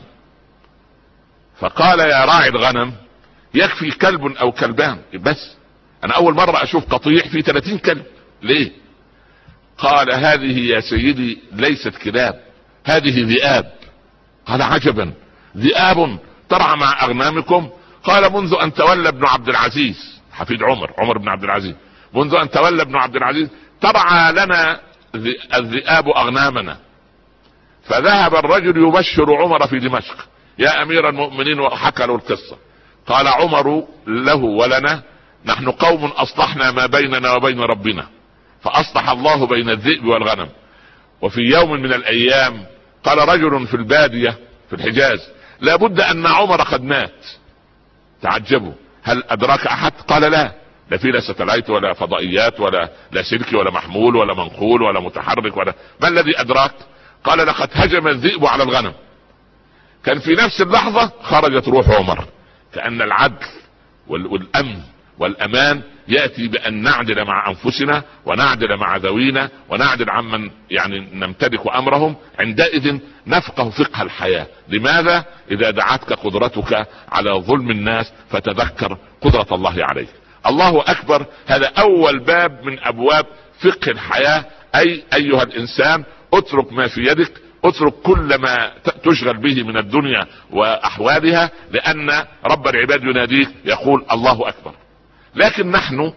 فقال 1.60 2.00
يا 2.00 2.24
راعي 2.24 2.48
الغنم 2.48 2.92
يكفي 3.54 3.90
كلب 3.90 4.26
أو 4.26 4.52
كلبان. 4.52 4.98
بس 5.14 5.56
أنا 6.04 6.14
أول 6.14 6.34
مرة 6.34 6.62
أشوف 6.62 6.94
قطيع 6.94 7.22
فيه 7.22 7.40
30 7.40 7.78
كلب. 7.78 8.02
ليه؟ 8.42 8.72
قال 9.78 10.14
هذه 10.14 10.58
يا 10.58 10.80
سيدي 10.80 11.38
ليست 11.52 11.96
كلاب 11.96 12.40
هذه 12.84 13.24
ذئاب. 13.24 13.72
قال 14.46 14.62
عجبا 14.62 15.12
ذئاب 15.56 16.18
ترعى 16.48 16.76
مع 16.76 17.04
أغنامكم. 17.04 17.70
قال 18.04 18.32
منذ 18.32 18.54
أن 18.62 18.74
تولى 18.74 19.08
ابن 19.08 19.26
عبد 19.26 19.48
العزيز 19.48 20.20
حفيد 20.32 20.62
عمر 20.62 20.92
عمر 20.98 21.18
بن 21.18 21.28
عبد 21.28 21.44
العزيز. 21.44 21.74
منذ 22.14 22.34
أن 22.34 22.50
تولى 22.50 22.82
ابن 22.82 22.96
عبد 22.96 23.16
العزيز 23.16 23.48
ترعى 23.80 24.32
لنا 24.32 24.80
الذئاب 25.54 26.08
أغنامنا. 26.08 26.78
فذهب 27.84 28.34
الرجل 28.34 28.88
يبشر 28.88 29.34
عمر 29.34 29.66
في 29.66 29.78
دمشق. 29.78 30.28
يا 30.58 30.82
أمير 30.82 31.08
المؤمنين 31.08 31.60
وحكى 31.60 32.06
له 32.06 32.14
القصة. 32.14 32.56
قال 33.08 33.28
عمر 33.28 33.84
له 34.06 34.34
ولنا 34.34 35.02
نحن 35.44 35.70
قوم 35.70 36.04
أصلحنا 36.04 36.70
ما 36.70 36.86
بيننا 36.86 37.32
وبين 37.32 37.60
ربنا 37.60 38.06
فأصلح 38.60 39.08
الله 39.08 39.46
بين 39.46 39.70
الذئب 39.70 40.04
والغنم. 40.04 40.48
وفي 41.22 41.40
يوم 41.40 41.72
من 41.72 41.92
الأيام 41.92 42.66
قال 43.04 43.28
رجل 43.28 43.66
في 43.66 43.74
البادية 43.74 44.38
في 44.68 44.76
الحجاز 44.76 45.18
لابد 45.60 46.00
أن 46.00 46.26
عمر 46.26 46.62
قد 46.62 46.82
مات. 46.82 47.26
تعجبوا 48.22 48.72
هل 49.02 49.22
أدراك 49.28 49.66
أحد؟ 49.66 49.92
قال 50.08 50.22
لا 50.22 50.52
لا 50.90 50.96
في 50.96 51.10
لا 51.10 51.20
ستلايت 51.20 51.70
ولا 51.70 51.92
فضائيات 51.92 52.60
ولا 52.60 52.90
لا 53.12 53.22
سلكي 53.22 53.56
ولا 53.56 53.70
محمول 53.70 54.16
ولا 54.16 54.34
منقول 54.34 54.82
ولا 54.82 55.00
متحرك 55.00 55.56
ولا 55.56 55.74
ما 56.00 56.08
الذي 56.08 56.40
أدراك؟ 56.40 56.74
قال 57.24 57.38
لقد 57.38 57.68
هجم 57.72 58.08
الذئب 58.08 58.46
على 58.46 58.62
الغنم. 58.62 58.92
كان 60.04 60.18
في 60.18 60.32
نفس 60.32 60.60
اللحظة 60.60 61.12
خرجت 61.22 61.68
روح 61.68 61.88
عمر. 61.90 62.24
كأن 62.74 63.02
العدل 63.02 63.46
والأمن 64.08 64.80
والأمان 65.18 65.82
يأتي 66.08 66.48
بأن 66.48 66.82
نعدل 66.82 67.24
مع 67.24 67.48
أنفسنا 67.48 68.02
ونعدل 68.26 68.76
مع 68.76 68.96
ذوينا 68.96 69.50
ونعدل 69.68 70.10
عمن 70.10 70.50
يعني 70.70 71.08
نمتلك 71.12 71.60
أمرهم. 71.74 72.16
عندئذ 72.38 72.98
نفقه 73.26 73.70
فقه 73.70 74.02
الحياة. 74.02 74.46
لماذا؟ 74.68 75.24
إذا 75.50 75.70
دعتك 75.70 76.12
قدرتك 76.12 76.86
على 77.08 77.30
ظلم 77.30 77.70
الناس 77.70 78.12
فتذكر 78.30 78.98
قدرة 79.20 79.46
الله 79.52 79.84
عليك. 79.84 80.08
الله 80.46 80.80
أكبر 80.86 81.26
هذا 81.46 81.66
أول 81.78 82.18
باب 82.18 82.64
من 82.64 82.78
أبواب 82.78 83.26
فقه 83.60 83.90
الحياة. 83.90 84.44
أي 84.74 85.02
أيها 85.14 85.42
الإنسان 85.42 86.04
اترك 86.32 86.72
ما 86.72 86.88
في 86.88 87.00
يدك 87.00 87.32
اترك 87.64 87.92
كل 87.92 88.34
ما 88.40 88.72
تشغل 89.04 89.36
به 89.36 89.62
من 89.62 89.76
الدنيا 89.76 90.26
وأحوالها 90.50 91.50
لأن 91.70 92.24
رب 92.44 92.68
العباد 92.68 93.02
يناديك 93.02 93.48
يقول 93.64 94.04
الله 94.12 94.48
أكبر. 94.48 94.74
لكن 95.34 95.70
نحن 95.70 96.12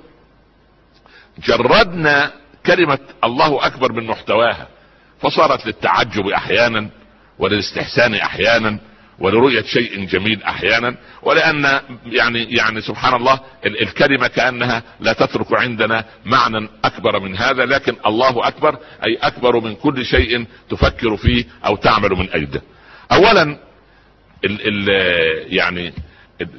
جردنا 1.40 2.32
كلمة 2.66 3.00
الله 3.24 3.66
أكبر 3.66 3.92
من 3.92 4.08
محتواها 4.08 4.68
فصارت 5.22 5.66
للتعجب 5.66 6.28
أحيانا 6.28 6.90
وللاستحسان 7.40 8.14
أحيانا 8.14 8.80
ولرؤية 9.22 9.62
شيء 9.62 10.06
جميل 10.06 10.44
أحيانا 10.44 10.96
ولأن 11.24 11.80
يعني 12.06 12.44
يعني 12.44 12.82
سبحان 12.82 13.14
الله 13.14 13.40
الكلمة 13.66 14.28
كأنها 14.28 14.84
لا 15.00 15.14
تترك 15.14 15.54
عندنا 15.54 16.06
معنى 16.26 16.70
أكبر 16.86 17.20
من 17.20 17.36
هذا 17.38 17.66
لكن 17.66 17.96
الله 18.06 18.48
أكبر 18.48 18.78
أي 19.06 19.16
أكبر 19.22 19.60
من 19.60 19.76
كل 19.76 20.06
شيء 20.06 20.46
تفكر 20.70 21.18
فيه 21.18 21.46
أو 21.66 21.76
تعمل 21.76 22.10
من 22.10 22.30
أجله. 22.32 22.62
اولا 23.12 23.42
ال 24.46 24.60
ال 24.68 24.90
يعني 25.54 25.94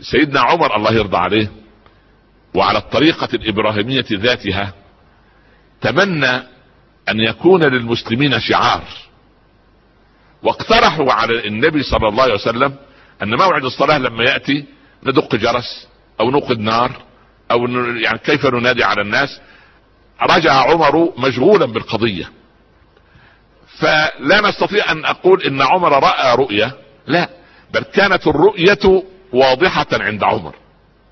سيدنا 0.01 0.41
عمر 0.41 0.77
الله 0.77 0.93
يرضى 0.93 1.17
عليه 1.17 1.51
وعلى 2.55 2.79
الطريقة 2.79 3.29
الإبراهيمية 3.35 4.05
ذاتها 4.13 4.73
تمنى 5.81 6.37
أن 7.09 7.21
يكون 7.21 7.65
للمسلمين 7.65 8.41
شعار. 8.41 8.83
واقترحوا 10.43 11.13
على 11.13 11.47
النبي 11.47 11.83
صلى 11.83 12.09
الله 12.09 12.23
عليه 12.23 12.35
وسلم 12.35 12.75
أن 13.23 13.35
موعد 13.35 13.65
الصلاة 13.65 13.99
لما 13.99 14.25
يأتي 14.25 14.65
ندق 15.05 15.37
جرس 15.37 15.89
أو 16.21 16.31
نوقد 16.31 16.59
نار 16.59 16.93
أو 17.51 17.67
يعني 17.97 18.19
كيف 18.19 18.47
ننادي 18.47 18.85
على 18.85 19.03
الناس. 19.03 19.41
رجع 20.23 20.53
عمر 20.53 21.13
مشغولا 21.19 21.67
بالقضية. 21.67 22.31
فلا 23.79 24.41
نستطيع 24.41 24.93
أن 24.93 25.05
أقول 25.05 25.43
إن 25.43 25.63
عمر 25.63 25.93
رأى 26.03 26.37
رؤية. 26.37 26.73
لا 27.07 27.29
بل 27.75 27.81
كانت 27.81 28.27
الرؤية 28.27 29.03
واضحة 29.33 29.87
عند 29.93 30.25
عمر. 30.25 30.55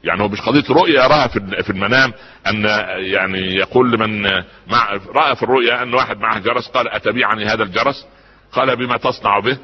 يعني 0.04 0.22
هو 0.22 0.28
مش 0.28 0.40
قضية 0.40 0.64
رؤية 0.70 1.00
يراها 1.00 1.26
في 1.62 1.70
المنام 1.70 2.12
أن 2.46 2.64
يعني 2.96 3.54
يقول 3.54 3.92
لمن 3.92 4.26
رأى 5.14 5.36
في 5.36 5.42
الرؤيا 5.42 5.82
أن 5.82 5.94
واحد 5.94 6.18
معه 6.18 6.38
جرس 6.38 6.68
قال 6.68 6.88
اتبيعني 6.88 7.44
هذا 7.44 7.62
الجرس؟ 7.62 8.06
قال 8.52 8.76
بما 8.76 8.96
تصنع 8.96 9.40
به. 9.40 9.58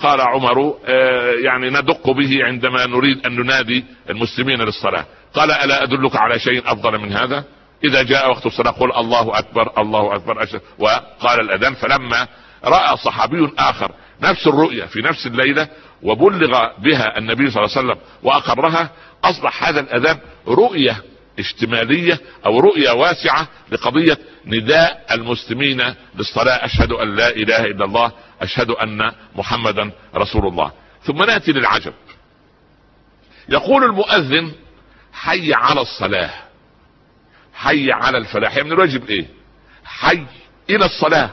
قال 0.00 0.20
عمر 0.20 0.74
آه، 0.86 1.32
يعني 1.44 1.70
ندق 1.70 2.10
به 2.10 2.44
عندما 2.44 2.86
نريد 2.86 3.26
أن 3.26 3.36
ننادي 3.36 3.84
المسلمين 4.10 4.62
للصلاة. 4.62 5.04
قال 5.34 5.50
ألا 5.50 5.82
أدلك 5.82 6.16
على 6.16 6.38
شيء 6.38 6.62
أفضل 6.66 6.98
من 6.98 7.12
هذا؟ 7.12 7.44
إذا 7.84 8.02
جاء 8.02 8.30
وقت 8.30 8.46
الصلاة 8.46 8.70
قل 8.70 8.92
الله 8.92 9.38
أكبر 9.38 9.80
الله 9.82 10.14
أكبر 10.14 10.42
أشهد 10.42 10.60
وقال 10.78 11.40
الأذان 11.40 11.74
فلما 11.74 12.28
رأى 12.64 12.96
صحابي 12.96 13.52
آخر 13.58 13.92
نفس 14.22 14.46
الرؤيا 14.46 14.86
في 14.86 15.02
نفس 15.02 15.26
الليلة 15.26 15.68
وبلغ 16.02 16.68
بها 16.78 17.18
النبي 17.18 17.50
صلى 17.50 17.64
الله 17.64 17.76
عليه 17.76 17.88
وسلم 17.88 17.96
وأقرها 18.22 18.90
أصبح 19.24 19.68
هذا 19.68 19.80
الأذان 19.80 20.18
رؤية 20.48 20.96
اشتماليه 21.38 22.20
أو 22.46 22.60
رؤية 22.60 22.90
واسعة 22.90 23.48
لقضية 23.70 24.18
نداء 24.46 25.06
المسلمين 25.10 25.94
للصلاه 26.14 26.64
أشهد 26.64 26.92
أن 26.92 27.16
لا 27.16 27.28
إله 27.28 27.64
إلا 27.64 27.84
الله. 27.84 28.12
أشهد 28.40 28.70
أن 28.70 29.12
محمدا 29.34 29.90
رسول 30.14 30.46
الله. 30.46 30.72
ثم 31.02 31.18
نأتي 31.22 31.52
للعجب. 31.52 31.92
يقول 33.48 33.84
المؤذن 33.84 34.52
حي 35.12 35.54
على 35.54 35.80
الصلاة. 35.80 36.30
حي 37.54 37.92
على 37.92 38.18
الفلاح. 38.18 38.56
من 38.56 38.72
الواجب 38.72 39.08
إيه؟ 39.08 39.26
حي 39.84 40.26
إلى 40.70 40.84
الصلاة. 40.84 41.30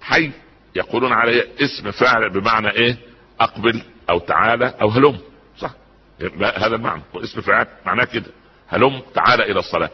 حي. 0.00 0.30
يقولون 0.76 1.12
عليه 1.12 1.48
اسم 1.60 1.90
فاعل 1.90 2.30
بمعنى 2.30 2.70
إيه؟ 2.70 2.96
أقبل 3.40 3.82
أو 4.10 4.18
تعالى 4.18 4.74
أو 4.82 4.88
هلم. 4.88 5.18
صح. 5.58 5.70
هذا 6.56 6.76
المعنى. 6.76 7.02
اسم 7.16 7.40
فاعل 7.40 7.66
معناه 7.86 8.04
كده. 8.04 8.26
هلم 8.72 9.02
تعالى 9.14 9.42
إلى 9.42 9.58
الصلاة. 9.58 9.90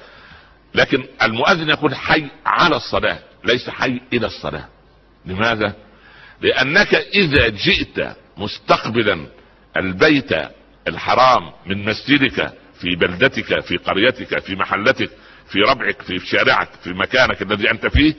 لكن 0.74 1.04
المؤذن 1.22 1.68
يقول 1.68 1.94
حي 1.94 2.28
على 2.46 2.76
الصلاة 2.76 3.18
ليس 3.44 3.70
حي 3.70 4.00
إلى 4.12 4.26
الصلاة. 4.26 4.68
لماذا؟ 5.26 5.74
لأنك 6.40 6.94
إذا 6.94 7.48
جئت 7.48 8.16
مستقبلا 8.36 9.26
البيت 9.76 10.32
الحرام 10.88 11.52
من 11.66 11.84
مسجدك 11.84 12.52
في 12.80 12.96
بلدتك 12.96 13.60
في 13.60 13.76
قريتك 13.76 14.38
في 14.38 14.56
محلتك 14.56 15.10
في 15.48 15.58
ربعك 15.58 16.02
في 16.02 16.18
شارعك 16.18 16.68
في 16.82 16.90
مكانك 16.90 17.42
الذي 17.42 17.70
أنت 17.70 17.86
فيه 17.86 18.14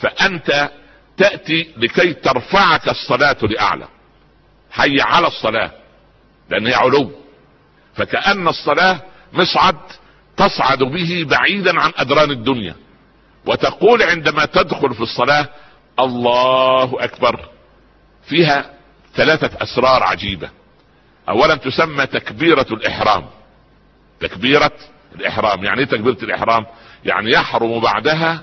فأنت 0.00 0.70
تأتي 1.16 1.70
لكي 1.76 2.12
ترفعك 2.12 2.88
الصلاة 2.88 3.36
لأعلى. 3.42 3.88
حي 4.70 5.00
على 5.00 5.26
الصلاة 5.26 5.70
لأن 6.50 6.66
هي 6.66 6.74
علو. 6.74 7.12
فكأن 7.94 8.48
الصلاة 8.48 9.02
مصعد 9.32 9.76
تصعد 10.36 10.78
به 10.78 11.26
بعيدا 11.28 11.80
عن 11.80 11.92
أدران 11.96 12.30
الدنيا. 12.30 12.74
وتقول 13.46 14.02
عندما 14.02 14.44
تدخل 14.44 14.94
في 14.94 15.00
الصلاة 15.00 15.48
الله 16.00 17.04
أكبر. 17.04 17.48
فيها 18.24 18.70
ثلاثة 19.14 19.62
أسرار 19.62 20.02
عجيبة. 20.02 20.50
أولا 21.28 21.54
تسمى 21.54 22.06
تكبيرة 22.06 22.66
الإحرام. 22.70 23.26
تكبيرة 24.20 24.72
الإحرام. 25.14 25.64
يعني 25.64 25.80
إيه 25.80 25.86
تكبيرة 25.86 26.18
الإحرام؟ 26.22 26.66
يعني 27.04 27.30
يحرم 27.30 27.80
بعدها 27.80 28.40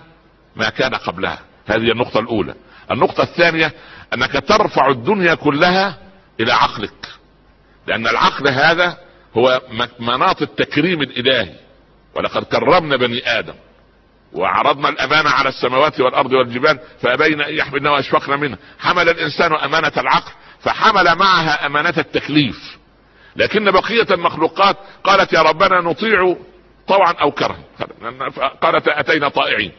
ما 0.55 0.69
كان 0.69 0.95
قبلها. 0.95 1.39
هذه 1.67 1.91
النقطة 1.91 2.19
الأولى. 2.19 2.53
النقطة 2.91 3.23
الثانية 3.23 3.73
أنك 4.13 4.31
ترفع 4.31 4.89
الدنيا 4.89 5.33
كلها 5.33 5.97
إلى 6.39 6.53
عقلك. 6.53 7.07
لأن 7.87 8.07
العقل 8.07 8.47
هذا 8.47 8.97
هو 9.37 9.61
مناط 9.99 10.41
التكريم 10.41 11.01
الإلهي. 11.01 11.53
ولقد 12.15 12.43
كرمنا 12.43 12.95
بني 12.95 13.39
آدم. 13.39 13.53
وعرضنا 14.33 14.89
الأمانة 14.89 15.29
على 15.29 15.49
السماوات 15.49 15.99
والأرض 15.99 16.31
والجبال 16.31 16.79
فابين 17.01 17.41
أن 17.41 17.53
يحملنا 17.53 17.91
وأشفقنا 17.91 18.35
منها. 18.35 18.57
حمل 18.79 19.09
الإنسان 19.09 19.53
أمانة 19.53 19.91
العقل 19.97 20.31
فحمل 20.59 21.15
معها 21.15 21.65
أمانة 21.65 21.93
التكليف. 21.97 22.77
لكن 23.35 23.71
بقية 23.71 24.07
المخلوقات 24.11 24.77
قالت 25.03 25.33
يا 25.33 25.41
ربنا 25.41 25.81
نطيع 25.81 26.35
طوعا 26.87 27.11
أو 27.11 27.31
كرها. 27.31 27.63
قالت 28.61 28.87
أتينا 28.87 29.29
طائعين. 29.29 29.71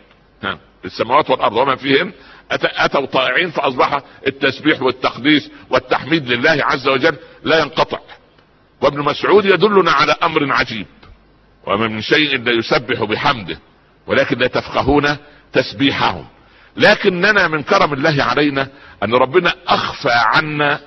السماوات 0.84 1.30
والأرض. 1.30 1.56
ومن 1.56 1.76
فيهن؟ 1.76 2.12
أتوا 2.50 3.06
طائعين 3.06 3.50
فأصبح 3.50 4.00
التسبيح 4.26 4.82
والتقديس 4.82 5.50
والتحميد 5.70 6.28
لله 6.28 6.64
عز 6.64 6.88
وجل 6.88 7.16
لا 7.42 7.58
ينقطع. 7.58 7.98
وابن 8.80 9.02
مسعود 9.02 9.44
يدلنا 9.44 9.90
على 9.90 10.14
أمر 10.22 10.52
عجيب 10.52 10.86
وما 11.66 11.88
من 11.88 12.00
شيء 12.00 12.34
الا 12.34 12.52
يسبح 12.52 13.04
بحمده 13.04 13.58
ولكن 14.06 14.38
لا 14.38 14.46
تفقهون 14.46 15.16
تسبيحهم. 15.52 16.26
لكننا 16.76 17.48
من 17.48 17.62
كرم 17.62 17.92
الله 17.92 18.22
علينا 18.22 18.68
أن 19.02 19.14
ربنا 19.14 19.54
أخفى 19.66 20.10
عنا 20.12 20.80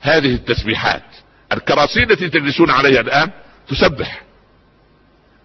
هذه 0.00 0.34
التسبيحات. 0.34 1.04
الكراسي 1.52 2.02
التي 2.02 2.28
تجلسون 2.28 2.70
عليها 2.70 3.00
الآن 3.00 3.30
تسبح. 3.68 4.22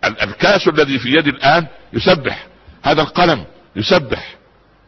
الكاس 0.06 0.68
الذي 0.68 1.00
في 1.00 1.10
يدي 1.10 1.30
الآن 1.30 1.68
يسبح. 1.94 2.48
هذا 2.84 3.02
القلم 3.02 3.46
يسبح. 3.76 4.36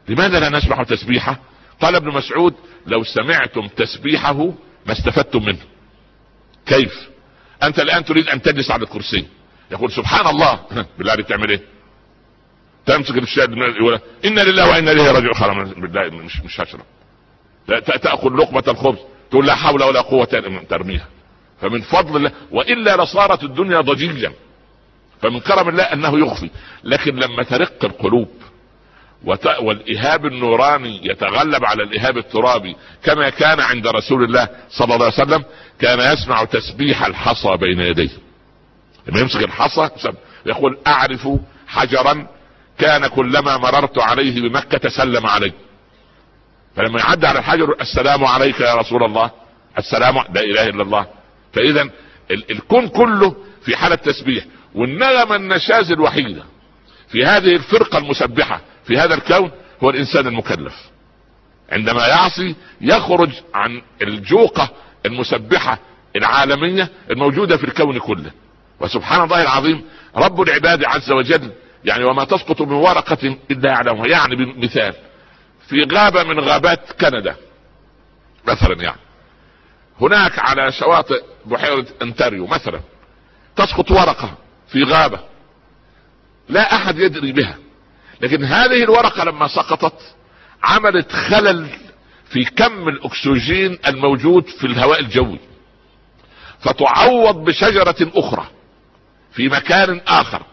لماذا 0.10 0.40
لا 0.40 0.50
نسمع 0.50 0.84
تسبيحه؟ 0.84 1.40
قال 1.82 1.96
ابن 1.96 2.08
مسعود 2.14 2.54
لو 2.88 3.04
سمعتم 3.04 3.68
تسبيحه 3.68 4.54
ما 4.86 4.92
استفدتم 4.92 5.46
منه. 5.46 5.64
كيف؟ 6.66 7.10
أنت 7.64 7.80
الآن 7.80 8.06
تريد 8.06 8.30
أن 8.30 8.42
تجلس 8.42 8.72
على 8.72 8.84
الكرسي. 8.84 9.28
يقول 9.72 9.92
سبحان 9.92 10.28
الله. 10.28 10.60
بالله 10.98 11.12
عليك 11.12 11.28
تعمل 11.28 11.50
إيه؟ 11.50 11.62
تمسك 12.86 13.18
الشاهد 13.18 13.58
يقول 13.58 14.00
إنا 14.26 14.42
لله 14.42 14.70
وأنا 14.70 14.92
إليه 14.92 15.12
راجعون. 15.12 15.34
خلاص 15.34 15.70
بالله 15.70 16.10
مش 16.10 16.42
مش 16.42 16.62
هشرب. 16.62 16.86
تاخذ 18.02 18.30
لقمة 18.30 18.64
الخبز. 18.68 19.00
تقول 19.32 19.48
لا 19.48 19.56
حول 19.56 19.84
ولا 19.84 20.02
قوة 20.02 20.60
ترميها. 20.70 21.08
فمن 21.62 21.82
فضل 21.82 22.18
الله 22.18 22.32
وإلا 22.52 23.04
لصارت 23.04 23.44
الدنيا 23.44 23.82
ضجيجا. 23.82 24.32
فمن 25.22 25.40
كرم 25.40 25.70
الله 25.70 25.84
أنه 25.84 26.20
يخفي. 26.20 26.50
لكن 26.84 27.16
لما 27.16 27.44
ترق 27.44 27.86
القلوب 27.86 28.30
والايهاب 29.62 30.26
النوراني 30.26 31.08
يتغلب 31.08 31.66
على 31.66 31.84
الايهاب 31.84 32.18
الترابي 32.18 32.76
كما 33.04 33.30
كان 33.30 33.60
عند 33.60 33.88
رسول 33.88 34.24
الله 34.24 34.50
صلى 34.70 34.96
الله 34.96 35.06
عليه 35.06 35.24
وسلم 35.24 35.44
كان 35.80 36.14
يسمع 36.14 36.44
تسبيح 36.44 37.06
الحصى 37.06 37.58
بين 37.58 37.80
يديه. 37.80 38.10
لما 39.08 39.20
يمسك 39.20 39.44
الحصى 39.44 39.90
يقول 40.46 40.78
أعرف 40.88 41.28
حجرا 41.68 42.28
كان 42.78 43.08
كلما 43.08 43.58
مررت 43.58 44.00
عليه 44.00 44.42
بمكة 44.42 44.90
سلم 44.90 45.26
علي 45.26 45.54
فلما 46.76 47.00
يعدي 47.00 47.28
على 47.28 47.40
الحجر 47.40 47.76
السلام 47.82 48.26
عليك 48.26 48.60
يا 48.60 48.76
رسول 48.76 49.04
الله 49.04 49.32
السلام 49.78 50.16
لا 50.16 50.42
إله 50.42 50.64
إلا 50.64 50.84
الله. 50.84 51.08
فاذا 51.54 51.90
الكون 52.32 52.88
كله 52.88 53.36
في 53.66 53.76
حالة 53.76 53.96
تسبيح. 53.96 54.46
والنغمة 54.76 55.36
النشاز 55.36 55.92
الوحيدة 55.92 56.44
في 57.12 57.26
هذه 57.26 57.56
الفرقة 57.56 57.98
المسبحة 57.98 58.62
في 58.90 58.98
هذا 58.98 59.16
الكون 59.16 59.52
هو 59.84 59.90
الإنسان 59.90 60.28
المكلف. 60.28 60.74
عندما 61.72 62.08
يعصي 62.08 62.56
يخرج 62.82 63.32
عن 63.54 63.82
الجوقة 64.02 64.70
المسبحة 65.06 65.80
العالمية 66.16 66.90
الموجودة 67.12 67.58
في 67.58 67.64
الكون 67.64 68.00
كله. 68.00 68.32
وسبحان 68.80 69.24
الله 69.24 69.42
العظيم 69.42 69.84
رب 70.16 70.42
العباد 70.42 70.84
عز 70.84 71.12
وجل 71.12 71.52
يعني 71.86 72.04
وما 72.04 72.24
تسقط 72.24 72.62
من 72.62 72.74
ورقة 72.74 73.38
إلا 73.52 73.70
يعلمها. 73.72 74.08
يعني 74.08 74.36
بمثال 74.36 74.94
في 75.68 75.84
غابة 75.94 76.24
من 76.24 76.40
غابات 76.40 76.92
كندا 77.02 77.36
مثلا 78.48 78.84
يعني 78.84 79.00
هناك 80.02 80.40
على 80.40 80.72
شواطئ 80.72 81.24
بحيرة 81.46 81.86
انتاريو 82.02 82.48
مثلا 82.48 82.80
تسقط 83.56 83.92
ورقة 83.92 84.38
في 84.68 84.84
غابة 84.84 85.20
لا 86.50 86.76
أحد 86.76 87.00
يدري 87.00 87.32
بها. 87.32 87.58
لكن 88.22 88.44
هذه 88.44 88.84
الورقة 88.84 89.24
لما 89.24 89.48
سقطت 89.48 90.02
عملت 90.64 91.12
خلل 91.12 91.68
في 92.30 92.46
كم 92.46 92.88
الأكسجين 92.88 93.80
الموجود 93.88 94.48
في 94.48 94.68
الهواء 94.68 95.00
الجوي. 95.00 95.40
فتعوض 96.60 97.36
بشجرة 97.36 98.12
أخرى 98.16 98.48
في 99.32 99.50
مكان 99.50 100.02
آخر 100.08 100.44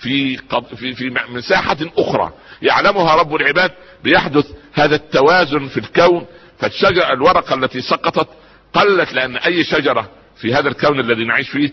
في 0.00 0.36
في 0.76 0.94
في 0.94 1.14
مساحة 1.28 1.76
أخرى 1.98 2.32
يعلمها 2.62 3.14
رب 3.14 3.34
العباد 3.34 3.70
بيحدث 4.04 4.46
هذا 4.72 4.94
التوازن 4.96 5.68
في 5.68 5.80
الكون. 5.80 6.26
فالشجرة 6.58 7.12
الورقة 7.12 7.54
التي 7.54 7.80
سقطت 7.80 8.28
قلت 8.74 9.12
لأن 9.12 9.36
أي 9.36 9.64
شجرة 9.64 10.10
في 10.36 10.54
هذا 10.54 10.68
الكون 10.68 11.00
الذي 11.00 11.24
نعيش 11.24 11.50
فيه 11.50 11.70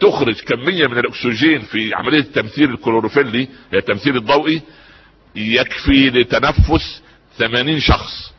تخرج 0.00 0.40
كمية 0.40 0.86
من 0.86 0.98
الأكسجين 0.98 1.60
في 1.60 1.94
عملية 1.94 2.20
التمثيل 2.20 2.70
الكلوروفيلي 2.70 3.48
هي 3.72 3.78
التمثيل 3.78 4.16
الضوئي 4.16 4.62
يكفي 5.36 6.10
لتنفس 6.10 7.02
ثمانين 7.38 7.80
شخص. 7.80 8.32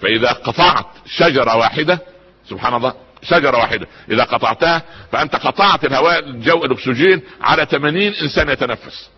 فإذا 0.00 0.32
قطعت 0.32 0.86
شجرة 1.06 1.56
واحدة 1.56 2.00
سبحان 2.48 2.74
الله 2.74 2.94
شجرة 3.22 3.56
واحدة 3.58 3.86
إذا 4.10 4.24
قطعتها 4.24 4.82
فأنت 5.12 5.36
قطعت 5.36 5.84
الهواء 5.84 6.18
الجو 6.18 6.64
الأكسجين 6.64 7.22
على 7.40 7.66
80 7.66 7.96
إنسان 8.02 8.48
يتنفس. 8.48 9.10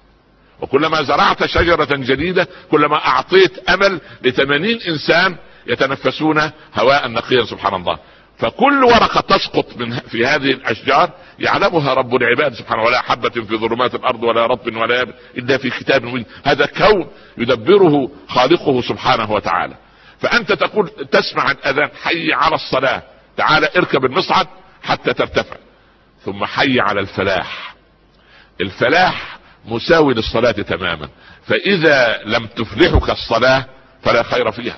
وكلما 0.61 1.03
زرعت 1.03 1.47
شجرة 1.47 1.97
جديدة 1.97 2.49
كلما 2.71 2.97
أعطيت 3.07 3.71
أمل 3.71 4.01
ل 4.23 4.33
80 4.33 4.79
إنسان 4.89 5.37
يتنفسون 5.67 6.51
هواء 6.75 7.09
نقيا 7.09 7.45
سبحان 7.45 7.75
الله. 7.75 7.99
فكل 8.41 8.85
ورقة 8.85 9.21
تسقط 9.21 9.77
من 9.77 9.99
في 9.99 10.27
هذه 10.27 10.51
الأشجار 10.51 11.11
يعلمها 11.39 11.95
رب 11.95 12.15
العباد 12.15 12.55
سبحانه 12.55 12.83
ولا 12.83 13.01
حبة 13.01 13.31
في 13.31 13.57
ظلمات 13.57 13.95
الأرض 13.95 14.23
ولا 14.23 14.47
رطب 14.47 14.77
ولا 14.77 14.99
يابس 14.99 15.13
إلا 15.39 15.59
في 15.59 15.71
كتاب 15.71 16.05
مبين. 16.05 16.27
هذا 16.45 16.67
كون 16.67 17.07
يدبره 17.39 18.11
خالقه 18.29 18.81
سبحانه 18.83 19.33
وتعالى. 19.33 19.75
فأنت 20.21 20.53
تقول 20.53 20.91
تسمع 21.13 21.51
الأذان 21.51 21.91
حي 22.03 22.33
على 22.33 22.55
الصلاة. 22.55 23.03
تعال 23.37 23.77
اركب 23.77 24.05
المصعد 24.05 24.47
حتى 24.83 25.13
ترتفع. 25.13 25.57
ثم 26.25 26.45
حي 26.45 26.81
على 26.81 27.01
الفلاح. 27.01 27.75
الفلاح 28.61 29.39
مساوي 29.65 30.15
للصلاة 30.15 30.51
تماما. 30.51 31.09
فإذا 31.47 32.21
لم 32.25 32.47
تفلحك 32.47 33.11
الصلاة 33.11 33.65
فلا 34.03 34.23
خير 34.23 34.51
فيها. 34.51 34.77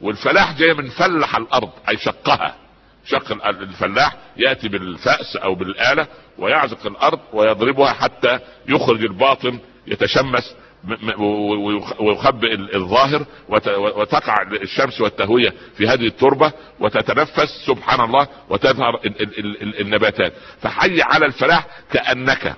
والفلاح 0.00 0.52
جاي 0.52 0.74
من 0.74 0.88
فلح 0.88 1.36
الأرض 1.36 1.70
أي 1.88 1.96
شقها. 1.96 2.63
شق 3.06 3.46
الفلاح 3.46 4.16
يأتي 4.36 4.68
بالفأس 4.68 5.36
أو 5.36 5.54
بالآلة 5.54 6.06
ويعزق 6.38 6.86
الأرض 6.86 7.20
ويضربها 7.32 7.92
حتى 7.92 8.38
يخرج 8.68 9.04
الباطن 9.04 9.58
يتشمس 9.86 10.54
ويخبئ 12.00 12.54
الظاهر 12.76 13.26
وتقع 13.78 14.42
الشمس 14.42 15.00
والتهوية 15.00 15.52
في 15.76 15.88
هذه 15.88 16.06
التربة 16.06 16.52
وتتنفس 16.80 17.64
سبحان 17.66 18.00
الله 18.00 18.28
وتظهر 18.48 19.00
النباتات. 19.80 20.32
فحي 20.60 21.02
على 21.02 21.26
الفلاح 21.26 21.66
كأنك 21.92 22.56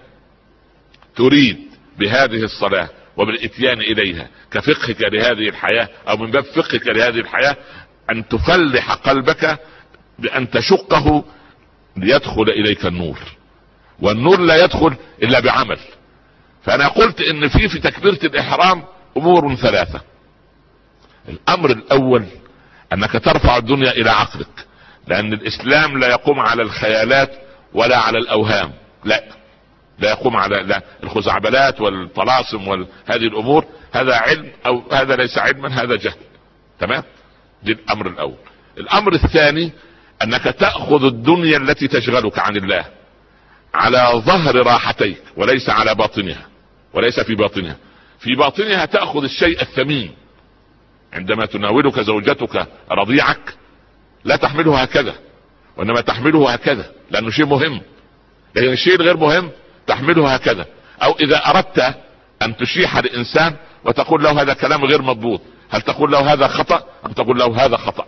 تريد 1.17 1.59
بهذه 1.99 2.45
الصلاة 2.45 2.89
وبالإتيان 3.17 3.81
إليها. 3.81 4.29
كفقهك 4.51 5.01
لهذه 5.01 5.49
الحياة 5.49 5.89
أو 6.09 6.17
من 6.17 6.31
باب 6.31 6.45
فقهك 6.45 6.87
لهذه 6.87 7.21
الحياة 7.21 7.57
أن 8.11 8.29
تفلح 8.29 8.93
قلبك 8.93 9.59
بأن 10.19 10.51
تشقه 10.51 11.25
ليدخل 11.97 12.43
إليك 12.43 12.87
النور. 12.87 13.19
والنور 14.01 14.41
لا 14.41 14.65
يدخل 14.65 14.97
إلا 15.23 15.41
بعمل. 15.41 15.79
فأنا 16.63 16.89
قلت 16.89 17.21
إن 17.21 17.49
في 17.49 17.69
في 17.69 17.79
تكبيرة 17.79 18.19
الإحرام 18.25 18.83
أمور 19.17 19.55
ثلاثة. 19.55 20.01
الأمر 21.29 21.71
الأول 21.71 22.27
أنك 22.93 23.13
ترفع 23.13 23.57
الدنيا 23.57 23.91
إلى 23.91 24.11
عقلك 24.11 24.67
لأن 25.07 25.33
الإسلام 25.33 25.99
لا 25.99 26.09
يقوم 26.09 26.41
على 26.41 26.63
الخيالات 26.63 27.31
ولا 27.75 27.99
على 27.99 28.19
الأوهام. 28.19 28.73
لا 29.05 29.25
لا 29.99 30.11
يقوم 30.11 30.37
على 30.37 30.63
لا 30.63 30.83
الخزعبلات 31.03 31.81
والطلاسم 31.81 32.69
وهذه 32.69 32.87
الأمور 33.27 33.65
هذا 33.93 34.15
علم 34.15 34.51
أو 34.67 34.83
هذا 34.93 35.17
ليس 35.17 35.39
علما 35.39 35.83
هذا 35.83 35.97
جهل. 35.97 36.17
تمام؟ 36.81 37.03
دي 37.63 37.73
الأمر 37.73 38.07
الأول. 38.07 38.37
الأمر 38.79 39.15
الثاني 39.15 39.73
أنك 40.23 40.45
تأخذ 40.45 41.05
الدنيا 41.05 41.57
التي 41.57 41.89
تشغلك 41.89 42.39
عن 42.39 42.57
الله 42.57 42.85
على 43.75 44.11
ظهر 44.15 44.67
راحتيك 44.67 45.23
وليس 45.37 45.71
على 45.71 45.95
باطنها 45.95 46.47
وليس 46.95 47.21
في 47.21 47.35
باطنها. 47.35 47.77
في 48.19 48.35
باطنها 48.35 48.85
تأخذ 48.85 49.23
الشيء 49.25 49.63
الثمين. 49.63 50.11
عندما 51.13 51.47
تناولك 51.47 52.01
زوجتك 52.01 52.67
رضيعك 52.91 53.55
لا 54.25 54.37
تحمله 54.37 54.83
هكذا 54.83 55.15
وإنما 55.77 56.01
تحمله 56.01 56.53
هكذا 56.53 56.91
لأنه 57.11 57.31
شيء 57.31 57.47
مهم. 57.47 57.81
لكن 58.55 58.73
الشيء 58.73 58.95
الغير 58.95 59.17
مهم 59.17 59.51
تحمله 59.87 60.35
هكذا. 60.35 60.67
أو 61.03 61.17
إذا 61.21 61.37
أردت 61.37 61.95
أن 62.43 62.57
تشيح 62.57 62.99
لانسان 62.99 63.57
وتقول 63.85 64.23
له 64.25 64.43
هذا 64.43 64.55
كلام 64.55 64.85
غير 64.85 65.03
مضبوط 65.03 65.41
هل 65.71 65.83
تقول 65.83 66.13
له 66.13 66.33
هذا 66.33 66.49
خطأ 66.49 66.85
أم 67.07 67.13
تقول 67.13 67.39
له 67.39 67.65
هذا 67.67 67.77
خطأ؟ 67.77 68.07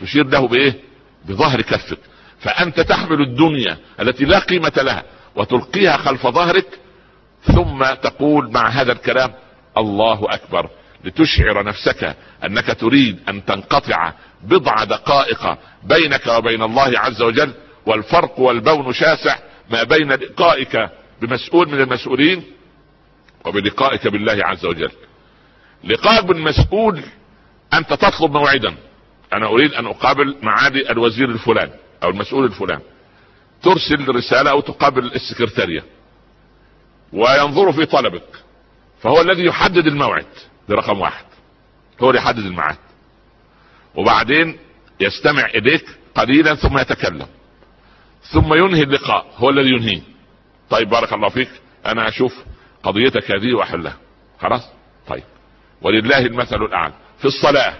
تشير 0.00 0.26
له 0.26 0.48
بإيه؟ 0.48 0.80
بظهر 1.24 1.60
كفك. 1.60 1.98
فأنت 2.40 2.80
تحمل 2.80 3.20
الدنيا 3.20 3.78
التي 4.00 4.24
لا 4.24 4.38
قيمة 4.38 4.72
لها 4.76 5.04
وتلقيها 5.36 5.96
خلف 5.96 6.26
ظهرك 6.26 6.78
ثم 7.42 7.84
تقول 8.02 8.52
مع 8.52 8.68
هذا 8.68 8.92
الكلام 8.92 9.32
الله 9.76 10.20
أكبر. 10.22 10.70
لتشعر 11.04 11.64
نفسك 11.64 12.16
أنك 12.44 12.66
تريد 12.80 13.20
أن 13.28 13.44
تنقطع 13.44 14.12
بضع 14.42 14.84
دقائق 14.84 15.58
بينك 15.82 16.26
وبين 16.26 16.62
الله 16.62 16.98
عز 16.98 17.22
وجل 17.22 17.54
والفرق 17.86 18.40
والبون 18.40 18.92
شاسع 18.92 19.36
ما 19.70 19.82
بين 19.82 20.12
لقائك 20.12 20.90
بمسؤول 21.22 21.68
من 21.68 21.80
المسؤولين 21.80 22.42
وبلقائك 23.44 24.08
بالله 24.08 24.38
عز 24.44 24.66
وجل. 24.66 24.90
لقائك 25.84 26.24
بالمسؤول 26.24 27.02
أنت 27.74 27.92
تطلب 27.92 28.32
موعدا. 28.32 28.74
أنا 29.32 29.46
أريد 29.46 29.72
أن 29.74 29.86
أقابل 29.86 30.36
معالي 30.42 30.90
الوزير 30.90 31.28
الفلاني 31.28 31.72
أو 32.02 32.10
المسؤول 32.10 32.44
الفلاني. 32.44 32.82
ترسل 33.62 34.08
رسالة 34.08 34.50
أو 34.50 34.60
تقابل 34.60 35.12
السكرتارية. 35.14 35.84
وينظر 37.12 37.72
في 37.72 37.86
طلبك. 37.86 38.28
فهو 39.00 39.20
الذي 39.20 39.44
يحدد 39.44 39.86
الموعد 39.86 40.26
ده 40.68 40.74
رقم 40.74 41.00
واحد. 41.00 41.24
هو 42.02 42.10
اللي 42.10 42.20
يحدد 42.20 42.38
الميعاد. 42.38 42.76
وبعدين 43.94 44.58
يستمع 45.00 45.46
إليك 45.46 45.84
قليلا 46.14 46.54
ثم 46.54 46.78
يتكلم. 46.78 47.26
ثم 48.22 48.54
ينهي 48.54 48.82
اللقاء. 48.82 49.26
هو 49.36 49.50
الذي 49.50 49.68
ينهيه. 49.68 50.02
طيب 50.70 50.88
بارك 50.88 51.12
الله 51.12 51.28
فيك. 51.28 51.50
أنا 51.86 52.08
أشوف 52.08 52.34
قضيتك 52.82 53.30
هذه 53.30 53.54
وأحلها. 53.54 53.96
خلاص؟ 54.40 54.62
طيب. 55.08 55.24
ولله 55.82 56.18
المثل 56.18 56.56
الأعلى. 56.62 56.94
في 57.18 57.24
الصلاة. 57.24 57.74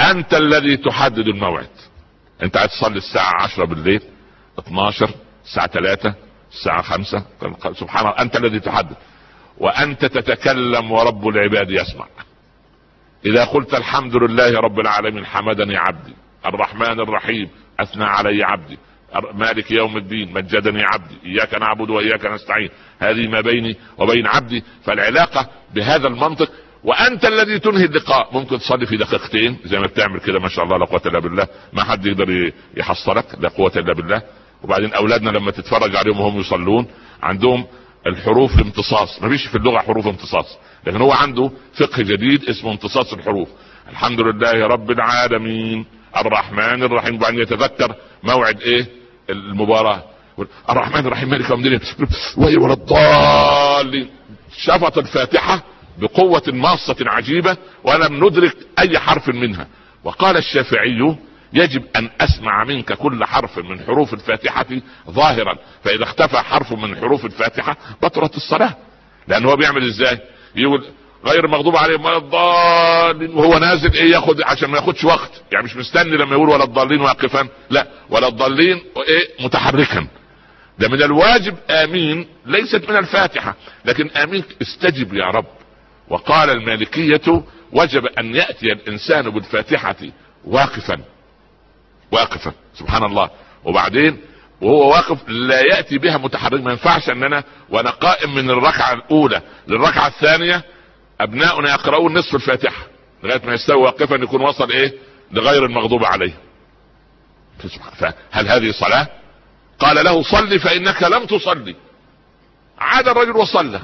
أنت 0.00 0.34
الذي 0.34 0.76
تحدد 0.76 1.28
الموعد. 1.28 1.70
أنت 2.42 2.56
عايز 2.56 2.70
تصلي 2.70 2.98
الساعة 2.98 3.42
عشرة 3.42 3.64
بالليل 3.64 4.00
12 4.58 5.10
الساعة 5.44 5.66
3 5.66 6.14
الساعة 6.52 6.82
5 6.82 7.24
سبحان 7.72 8.06
الله 8.06 8.20
أنت 8.20 8.36
الذي 8.36 8.60
تحدد. 8.60 8.96
وأنت 9.58 10.04
تتكلم 10.04 10.92
ورب 10.92 11.28
العباد 11.28 11.70
يسمع. 11.70 12.06
إذا 13.26 13.44
قلت 13.44 13.74
الحمد 13.74 14.16
لله 14.16 14.60
رب 14.60 14.80
العالمين 14.80 15.26
حمدني 15.26 15.76
عبدي. 15.76 16.14
الرحمن 16.46 17.00
الرحيم 17.00 17.48
أثنى 17.80 18.04
علي 18.04 18.44
عبدي. 18.44 18.78
مالك 19.34 19.70
يوم 19.70 19.96
الدين 19.96 20.32
مجدني 20.32 20.82
عبدي. 20.82 21.18
إياك 21.26 21.54
نعبد 21.54 21.90
وإياك 21.90 22.26
نستعين. 22.26 22.70
هذه 22.98 23.28
ما 23.28 23.40
بيني 23.40 23.76
وبين 23.98 24.26
عبدي. 24.26 24.64
فالعلاقة 24.84 25.48
بهذا 25.74 26.08
المنطق 26.08 26.52
وأنت 26.84 27.24
الذي 27.24 27.58
تنهي 27.58 27.84
اللقاء 27.84 28.28
ممكن 28.32 28.58
تصلي 28.58 28.86
في 28.86 28.96
دقيقتين. 28.96 29.58
زي 29.64 29.78
ما 29.78 29.86
بتعمل 29.86 30.20
كده 30.20 30.40
ما 30.40 30.48
شاء 30.48 30.64
الله 30.64 30.78
لا 30.78 30.84
قوة 30.84 31.02
إلا 31.06 31.18
بالله. 31.18 31.46
ما 31.72 31.84
حد 31.84 32.06
يقدر 32.06 32.52
يحصلك 32.76 33.26
لا 33.40 33.48
قوة 33.48 33.72
إلا 33.76 33.92
بالله. 33.94 34.22
وبعدين 34.62 34.92
أولادنا 34.94 35.30
لما 35.30 35.50
تتفرج 35.50 35.96
عليهم 35.96 36.20
وهم 36.20 36.40
يصلون 36.40 36.86
عندهم 37.22 37.66
الحروف 38.06 38.54
الامتصاص. 38.54 39.22
ما 39.22 39.28
فيش 39.28 39.46
في 39.46 39.58
اللغة 39.58 39.78
حروف 39.78 40.06
امتصاص. 40.06 40.58
لكن 40.86 40.96
هو 40.96 41.12
عنده 41.12 41.50
فقه 41.74 42.02
جديد 42.02 42.48
اسمه 42.48 42.70
امتصاص 42.70 43.12
الحروف. 43.12 43.48
الحمد 43.90 44.20
لله 44.20 44.66
رب 44.66 44.90
العالمين. 44.90 45.86
الرحمن 46.16 46.82
الرحيم. 46.82 47.14
وبعدين 47.14 47.40
يتذكر 47.40 47.94
موعد 48.22 48.60
إيه؟ 48.60 48.86
المباراة. 49.30 50.02
الرحمن 50.70 51.06
الرحيم 51.06 51.28
مالك 51.28 51.50
يوم 51.50 51.66
الدين. 51.66 51.80
ولا 52.36 52.72
الضالين. 52.72 54.10
شفط 54.56 54.98
الفاتحة 54.98 55.62
بقوة 55.98 56.42
ماصة 56.46 56.96
عجيبة 57.00 57.56
ولم 57.84 58.24
ندرك 58.24 58.56
أي 58.78 58.98
حرف 58.98 59.28
منها. 59.28 59.66
وقال 60.04 60.36
الشافعي 60.36 61.16
يجب 61.52 61.84
أن 61.96 62.10
أسمع 62.20 62.64
منك 62.64 62.92
كل 62.92 63.24
حرف 63.24 63.58
من 63.58 63.80
حروف 63.80 64.14
الفاتحة 64.14 64.66
ظاهرا. 65.10 65.58
فإذا 65.84 66.02
اختفى 66.02 66.36
حرف 66.36 66.72
من 66.72 66.96
حروف 66.96 67.24
الفاتحة 67.24 67.76
بطلت 68.02 68.36
الصلاة. 68.36 68.76
لأن 69.28 69.44
هو 69.44 69.56
بيعمل 69.56 69.88
إزاي؟ 69.88 70.18
يقول 70.56 70.84
غير 71.26 71.48
مغضوب 71.48 71.76
عليهم 71.76 72.04
ولا 72.04 72.16
الضالين. 72.16 73.34
وهو 73.34 73.58
نازل 73.58 73.92
إيه 73.94 74.10
ياخد 74.10 74.42
عشان 74.42 74.70
ما 74.70 74.76
ياخدش 74.78 75.04
وقت. 75.04 75.42
يعني 75.52 75.64
مش 75.64 75.76
مستني 75.76 76.16
لما 76.16 76.32
يقول 76.32 76.48
ولا 76.48 76.64
الضالين 76.64 77.00
واقفا. 77.00 77.48
لا 77.70 77.86
ولا 78.10 78.28
الضالين 78.28 78.76
إيه 78.96 79.44
متحركا. 79.44 80.06
ده 80.78 80.88
من 80.88 81.02
الواجب 81.02 81.56
آمين 81.70 82.26
ليست 82.46 82.90
من 82.90 82.96
الفاتحة. 82.96 83.56
لكن 83.84 84.10
آمين 84.10 84.44
استجب 84.62 85.14
يا 85.14 85.24
رب. 85.26 85.46
وقال 86.08 86.50
المالكية 86.50 87.42
وجب 87.72 88.06
أن 88.06 88.34
يأتي 88.34 88.72
الإنسان 88.72 89.30
بالفاتحة 89.30 89.96
واقفا. 90.44 91.00
واقفا 92.12 92.52
سبحان 92.74 93.04
الله. 93.04 93.30
وبعدين 93.64 94.20
وهو 94.60 94.90
واقف 94.90 95.28
لا 95.28 95.60
يأتي 95.60 95.98
بها 95.98 96.18
متحرك. 96.18 96.60
ما 96.60 96.70
ينفعش 96.70 97.10
ان 97.10 97.22
أنا 97.22 97.44
وأنا 97.70 97.90
قائم 97.90 98.34
من 98.34 98.50
الركعة 98.50 98.92
الأولى 98.92 99.42
للركعة 99.68 100.06
الثانية 100.06 100.64
أبناؤنا 101.20 101.70
يقرؤون 101.70 102.18
نصف 102.18 102.34
الفاتحة 102.34 102.86
لغاية 103.22 103.46
ما 103.46 103.54
يستوي 103.54 103.82
واقفا 103.82 104.14
يكون 104.14 104.40
وصل 104.40 104.70
إيه؟ 104.70 104.92
لغير 105.32 105.64
المغضوب 105.64 106.04
عليه. 106.04 106.34
فهل 107.98 108.48
هذه 108.48 108.70
صلاة؟ 108.70 109.08
قال 109.78 110.04
له 110.04 110.22
صل 110.22 110.58
فإنك 110.58 111.02
لم 111.02 111.24
تصلي. 111.24 111.76
عاد 112.78 113.08
الرجل 113.08 113.36
وصلى. 113.36 113.80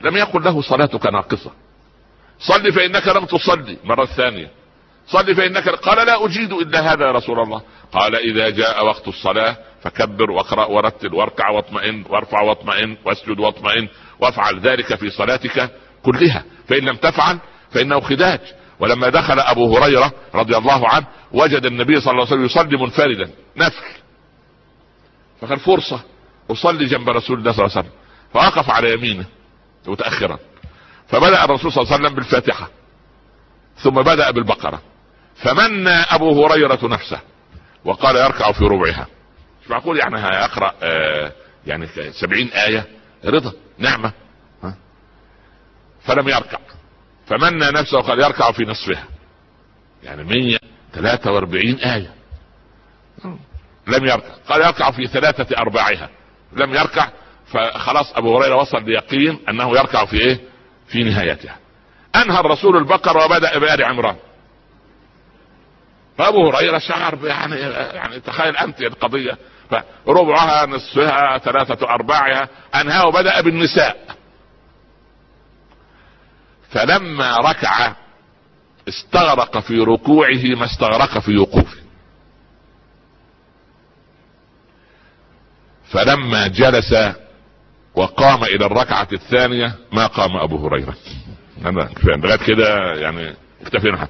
لم 0.00 0.16
يقل 0.16 0.44
له 0.44 0.62
صلاتك 0.62 1.06
ناقصة. 1.06 1.50
صل 2.40 2.72
فإنك 2.72 3.08
لم 3.08 3.24
تصلي. 3.24 3.76
مرة 3.84 4.04
ثانية. 4.04 4.50
صل 5.06 5.34
فإنك 5.34 5.68
قال 5.68 6.06
لا 6.06 6.24
أجيد 6.24 6.52
إلا 6.52 6.92
هذا 6.92 7.06
يا 7.06 7.12
رسول 7.12 7.40
الله. 7.40 7.62
قال 7.92 8.16
إذا 8.16 8.48
جاء 8.50 8.86
وقت 8.86 9.08
الصلاة 9.08 9.56
فكبر 9.82 10.30
واقرأ 10.30 10.66
ورتل 10.66 11.14
واركع 11.14 11.50
واطمئن 11.50 12.04
وارفع 12.08 12.42
واطمئن 12.42 12.96
واسجد 13.04 13.38
واطمئن 13.38 13.88
وافعل 14.20 14.60
ذلك 14.60 14.94
في 14.94 15.10
صلاتك 15.10 15.70
كلها. 16.02 16.44
فإن 16.68 16.84
لم 16.84 16.96
تفعل 16.96 17.38
فإنه 17.70 18.00
خداج. 18.00 18.40
ولما 18.80 19.08
دخل 19.08 19.40
أبو 19.40 19.76
هريرة 19.76 20.12
رضي 20.34 20.56
الله 20.56 20.88
عنه 20.88 21.06
وجد 21.32 21.66
النبي 21.66 22.00
صلى 22.00 22.10
الله 22.10 22.26
عليه 22.26 22.32
وسلم 22.32 22.44
يصلي 22.44 22.76
منفردا. 22.76 23.30
نفل. 23.56 23.84
فقال 25.40 25.58
فرصة. 25.58 26.00
أصلي 26.50 26.84
جنب 26.84 27.08
رسول 27.08 27.38
الله 27.38 27.52
صلى 27.52 27.66
الله 27.66 27.76
عليه 27.76 27.88
وسلم. 27.88 27.98
فوقف 28.34 28.70
على 28.70 28.92
يمينه. 28.92 29.26
متأخرا. 29.88 30.38
فبدأ 31.08 31.44
الرسول 31.44 31.72
صلى 31.72 31.82
الله 31.82 31.92
عليه 31.94 32.04
وسلم 32.04 32.16
بالفاتحة. 32.16 32.68
ثم 33.76 33.94
بدأ 34.02 34.30
بالبقرة. 34.30 34.82
فمن 35.36 35.88
أبو 35.88 36.46
هريرة 36.46 36.78
نفسه. 36.82 37.20
وقال 37.84 38.16
يركع 38.16 38.52
في 38.52 38.64
ربعها. 38.64 39.06
مش 39.62 39.70
معقول 39.70 39.98
يعني 39.98 40.20
هيقرا 40.20 40.74
آه 40.82 41.32
يعني 41.66 41.86
سبعين 42.10 42.48
آية. 42.48 42.86
رضا 43.24 43.52
نعمة. 43.78 44.12
ها؟ 44.62 44.74
فلم 46.04 46.28
يركع. 46.28 46.58
فمنى 47.26 47.66
نفسه 47.70 47.98
وقال 47.98 48.20
يركع 48.20 48.52
في 48.52 48.62
نصفها. 48.62 49.04
يعني 50.02 50.24
143 50.24 51.74
آية. 51.74 52.14
لم 53.86 54.04
يركع. 54.04 54.34
قال 54.48 54.62
يركع 54.62 54.90
في 54.90 55.06
ثلاثة 55.06 55.56
أرباعها. 55.58 56.10
لم 56.52 56.74
يركع 56.74 57.08
فخلاص 57.52 58.12
أبو 58.16 58.38
هريرة 58.38 58.56
وصل 58.56 58.84
ليقين 58.84 59.38
أنه 59.48 59.70
يركع 59.70 60.04
في 60.04 60.20
إيه؟ 60.20 60.40
في 60.88 61.04
نهايتها. 61.04 61.56
أنهى 62.16 62.40
الرسول 62.40 62.76
البقرة 62.76 63.24
وبدأ 63.24 63.58
بآل 63.58 63.84
عمران. 63.84 64.16
فأبو 66.18 66.50
هريرة 66.50 66.78
شعر 66.78 67.18
يعني 67.26 67.56
يعني 67.94 68.20
تخيل 68.20 68.56
أنت 68.56 68.80
القضية. 68.80 69.38
فربعها 69.70 70.66
نصفها 70.66 71.38
ثلاثة 71.38 71.86
أرباعها 71.86 72.48
أنهى 72.74 73.06
وبدأ 73.06 73.40
بالنساء. 73.40 74.16
فلما 76.70 77.36
ركع 77.36 77.94
استغرق 78.88 79.58
في 79.58 79.78
ركوعه 79.78 80.44
ما 80.56 80.64
استغرق 80.64 81.18
في 81.18 81.36
وقوفه. 81.36 81.78
فلما 85.90 86.46
جلس 86.46 86.94
وقام 87.98 88.44
إلى 88.44 88.66
الركعة 88.66 89.08
الثانية 89.12 89.74
ما 89.92 90.06
قام 90.06 90.36
أبو 90.36 90.66
هريرة. 90.66 90.94
لغاية 92.04 92.36
كده 92.36 92.94
يعني 92.94 93.34
اكتفينا 93.62 94.08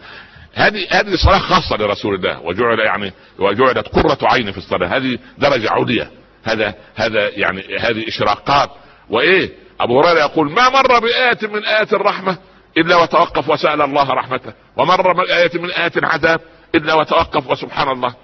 هذه 0.54 0.86
هذه 0.90 1.16
صلاة 1.16 1.38
خاصة 1.38 1.76
لرسول 1.76 2.14
الله. 2.14 2.40
وجعل 2.40 2.78
يعني 2.78 3.12
وجعلت 3.38 3.88
قرة 3.88 4.18
عين 4.22 4.52
في 4.52 4.58
الصلاة. 4.58 4.96
هذه 4.96 5.18
درجة 5.38 5.70
عليا. 5.70 6.10
هذا 6.44 6.74
هذا 6.94 7.28
يعني 7.28 7.62
هذه 7.80 8.08
إشراقات. 8.08 8.70
وإيه؟ 9.10 9.50
أبو 9.80 10.00
هريرة 10.00 10.20
يقول 10.20 10.50
ما 10.50 10.68
مر 10.68 10.98
بآية 10.98 11.38
من 11.54 11.64
آيات 11.64 11.92
الرحمة 11.92 12.38
إلا 12.76 12.96
وتوقف 12.96 13.48
وسأل 13.48 13.82
الله 13.82 14.10
رحمته. 14.10 14.52
ومر 14.76 15.14
من 15.14 15.30
آية 15.30 15.60
من 15.60 15.70
آية 15.70 15.92
العذاب 15.96 16.40
إلا 16.74 16.94
وتوقف 16.94 17.50
وسبحان 17.50 17.88
الله. 17.88 18.14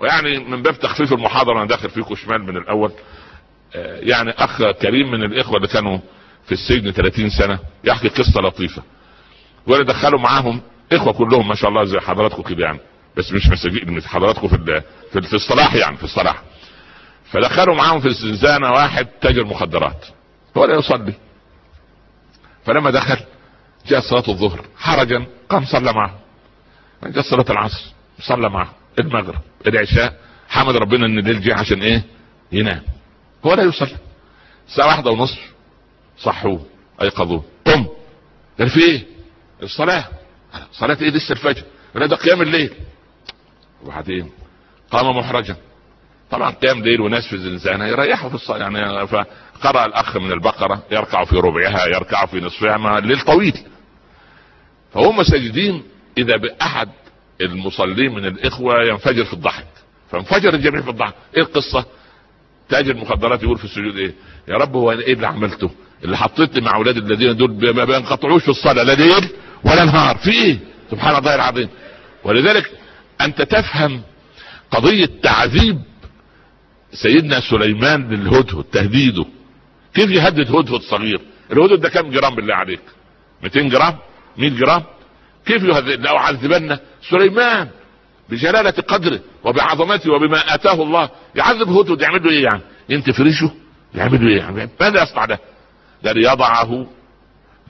ويعني 0.00 0.38
من 0.38 0.62
باب 0.62 0.78
تخفيف 0.78 1.12
المحاضرة 1.12 1.58
أنا 1.58 1.66
داخل 1.66 1.90
فيكم 1.90 2.14
شمال 2.14 2.42
من 2.42 2.56
الأول. 2.56 2.92
يعني 3.74 4.30
أخ 4.30 4.62
كريم 4.70 5.10
من 5.10 5.22
الإخوة 5.24 5.56
اللي 5.56 5.68
كانوا 5.68 5.98
في 6.46 6.52
السجن 6.52 6.90
30 6.90 7.30
سنة 7.30 7.58
يحكي 7.84 8.08
قصة 8.08 8.40
لطيفة. 8.40 8.82
ولا 9.66 9.84
دخلوا 9.84 10.20
معاهم 10.20 10.60
إخوة 10.92 11.12
كلهم 11.12 11.48
ما 11.48 11.54
شاء 11.54 11.70
الله 11.70 11.84
زي 11.84 12.00
حضراتكم 12.00 12.42
كده 12.42 12.64
يعني 12.64 12.78
بس 13.16 13.32
مش 13.32 13.48
مساجين 13.48 14.02
حضراتكم 14.02 14.48
في 14.48 14.82
في, 15.12 15.34
الصلاح 15.34 15.74
يعني 15.74 15.96
في 15.96 16.04
الصلاح. 16.04 16.42
فدخلوا 17.30 17.74
معاهم 17.74 18.00
في 18.00 18.06
الزنزانة 18.08 18.70
واحد 18.70 19.06
تاجر 19.06 19.44
مخدرات 19.44 20.06
هو 20.56 20.64
لا 20.64 20.74
يصلي. 20.78 21.12
فلما 22.64 22.90
دخل 22.90 23.16
جاء 23.86 24.00
صلاة 24.00 24.24
الظهر 24.28 24.64
حرجا 24.78 25.26
قام 25.48 25.64
صلى 25.64 25.92
معه. 25.92 26.18
جاء 27.04 27.22
صلاة 27.24 27.44
العصر 27.50 27.84
صلى 28.20 28.48
معه 28.48 28.70
المغرب 28.98 29.40
العشاء 29.66 30.20
حمد 30.48 30.76
ربنا 30.76 31.06
إن 31.06 31.18
الليل 31.18 31.40
جه 31.40 31.54
عشان 31.54 31.82
إيه؟ 31.82 32.02
ينام. 32.52 32.82
هو 33.44 33.54
لا 33.54 33.62
يصلي 33.62 33.96
الساعة 34.68 34.86
واحدة 34.86 35.10
ونصف 35.10 35.40
صحوه. 36.18 36.66
أيقظوه. 37.02 37.44
قم. 37.66 37.86
قال 38.58 38.68
في 38.68 38.80
إيه؟ 38.80 39.06
الصلاة. 39.62 40.08
صلاة 40.72 40.98
إيه؟ 41.00 41.10
لسه 41.10 41.32
الفجر. 41.32 41.62
ده 41.94 42.16
قيام 42.16 42.42
الليل. 42.42 42.70
وبعدين 43.84 44.30
قام 44.90 45.16
محرجا. 45.16 45.56
طبعا 46.30 46.50
قيام 46.50 46.82
ليل 46.84 47.00
وناس 47.00 47.26
في 47.26 47.32
الزنزانة 47.32 47.86
يريحوا 47.86 48.28
في 48.28 48.34
الصلاة 48.34 48.58
يعني 48.58 49.06
فقرأ 49.06 49.86
الأخ 49.86 50.16
من 50.16 50.32
البقرة 50.32 50.82
يركع 50.90 51.24
في 51.24 51.36
ربعها 51.36 51.86
يركع 51.86 52.26
في 52.26 52.40
نصفها 52.40 52.76
ما 52.76 52.98
الليل 52.98 53.20
طويل. 53.20 53.58
فهم 54.94 55.22
ساجدين 55.22 55.82
إذا 56.18 56.36
بأحد 56.36 56.88
المصلين 57.40 58.14
من 58.14 58.26
الإخوة 58.26 58.82
ينفجر 58.84 59.24
في 59.24 59.32
الضحك. 59.32 59.66
فانفجر 60.10 60.54
الجميع 60.54 60.82
في 60.82 60.90
الضحك. 60.90 61.14
إيه 61.36 61.42
القصة؟ 61.42 61.84
تاجر 62.68 62.90
المخدرات 62.90 63.42
يقول 63.42 63.58
في 63.58 63.64
السجود 63.64 63.96
إيه؟ 63.96 64.14
يا 64.48 64.54
رب 64.54 64.76
هو 64.76 64.92
إيه 64.92 65.12
اللي 65.12 65.26
عملته؟ 65.26 65.70
اللي 66.04 66.16
حطيتني 66.16 66.60
مع 66.60 66.74
أولاد 66.76 66.96
الذين 66.96 67.36
دول 67.36 67.74
ما 67.74 67.84
بينقطعوش 67.84 68.42
في 68.42 68.48
الصلاة 68.48 68.82
لا 68.82 68.92
ليل 68.92 69.28
ولا 69.64 69.84
نهار. 69.84 70.16
في 70.16 70.30
إيه؟ 70.30 70.58
سبحان 70.90 71.16
الله 71.16 71.34
العظيم. 71.34 71.68
ولذلك 72.24 72.70
أنت 73.20 73.42
تفهم 73.42 74.02
قضية 74.70 75.08
تعذيب 75.22 75.78
سيدنا 76.92 77.40
سليمان 77.40 78.08
للهدهد 78.08 78.64
تهديده. 78.64 79.24
كيف 79.94 80.10
يهدد 80.10 80.56
هدهد 80.56 80.80
صغير؟ 80.80 81.20
الهدهد 81.52 81.80
ده 81.80 81.88
كم 81.88 82.10
جرام 82.10 82.34
بالله 82.34 82.54
عليك؟ 82.54 82.80
200 83.42 83.60
جرام؟ 83.68 83.96
100 84.36 84.50
جرام؟ 84.50 84.82
كيف 85.46 85.62
يهدد؟ 85.62 86.06
لو 86.06 86.16
عذبن 86.16 86.78
سليمان. 87.10 87.68
بجلالة 88.30 88.70
قدره 88.70 89.20
وبعظمته 89.44 90.12
وبما 90.12 90.54
آتاه 90.54 90.82
الله. 90.82 91.10
يعذب 91.34 91.68
هدهد 91.68 92.00
يعمل 92.00 92.24
له 92.24 92.30
إيه 92.30 92.44
يعني؟ 92.44 92.60
انت 92.90 93.10
فريشه 93.10 93.50
يعمل 93.94 94.24
له 94.24 94.28
إيه 94.28 94.38
يعني؟ 94.38 94.70
ماذا 94.80 95.02
يصنع 95.02 95.24
ده؟ 95.24 95.38
ده 96.02 96.12
ليضعه 96.12 96.86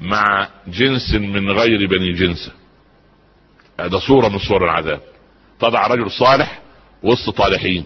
مع 0.01 0.49
جنس 0.67 1.15
من 1.15 1.51
غير 1.51 1.87
بني 1.87 2.13
جنسه. 2.13 2.53
هذا 3.81 3.99
صورة 3.99 4.29
من 4.29 4.39
صور 4.39 4.65
العذاب. 4.65 5.01
تضع 5.61 5.87
رجل 5.87 6.11
صالح 6.11 6.61
وسط 7.03 7.37
طالحين. 7.37 7.85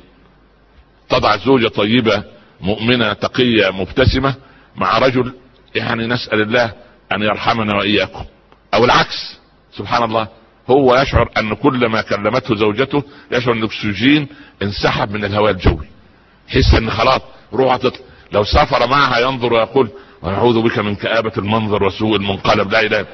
تضع 1.08 1.36
زوجة 1.36 1.68
طيبة 1.68 2.24
مؤمنة 2.60 3.12
تقية 3.12 3.70
مبتسمة 3.70 4.34
مع 4.76 4.98
رجل 4.98 5.32
يعني 5.74 6.06
نسأل 6.06 6.40
الله 6.40 6.72
أن 7.12 7.22
يرحمنا 7.22 7.76
وإياكم. 7.76 8.24
أو 8.74 8.84
العكس. 8.84 9.38
سبحان 9.76 10.02
الله. 10.02 10.28
هو 10.70 10.96
يشعر 10.96 11.30
أن 11.38 11.54
كل 11.54 11.86
ما 11.86 12.02
كلمته 12.02 12.54
زوجته 12.54 13.02
يشعر 13.32 13.54
أن 13.54 13.58
الأكسجين 13.58 14.28
انسحب 14.62 15.10
من 15.10 15.24
الهواء 15.24 15.50
الجوي. 15.50 15.88
يحس 16.48 16.74
إن 16.74 16.90
خلاص 16.90 17.20
روح 17.52 17.76
تطلع 17.76 18.00
لو 18.32 18.44
سافر 18.44 18.88
معها 18.88 19.18
ينظر 19.18 19.52
ويقول 19.52 19.90
ونعوذ 20.22 20.62
بك 20.62 20.78
من 20.78 20.94
كآبة 20.94 21.32
المنظر 21.38 21.82
وسوء 21.84 22.16
المنقلب. 22.16 22.70
لا 22.70 22.80
إله 22.80 23.06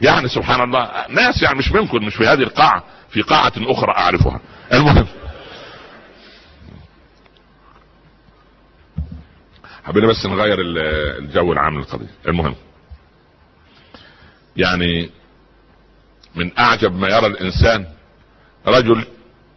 يعني 0.00 0.28
سبحان 0.28 0.60
الله 0.60 0.90
ناس 1.08 1.42
يعني 1.42 1.58
مش 1.58 1.72
منكم 1.72 2.06
مش 2.06 2.14
في 2.14 2.26
هذه 2.26 2.42
القاعة 2.42 2.84
في 3.10 3.22
قاعة 3.22 3.52
أخرى 3.56 3.92
أعرفها. 3.92 4.40
المهم. 4.72 5.06
حبينا 9.84 10.06
بس 10.06 10.26
نغير 10.26 10.58
الجو 10.60 11.52
العام 11.52 11.78
للقضية. 11.78 12.10
المهم. 12.28 12.54
يعني 14.56 15.10
من 16.36 16.58
أعجب 16.58 16.94
ما 16.94 17.08
يرى 17.08 17.26
الإنسان 17.26 17.86
رجل 18.66 19.04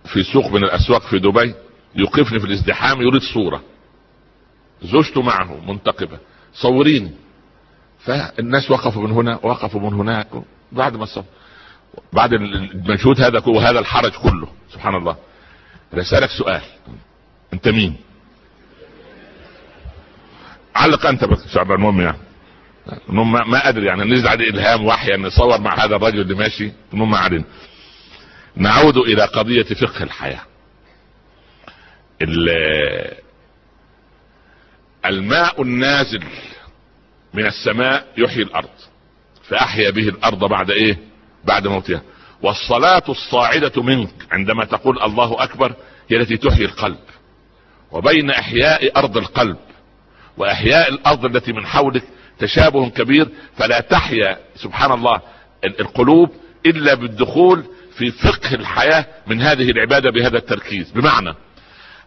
في 0.06 0.24
سوق 0.24 0.52
من 0.52 0.64
الأسواق 0.64 1.02
في 1.02 1.20
دبي 1.20 1.54
يوقفني 1.96 2.40
في 2.40 2.46
الازدحام 2.46 3.02
يريد 3.02 3.22
صورة. 3.22 3.64
زوجته 4.82 5.22
معه 5.22 5.60
منتقبة. 5.68 6.20
صوريني. 6.54 7.12
فالناس 8.00 8.72
وقفوا 8.72 9.08
من 9.08 9.12
هنا 9.12 9.40
وقفوا 9.44 9.82
من 9.82 9.94
هناك 9.94 10.28
بعد 10.72 10.96
ما 10.96 11.06
صور 11.06 11.24
بعد 12.14 12.34
المجهود 12.34 13.22
هذا 13.22 13.44
وهذا 13.48 13.80
الحرج 13.80 14.12
كله. 14.12 14.48
سبحان 14.74 14.96
الله. 14.96 15.16
اسالك 15.94 16.30
سؤال. 16.30 16.62
أنت 17.54 17.68
مين؟ 17.68 17.98
علق 20.76 21.06
أنت 21.06 21.26
بس 21.26 21.58
المهم 21.58 22.02
يعني. 22.02 22.18
المهم 23.10 23.52
ما 23.52 23.70
أدري 23.70 23.86
يعني 23.86 24.04
نزل 24.04 24.28
عليه 24.28 24.50
إلهام 24.50 24.86
وحي 24.86 25.16
ان 25.16 25.26
يصور 25.26 25.62
مع 25.62 25.86
هذا 25.86 25.96
الرجل 25.96 26.22
اللي 26.22 26.36
ماشي 26.36 26.72
المهم 26.94 27.12
ما 27.12 27.18
علينا 27.18 27.44
نعود 28.56 28.98
إلى 28.98 29.24
قضية 29.26 29.64
فقه 29.64 30.04
الحياة. 30.04 30.42
الماء 35.06 35.62
النازل 35.62 36.24
من 37.34 37.46
السماء 37.46 38.08
يحيي 38.18 38.44
الأرض 38.44 38.70
فأحيا 39.44 39.90
به 39.90 40.10
الأرض 40.10 40.40
بعد 40.50 40.72
إيه؟ 40.72 40.98
بعد 41.46 41.68
موتها. 41.68 42.02
والصلاة 42.42 43.04
الصاعدة 43.10 43.84
منك 43.84 44.14
عندما 44.32 44.66
تقول 44.66 45.02
الله 45.02 45.44
أكبر 45.44 45.74
هي 46.12 46.18
التي 46.18 46.38
تحيي 46.38 46.66
القلب. 46.66 47.00
وبين 47.92 48.30
إحياء 48.30 49.00
أرض 49.00 49.18
القلب 49.18 49.58
وإحياء 50.38 50.90
الأرض 50.90 51.26
التي 51.26 51.54
من 51.54 51.66
حولك 51.66 52.04
تشابه 52.40 52.90
كبير 52.90 53.30
فلا 53.58 53.80
تحيا 53.80 54.38
سبحان 54.56 54.92
الله 54.92 55.22
القلوب 55.80 56.30
إلا 56.66 56.94
بالدخول 56.94 57.64
في 57.98 58.12
فقه 58.12 58.56
الحياة 58.56 59.06
من 59.28 59.42
هذه 59.42 59.72
العبادة 59.72 60.12
بهذا 60.12 60.38
التركيز. 60.38 60.92
بمعنى 60.92 61.36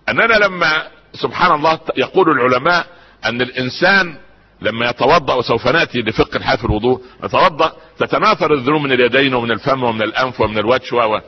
أننا 0.09 0.35
لما 0.35 0.83
سبحان 1.15 1.55
الله 1.55 1.79
يقول 1.97 2.31
العلماء 2.31 2.87
أن 3.25 3.41
الإنسان 3.41 4.17
لما 4.63 4.91
يتوضأ 4.91 5.35
وسوف 5.35 5.69
نأتي 5.69 5.99
لفقه 5.99 6.37
الحياة 6.37 6.57
في 6.57 6.65
الوضوء 6.65 7.03
يتوضا 7.25 7.73
تتناثر 7.99 8.55
الذنوب 8.55 8.83
من 8.83 8.93
اليدين 8.93 9.35
ومن 9.35 9.51
الفم 9.51 9.85
ومن 9.85 10.03
الأنف 10.03 10.41
ومن 10.41 10.59
الوجه 10.59 10.95
و 10.95 11.21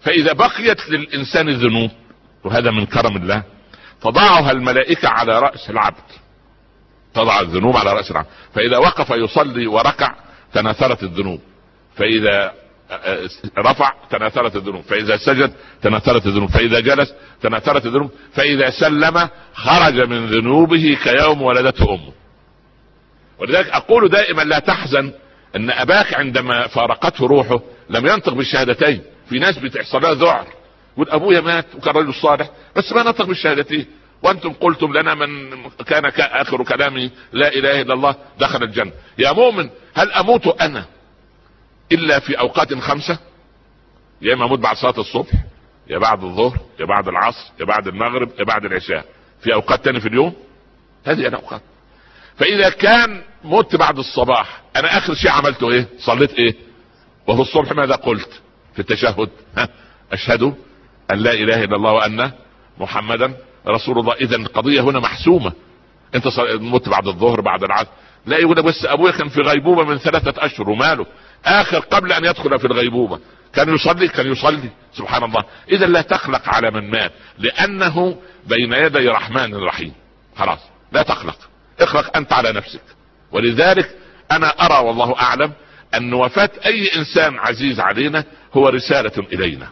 فإذا 0.00 0.32
بقيت 0.32 0.88
للإنسان 0.88 1.50
ذنوب 1.50 1.90
وهذا 2.44 2.70
من 2.70 2.86
كرم 2.86 3.16
الله 3.16 3.42
تضعها 4.02 4.50
الملائكة 4.50 5.08
على 5.08 5.38
رأس 5.38 5.70
العبد. 5.70 6.25
تضع 7.16 7.40
الذنوب 7.40 7.76
على 7.76 7.92
رأس 7.92 8.10
العبد 8.10 8.26
فإذا 8.54 8.78
وقف 8.78 9.10
يصلي 9.10 9.66
وركع 9.66 10.14
تناثرت 10.52 11.02
الذنوب. 11.02 11.40
فإذا 11.96 12.52
رفع 13.58 13.92
تناثرت 14.10 14.56
الذنوب. 14.56 14.82
فإذا 14.82 15.16
سجد 15.16 15.52
تناثرت 15.82 16.26
الذنوب. 16.26 16.50
فإذا 16.50 16.80
جلس 16.80 17.14
تناثرت 17.42 17.86
الذنوب. 17.86 18.10
فإذا 18.32 18.70
سلم 18.70 19.28
خرج 19.54 20.00
من 20.00 20.26
ذنوبه 20.26 20.98
كيوم 21.04 21.42
ولدته 21.42 21.94
أمه. 21.94 22.12
ولذلك 23.38 23.68
أقول 23.68 24.08
دائما 24.08 24.42
لا 24.42 24.58
تحزن 24.58 25.12
أن 25.56 25.70
أباك 25.70 26.14
عندما 26.14 26.66
فارقته 26.66 27.26
روحه 27.26 27.60
لم 27.90 28.06
ينطق 28.06 28.32
بالشهادتين. 28.32 29.02
في 29.28 29.38
ناس 29.38 29.58
بتحصل 29.58 30.02
لها 30.02 30.14
ذعر. 30.14 30.46
يقول 30.92 31.10
أبويا 31.10 31.40
مات 31.40 31.66
وكان 31.74 31.94
رجل 31.94 32.14
صالح 32.14 32.50
بس 32.76 32.92
ما 32.92 33.02
نطق 33.02 33.24
بالشهادتين. 33.24 33.86
وأنتم 34.26 34.52
قلتم 34.52 34.92
لنا 34.92 35.14
من 35.14 35.50
كان 35.86 36.04
آخر 36.18 36.64
كلامي 36.64 37.10
لا 37.32 37.48
إله 37.48 37.80
إلا 37.80 37.94
الله 37.94 38.14
دخل 38.40 38.62
الجنة. 38.62 38.92
يا 39.18 39.32
مؤمن 39.32 39.70
هل 39.94 40.12
أموت 40.12 40.60
أنا 40.62 40.84
إلا 41.92 42.18
في 42.18 42.38
أوقات 42.38 42.74
خمسة؟ 42.74 43.18
يا 44.22 44.34
إما 44.34 44.44
أموت 44.44 44.58
بعد 44.58 44.76
صلاة 44.76 44.98
الصبح 44.98 45.32
يا 45.90 45.98
بعد 45.98 46.24
الظهر 46.24 46.58
يا 46.80 46.84
بعد 46.84 47.08
العصر 47.08 47.52
يا 47.60 47.64
بعد 47.64 47.86
المغرب 47.88 48.30
يا 48.38 48.44
بعد 48.44 48.64
العشاء. 48.64 49.04
في 49.42 49.54
أوقات 49.54 49.84
تاني 49.84 50.00
في 50.00 50.08
اليوم؟ 50.08 50.32
هذه 51.04 51.26
الاوقات 51.26 51.62
فإذا 52.36 52.68
كان 52.70 53.22
مت 53.44 53.76
بعد 53.76 53.98
الصباح 53.98 54.62
أنا 54.76 54.98
آخر 54.98 55.14
شيء 55.14 55.30
عملته 55.30 55.70
إيه؟ 55.70 55.88
صليت 55.98 56.34
إيه؟ 56.34 56.54
وفي 57.26 57.40
الصبح 57.40 57.72
ماذا 57.72 57.94
قلت؟ 57.94 58.40
في 58.74 58.78
التشهد. 58.78 59.30
ها 59.56 59.68
أشهد 60.12 60.42
أن 61.10 61.18
لا 61.18 61.32
إله 61.32 61.64
إلا 61.64 61.76
الله 61.76 61.92
وأن 61.92 62.32
محمدا 62.78 63.36
رسول 63.68 63.98
الله 63.98 64.14
اذا 64.14 64.36
القضية 64.36 64.80
هنا 64.80 65.00
محسومة. 65.00 65.52
أنت 66.14 66.26
مت 66.60 66.88
بعد 66.88 67.06
الظهر 67.06 67.40
بعد 67.40 67.64
العصر. 67.64 67.88
لا 68.26 68.38
يقول 68.38 68.62
بس 68.62 68.84
أبويا 68.84 69.12
كان 69.12 69.28
في 69.28 69.40
غيبوبة 69.40 69.84
من 69.84 69.98
ثلاثة 69.98 70.46
أشهر 70.46 70.70
وماله. 70.70 71.06
آخر 71.46 71.78
قبل 71.78 72.12
أن 72.12 72.24
يدخل 72.24 72.58
في 72.58 72.64
الغيبوبة. 72.64 73.20
كان 73.54 73.74
يصلي 73.74 74.08
كان 74.08 74.32
يصلي. 74.32 74.70
سبحان 74.94 75.24
الله. 75.24 75.44
اذا 75.72 75.86
لا 75.86 76.00
تقلق 76.00 76.48
على 76.48 76.70
من 76.70 76.90
مات 76.90 77.12
لأنه 77.38 78.16
بين 78.46 78.72
يدي 78.72 79.08
رحمن 79.08 79.54
رحيم 79.54 79.92
خلاص. 80.36 80.58
لا 80.92 81.02
تقلق 81.02 81.38
اخلق 81.80 82.16
أنت 82.16 82.32
على 82.32 82.52
نفسك. 82.52 82.82
ولذلك 83.32 83.96
أنا 84.32 84.48
أرى 84.48 84.86
والله 84.86 85.20
أعلم 85.20 85.52
أن 85.94 86.14
وفاة 86.14 86.50
أي 86.66 86.90
إنسان 86.96 87.38
عزيز 87.38 87.80
علينا 87.80 88.24
هو 88.54 88.68
رسالة 88.68 89.26
إلينا. 89.32 89.68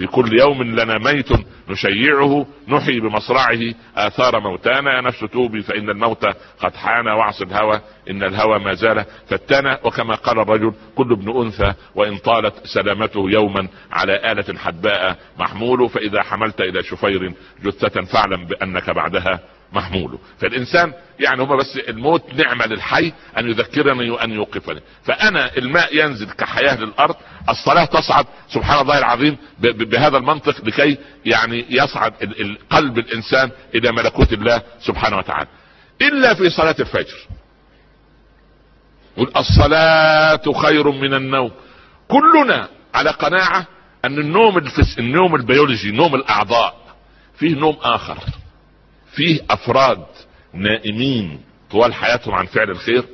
في 0.00 0.06
كل 0.06 0.40
يوم 0.40 0.62
لنا 0.62 0.98
ميت 0.98 1.28
نشيعه 1.68 2.46
نحيي 2.68 3.00
بمصرعه 3.00 3.74
آثار 3.96 4.40
موتانا. 4.40 4.96
يا 4.96 5.00
نفس 5.00 5.20
توبي 5.20 5.62
فإن 5.62 5.90
الموت 5.90 6.24
قد 6.60 6.74
حان 6.74 7.08
واعص 7.08 7.42
الهوى 7.42 7.80
إن 8.10 8.22
الهوى 8.22 8.58
ما 8.58 8.74
زال 8.74 9.04
فتانا. 9.26 9.78
وكما 9.84 10.14
قال 10.14 10.38
الرجل 10.38 10.72
كل 10.96 11.12
ابن 11.12 11.40
أنثى 11.42 11.72
وإن 11.94 12.16
طالت 12.16 12.54
سلامته 12.64 13.30
يوما 13.30 13.68
على 13.92 14.32
آلة 14.32 14.58
حدباء 14.58 15.16
محمول 15.38 15.88
فإذا 15.88 16.22
حملت 16.22 16.60
إلى 16.60 16.82
شفير 16.82 17.32
جثة 17.64 18.00
فاعلم 18.02 18.44
بأنك 18.44 18.90
بعدها 18.90 19.40
محمول 19.72 20.18
فالإنسان 20.40 20.92
يعني 21.20 21.42
هما 21.42 21.56
بس 21.56 21.76
الموت 21.88 22.34
نعمة 22.34 22.66
للحي 22.66 23.12
أن 23.38 23.48
يذكرني 23.50 24.10
وأن 24.10 24.30
يوقفني. 24.30 24.80
فأنا 25.04 25.56
الماء 25.56 25.96
ينزل 25.96 26.30
كحياة 26.30 26.76
للأرض 26.76 27.14
الصلاة 27.48 27.84
تصعد 27.84 28.26
سبحان 28.48 28.80
الله 28.80 28.98
العظيم 28.98 29.36
بهذا 29.60 30.16
المنطق 30.16 30.64
لكي 30.64 30.98
يعني 31.26 31.66
يصعد 31.70 32.12
قلب 32.70 32.98
الإنسان 32.98 33.50
إلى 33.74 33.92
ملكوت 33.92 34.32
الله 34.32 34.62
سبحانه 34.80 35.16
وتعالى. 35.18 35.48
إلا 36.02 36.34
في 36.34 36.50
صلاة 36.50 36.76
الفجر. 36.80 37.26
الصلاة 39.36 40.52
خير 40.62 40.90
من 40.90 41.14
النوم. 41.14 41.50
كلنا 42.08 42.68
على 42.94 43.10
قناعة 43.10 43.66
أن 44.04 44.18
النوم 44.18 44.58
الفس... 44.58 44.98
النوم 44.98 45.34
البيولوجي 45.34 45.90
نوم 45.90 46.14
الأعضاء 46.14 46.74
فيه 47.38 47.54
نوم 47.54 47.76
آخر. 47.82 48.18
فيه 49.12 49.40
أفراد 49.50 50.04
نائمين 50.54 51.40
طوال 51.70 51.94
حياتهم 51.94 52.34
عن 52.34 52.46
فعل 52.46 52.70
الخير 52.70 53.04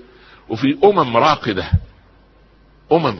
وفي 0.48 0.78
أمم 0.84 1.16
راقدة 1.16 1.70
أمم 2.92 3.18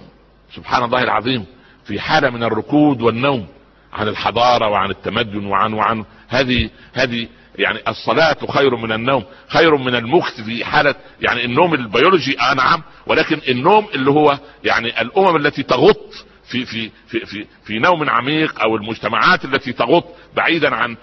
سبحان 0.54 0.84
الله 0.84 1.02
العظيم 1.02 1.46
في 1.84 2.00
حالة 2.00 2.30
من 2.30 2.42
الركود 2.42 3.02
والنوم 3.02 3.46
عن 3.92 4.08
الحضارة 4.08 4.68
وعن 4.68 4.90
التمدن 4.90 5.46
وعن 5.46 5.72
وعن 5.72 6.04
هذه 6.28 6.70
هذه 6.92 7.28
يعني 7.58 7.78
الصلاة 7.88 8.36
خير 8.50 8.76
من 8.76 8.92
النوم 8.92 9.24
خير 9.48 9.76
من 9.76 9.94
المكث 9.94 10.40
في 10.40 10.64
حالة 10.64 10.94
يعني 11.20 11.44
النوم 11.44 11.74
البيولوجي 11.74 12.40
آه 12.40 12.54
نعم 12.54 12.82
ولكن 13.06 13.40
النوم 13.48 13.86
اللي 13.94 14.10
هو 14.10 14.38
يعني 14.64 15.00
الأمم 15.00 15.36
التي 15.36 15.62
تغط 15.62 16.26
في 16.48 16.66
في 16.66 16.90
في 17.08 17.26
في 17.26 17.46
في 17.64 17.78
نوم 17.78 18.10
عميق 18.10 18.60
أو 18.60 18.76
المجتمعات 18.76 19.44
التي 19.44 19.72
تغط 19.72 20.04
بعيدا 20.36 20.74
عن 20.74 20.96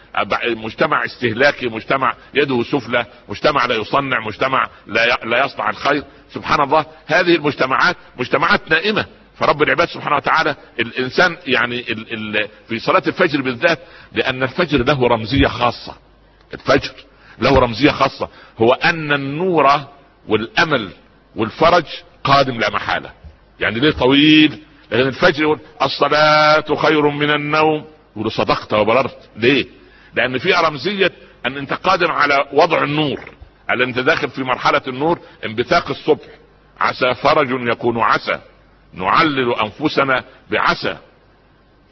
مجتمع 0.45 1.05
استهلاكي 1.05 1.67
مجتمع 1.67 2.15
يده 2.33 2.63
سفلى 2.63 3.05
مجتمع 3.29 3.65
لا 3.65 3.75
يصنع 3.75 4.19
مجتمع 4.19 4.67
لا 4.87 5.19
لا 5.25 5.45
يصنع 5.45 5.69
الخير. 5.69 6.03
سبحان 6.33 6.61
الله 6.61 6.85
هذه 7.05 7.35
المجتمعات 7.35 7.95
مجتمعات 8.17 8.71
نائمة. 8.71 9.05
فرب 9.35 9.63
العباد 9.63 9.87
سبحانه 9.87 10.15
وتعالى 10.15 10.55
الإنسان 10.79 11.37
يعني 11.47 11.79
ال 11.79 12.13
ال 12.37 12.47
في 12.67 12.79
صلاة 12.79 13.03
الفجر 13.07 13.41
بالذات 13.41 13.79
لأن 14.11 14.43
الفجر 14.43 14.83
له 14.83 15.07
رمزية 15.07 15.47
خاصة. 15.47 15.95
الفجر 16.53 16.93
له 17.39 17.59
رمزية 17.59 17.91
خاصة. 17.91 18.29
هو 18.57 18.73
أن 18.73 19.13
النور 19.13 19.67
والأمل 20.27 20.89
والفرج 21.35 21.85
قادم 22.23 22.59
لا 22.59 22.69
محالة. 22.69 23.11
يعني 23.59 23.79
ليه 23.79 23.91
طويل 23.91 24.59
لكن 24.93 25.07
الفجر 25.07 25.41
يقول 25.43 25.59
الصلاة 25.81 26.75
خير 26.75 27.09
من 27.09 27.29
النوم. 27.29 27.85
يقول 28.15 28.31
صدقت 28.31 28.73
وبررت 28.73 29.29
ليه؟ 29.35 29.65
لأن 30.15 30.37
فيها 30.37 30.61
رمزية 30.61 31.11
أن 31.45 31.57
أنت 31.57 31.73
قادر 31.73 32.11
على 32.11 32.45
وضع 32.53 32.83
النور. 32.83 33.19
على 33.69 33.83
أنت 33.83 33.99
داخل 33.99 34.29
في 34.29 34.43
مرحلة 34.43 34.81
النور 34.87 35.19
انبثاق 35.45 35.89
الصبح. 35.89 36.25
عسى 36.79 37.13
فرج 37.13 37.69
يكون 37.69 37.99
عسى. 37.99 38.39
نعلل 38.93 39.53
أنفسنا 39.53 40.23
بعسى. 40.51 40.97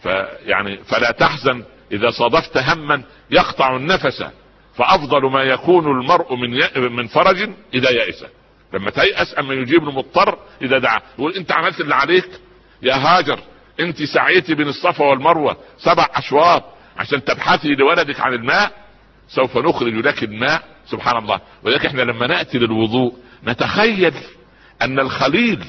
فيعني 0.01 0.77
فلا 0.77 1.11
تحزن. 1.11 1.63
إذا 1.91 2.09
صادفت 2.09 2.57
هما 2.57 3.03
يقطع 3.31 3.75
النفس. 3.75 4.23
فأفضل 4.75 5.31
ما 5.31 5.43
يكون 5.43 5.85
المرء 5.85 6.35
من 6.35 6.59
من 6.95 7.07
فرج 7.07 7.49
اذا 7.73 7.89
يئس 7.89 8.25
لما 8.73 8.89
تيأس 8.89 9.39
أما 9.39 9.53
يجيب 9.53 9.83
المضطر 9.89 10.37
إذا 10.61 10.77
دعا. 10.77 11.01
يقول 11.19 11.33
أنت 11.33 11.51
عملت 11.51 11.81
اللي 11.81 11.95
عليك. 11.95 12.29
يا 12.81 12.95
هاجر 12.95 13.39
انت 13.79 14.03
سعيتي 14.03 14.55
بين 14.55 14.67
الصفا 14.67 15.05
والمروة 15.05 15.57
سبع 15.77 16.07
أشواط 16.13 16.63
عشان 16.97 17.23
تبحثي 17.23 17.75
لولدك 17.75 18.19
عن 18.19 18.33
الماء 18.33 18.71
سوف 19.27 19.57
نخرج 19.57 19.93
لك 19.93 20.23
الماء 20.23 20.63
سبحان 20.85 21.17
الله. 21.17 21.39
ولذلك 21.63 21.85
إحنا 21.85 22.01
لما 22.01 22.27
نأتي 22.27 22.57
للوضوء 22.57 23.13
نتخيل 23.47 24.13
أن 24.81 24.99
الخليل 24.99 25.65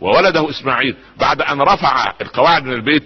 وولده 0.00 0.50
إسماعيل 0.50 0.96
بعد 1.16 1.42
أن 1.42 1.60
رفع 1.60 2.12
القواعد 2.20 2.64
من 2.64 2.72
البيت 2.72 3.02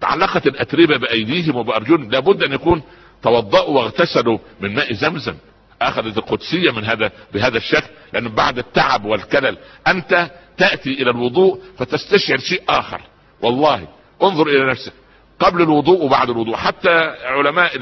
تعلقت 0.00 0.46
الأتربة 0.46 0.96
بأيديهم 0.96 1.56
وبأرجلهم 1.56 2.10
لابد 2.10 2.42
أن 2.42 2.52
يكون 2.52 2.82
توضأوا 3.22 3.76
واغتسلوا 3.76 4.38
من 4.60 4.74
ماء 4.74 4.92
زمزم. 4.92 5.34
أخذت 5.82 6.18
القدسية 6.18 6.70
من 6.70 6.84
هذا 6.84 7.10
بهذا 7.34 7.56
الشكل 7.56 7.86
لأن 8.12 8.28
بعد 8.28 8.58
التعب 8.58 9.04
والكلل 9.04 9.58
أنت 9.86 10.30
تأتي 10.58 11.02
إلى 11.02 11.10
الوضوء 11.10 11.60
فتستشعر 11.78 12.38
شيء 12.38 12.62
آخر. 12.68 13.00
والله 13.42 13.88
انظر 14.22 14.46
إلى 14.46 14.70
نفسك. 14.70 14.92
قبل 15.38 15.62
الوضوء 15.62 16.04
وبعد 16.04 16.30
الوضوء. 16.30 16.56
حتى 16.56 17.14
علماء 17.24 17.72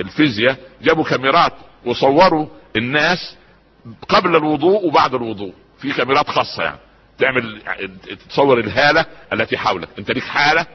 الفيزياء 0.00 0.56
جابوا 0.82 1.04
كاميرات 1.04 1.52
وصوروا 1.86 2.46
الناس 2.76 3.36
قبل 4.08 4.36
الوضوء 4.36 4.86
وبعد 4.86 5.14
الوضوء. 5.14 5.52
في 5.78 5.92
كاميرات 5.92 6.30
خاصة 6.30 6.62
يعني. 6.62 6.78
تعمل 7.18 7.62
تصور 8.30 8.60
الهالة 8.60 9.06
التي 9.32 9.58
حولك. 9.58 9.88
أنت 9.98 10.10
ليك 10.10 10.24
حالة 10.24 10.66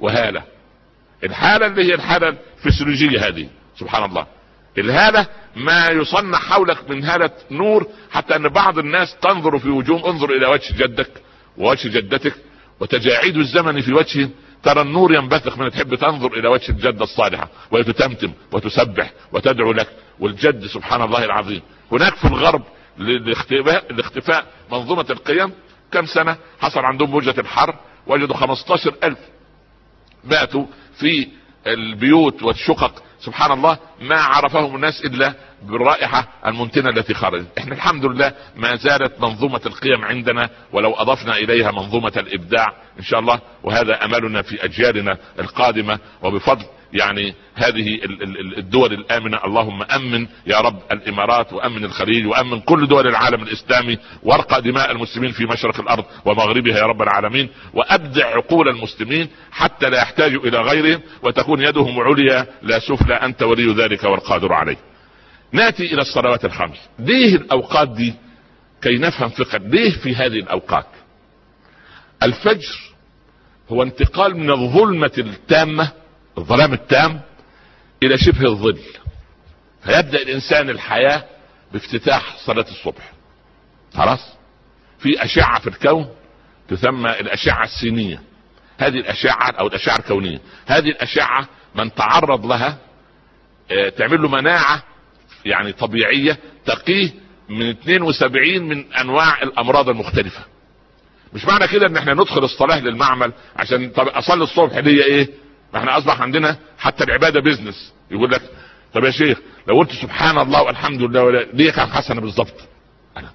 وهالة. 0.00 0.42
الحالة 1.24 1.66
اللي 1.66 1.84
هي 1.84 1.94
الحالة 1.94 2.36
الفسيولوجية 2.64 3.28
هذه. 3.28 3.48
سبحان 3.78 4.04
الله. 4.04 4.26
الهاله 4.78 5.26
ما 5.56 5.88
يصنع 5.88 6.38
حولك 6.38 6.90
من 6.90 7.04
هاله 7.04 7.30
نور 7.50 7.86
حتى 8.10 8.36
أن 8.36 8.48
بعض 8.48 8.78
الناس 8.78 9.16
تنظر 9.22 9.58
في 9.58 9.68
وجوه 9.68 10.10
انظر 10.10 10.30
إلى 10.30 10.46
وجه 10.46 10.74
جدك 10.84 11.10
ووجه 11.56 11.88
جدتك 11.88 12.34
وتجاعيد 12.80 13.36
الزمن 13.36 13.80
في 13.80 13.92
وجهه 13.92 14.30
ترى 14.62 14.80
النور 14.82 15.14
ينبثق 15.14 15.58
من 15.58 15.70
تحب 15.70 15.94
تنظر 15.94 16.32
إلى 16.32 16.48
وجه 16.48 16.70
الجدة 16.70 17.04
الصالحة 17.04 17.48
وتتمتم 17.70 18.32
وتسبح 18.52 19.12
وتدعو 19.32 19.72
لك 19.72 19.88
والجد 20.20 20.66
سبحان 20.66 21.02
الله 21.02 21.24
العظيم. 21.24 21.62
هناك 21.92 22.14
في 22.16 22.24
الغرب 22.24 22.62
لاختفاء 23.90 24.46
منظومة 24.72 25.06
القيم 25.10 25.52
كم 25.92 26.06
سنة؟ 26.06 26.36
حصل 26.60 26.80
عندهم 26.80 27.10
موجه 27.10 27.40
الحر 27.40 27.74
وجدوا 28.06 28.36
15 28.36 28.94
ألف 29.04 29.18
ماتوا 30.24 30.66
في 30.98 31.28
البيوت 31.66 32.42
والشقق 32.42 33.02
سبحان 33.20 33.52
الله 33.52 33.78
ما 34.00 34.20
عرفهم 34.20 34.76
الناس 34.76 35.04
إلا 35.04 35.34
بالرائحة 35.62 36.28
المنتنة 36.46 36.90
التي 36.90 37.14
خرجت. 37.14 37.46
إحنا 37.58 37.74
الحمد 37.74 38.04
لله 38.04 38.32
ما 38.56 38.76
زالت 38.76 39.20
منظومة 39.20 39.60
القيم 39.66 40.04
عندنا 40.04 40.50
ولو 40.72 40.92
أضفنا 40.94 41.36
إليها 41.36 41.70
منظومة 41.70 42.12
الإبداع 42.16 42.66
إن 42.98 43.02
شاء 43.02 43.20
الله 43.20 43.40
وهذا 43.62 44.04
أملنا 44.04 44.42
في 44.42 44.64
أجيالنا 44.64 45.18
القادمة 45.38 45.98
وبفضل 46.22 46.64
يعني 46.92 47.34
هذه 47.54 48.00
الدول 48.58 48.92
الآمنة. 48.92 49.44
اللهم 49.44 49.82
أمن 49.82 50.26
يا 50.46 50.60
رب 50.60 50.78
الإمارات 50.92 51.52
وأمن 51.52 51.84
الخليج 51.84 52.26
وأمن 52.26 52.60
كل 52.60 52.86
دول 52.86 53.06
العالم 53.06 53.42
الإسلامي 53.42 53.98
وارقى 54.22 54.62
دماء 54.62 54.90
المسلمين 54.92 55.32
في 55.32 55.44
مشرق 55.44 55.80
الأرض 55.80 56.04
ومغربها 56.24 56.78
يا 56.78 56.86
رب 56.86 57.02
العالمين 57.02 57.48
وأبدع 57.74 58.26
عقول 58.26 58.68
المسلمين 58.68 59.28
حتى 59.50 59.90
لا 59.90 59.98
يحتاجوا 59.98 60.42
إلى 60.42 60.58
غيرهم 60.60 61.00
وتكون 61.22 61.62
يدهم 61.62 62.00
عليا 62.00 62.46
لا 62.62 62.78
سفلى. 62.78 63.14
أنت 63.14 63.42
ولي 63.42 63.72
ذلك 63.72 64.04
والقادر 64.04 64.52
عليه. 64.52 64.76
نأتي 65.52 65.94
إلى 65.94 66.00
الصلوات 66.02 66.44
الخمس. 66.44 66.78
ليه 66.98 67.36
الأوقات 67.36 67.88
دي؟ 67.88 68.14
كي 68.82 68.98
نفهم 68.98 69.28
فقه 69.28 69.58
ليه 69.58 69.90
في 69.90 70.14
هذه 70.14 70.38
الأوقات؟ 70.38 70.86
الفجر 72.22 72.78
هو 73.68 73.82
انتقال 73.82 74.36
من 74.36 74.50
الظلمة 74.50 75.10
التامة 75.18 75.92
الظلام 76.38 76.72
التام 76.72 77.20
إلى 78.02 78.18
شبه 78.18 78.46
الظل 78.48 78.78
فيبدأ 79.84 80.22
الإنسان 80.22 80.70
الحياة 80.70 81.24
بافتتاح 81.72 82.36
صلاة 82.46 82.66
الصبح. 82.70 83.12
خلاص؟ 83.94 84.20
في 84.98 85.24
أشعة 85.24 85.60
في 85.60 85.66
الكون 85.66 86.08
تسمى 86.68 87.10
الأشعة 87.10 87.64
السينية. 87.64 88.22
هذه 88.78 88.94
الأشعة 88.98 89.50
أو 89.50 89.66
الأشعة 89.66 89.96
الكونية. 89.98 90.40
هذه 90.66 90.88
الأشعة 90.88 91.48
من 91.74 91.94
تعرض 91.94 92.46
لها 92.46 92.78
آه، 93.70 93.88
تعمل 93.88 94.22
له 94.22 94.28
مناعة 94.28 94.82
يعني 95.44 95.72
طبيعية 95.72 96.38
تقيه 96.64 97.10
من 97.48 97.68
72 97.70 98.62
من 98.62 98.92
أنواع 98.94 99.42
الأمراض 99.42 99.88
المختلفة. 99.88 100.40
مش 101.32 101.44
معنى 101.44 101.68
كده 101.68 101.86
إن 101.86 101.96
إحنا 101.96 102.14
ندخل 102.14 102.44
الصلاة 102.44 102.80
للمعمل 102.80 103.32
عشان 103.56 103.90
طب 103.90 104.08
أصلي 104.08 104.42
الصبح 104.44 104.78
دي 104.80 105.04
إيه؟ 105.04 105.28
إحنا 105.76 105.98
اصبح 105.98 106.20
عندنا 106.22 106.56
حتى 106.78 107.04
العبادة 107.04 107.40
بيزنس 107.40 107.92
يقول 108.10 108.30
لك 108.30 108.42
طب 108.94 109.04
يا 109.04 109.10
شيخ 109.10 109.38
لو 109.68 109.78
قلت 109.78 109.92
سبحان 109.92 110.38
الله 110.38 110.62
والحمد 110.62 111.02
لله 111.02 111.24
ولا 111.24 111.46
ليه 111.52 111.70
كام 111.72 111.88
حسنة 111.88 112.20
بالظبط 112.20 112.54
أنا. 113.16 113.30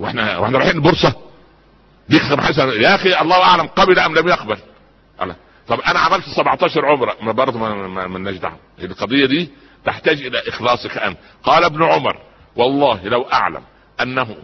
هو 0.00 0.06
إحنا 0.06 0.34
هو 0.34 0.44
إحنا 0.44 0.58
رايحين 0.58 0.76
البورصه 0.76 1.14
دي 2.08 2.18
كام 2.18 2.40
حسنة. 2.40 2.72
يا 2.72 2.94
أخي 2.94 3.20
الله 3.20 3.42
أعلم 3.42 3.66
قبل 3.66 3.98
أم 3.98 4.18
لم 4.18 4.28
يقبل. 4.28 4.56
أنا. 5.20 5.36
طب 5.68 5.80
أنا 5.80 5.98
عملت 5.98 6.24
17 6.28 6.86
عمرة. 6.86 7.16
ما 7.22 7.32
برضه 7.32 7.58
ما 7.58 8.18
لناش 8.18 8.36
دعوة. 8.36 8.58
القضية 8.78 9.26
دي 9.26 9.50
تحتاج 9.84 10.22
إلى 10.26 10.42
إخلاصك 10.48 10.98
أنت. 10.98 11.18
قال 11.42 11.64
ابن 11.64 11.82
عمر 11.82 12.18
والله 12.56 13.04
لو 13.04 13.22
أعلم 13.22 13.62
أنه 14.00 14.36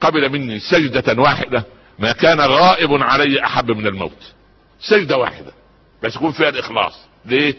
قبل 0.00 0.32
مني 0.32 0.58
سجدة 0.58 1.22
واحدة 1.22 1.64
ما 1.98 2.12
كان 2.12 2.40
غائب 2.40 3.02
علي 3.02 3.44
أحب 3.44 3.70
من 3.70 3.86
الموت. 3.86 4.32
سجدة 4.80 5.16
واحدة. 5.16 5.52
بس 6.02 6.16
يكون 6.16 6.32
فيها 6.32 6.48
الإخلاص. 6.48 7.06
ليه؟ 7.24 7.54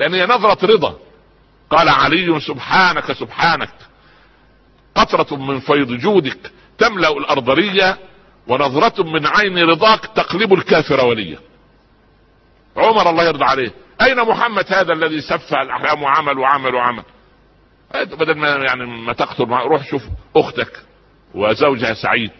لأن 0.00 0.14
هي 0.14 0.26
نظرة 0.26 0.66
رضا. 0.66 0.98
قال 1.70 1.88
علي 1.88 2.40
سبحانك 2.40 3.12
سبحانك. 3.12 3.74
قطرة 4.94 5.36
من 5.36 5.60
فيض 5.60 5.92
جودك 5.92 6.52
تملأ 6.78 7.08
الأرضرية 7.08 7.98
ونظرة 8.48 9.02
من 9.02 9.26
عين 9.26 9.58
رضاك 9.58 10.06
تقلب 10.06 10.52
الكافر 10.52 11.04
وليا. 11.06 11.38
عمر 12.76 13.10
الله 13.10 13.24
يرضى 13.24 13.44
عليه. 13.44 13.74
أين 14.02 14.16
محمد 14.16 14.64
هذا 14.72 14.92
الذي 14.92 15.20
سفى 15.20 15.54
الأحلام 15.62 16.02
وعمل 16.02 16.38
وعمل 16.38 16.74
وعمل؟ 16.74 17.02
بدل 17.94 18.34
ما 18.34 18.48
يعني 18.48 18.86
ما 18.86 19.12
تقتل 19.12 19.44
روح 19.44 19.90
شوف 19.90 20.02
أختك 20.36 20.82
وزوجها 21.34 21.94
سعيد. 21.94 22.32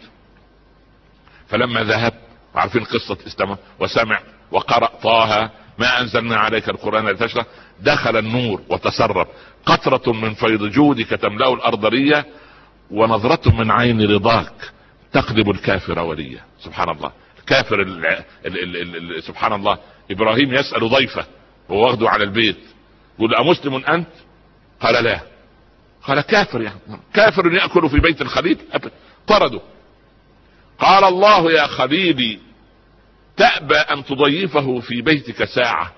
فلما 1.47 1.83
ذهب 1.83 2.13
عارفين 2.55 2.83
قصة 2.83 3.17
اسلام 3.27 3.57
وسمع. 3.79 4.19
وقرأ 4.53 4.89
طه 5.03 5.49
ما 5.77 6.01
أنزلنا 6.01 6.35
عليك 6.35 6.69
القرآن 6.69 7.09
لتشرح. 7.09 7.45
دخل 7.79 8.17
النور 8.17 8.61
وتسرب. 8.69 9.27
قطرة 9.65 10.13
من 10.13 10.33
فيض 10.33 10.63
جودك 10.63 11.09
تملأ 11.09 11.53
الارضرية 11.53 12.25
ونظرة 12.91 13.51
من 13.51 13.71
عين 13.71 14.01
رضاك 14.01 14.71
تقلب 15.13 15.49
الكافر 15.49 15.99
وليا. 15.99 16.41
سبحان 16.59 16.89
الله. 16.89 17.11
كافر 17.47 17.81
ال 17.81 18.05
ال 18.05 18.17
ال 18.45 19.15
ال 19.17 19.23
سبحان 19.23 19.53
الله. 19.53 19.77
إبراهيم 20.11 20.53
يسأل 20.53 20.89
ضيفه 20.89 21.25
وهو 21.69 21.85
واخده 21.85 22.09
على 22.09 22.23
البيت. 22.23 22.59
يقول 23.19 23.35
أمسلم 23.35 23.75
أنت؟ 23.75 24.07
قال 24.81 25.03
لا. 25.03 25.19
قال 26.03 26.21
كافر 26.21 26.61
يعني 26.61 26.79
كافر 27.13 27.53
يأكل 27.53 27.89
في 27.89 27.99
بيت 27.99 28.21
الخليل 28.21 28.57
طرده. 29.27 29.61
قال 30.79 31.03
الله 31.03 31.51
يا 31.51 31.67
خليلي 31.67 32.39
تأبى 33.37 33.75
أن 33.75 34.05
تضيفه 34.05 34.79
في 34.79 35.01
بيتك 35.01 35.43
ساعة 35.43 35.91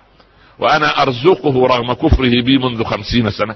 وأنا 0.59 1.01
أرزقه 1.01 1.67
رغم 1.67 1.93
كفره 1.93 2.41
بي 2.41 2.57
منذ 2.57 2.83
خمسين 2.83 3.29
سنة. 3.29 3.55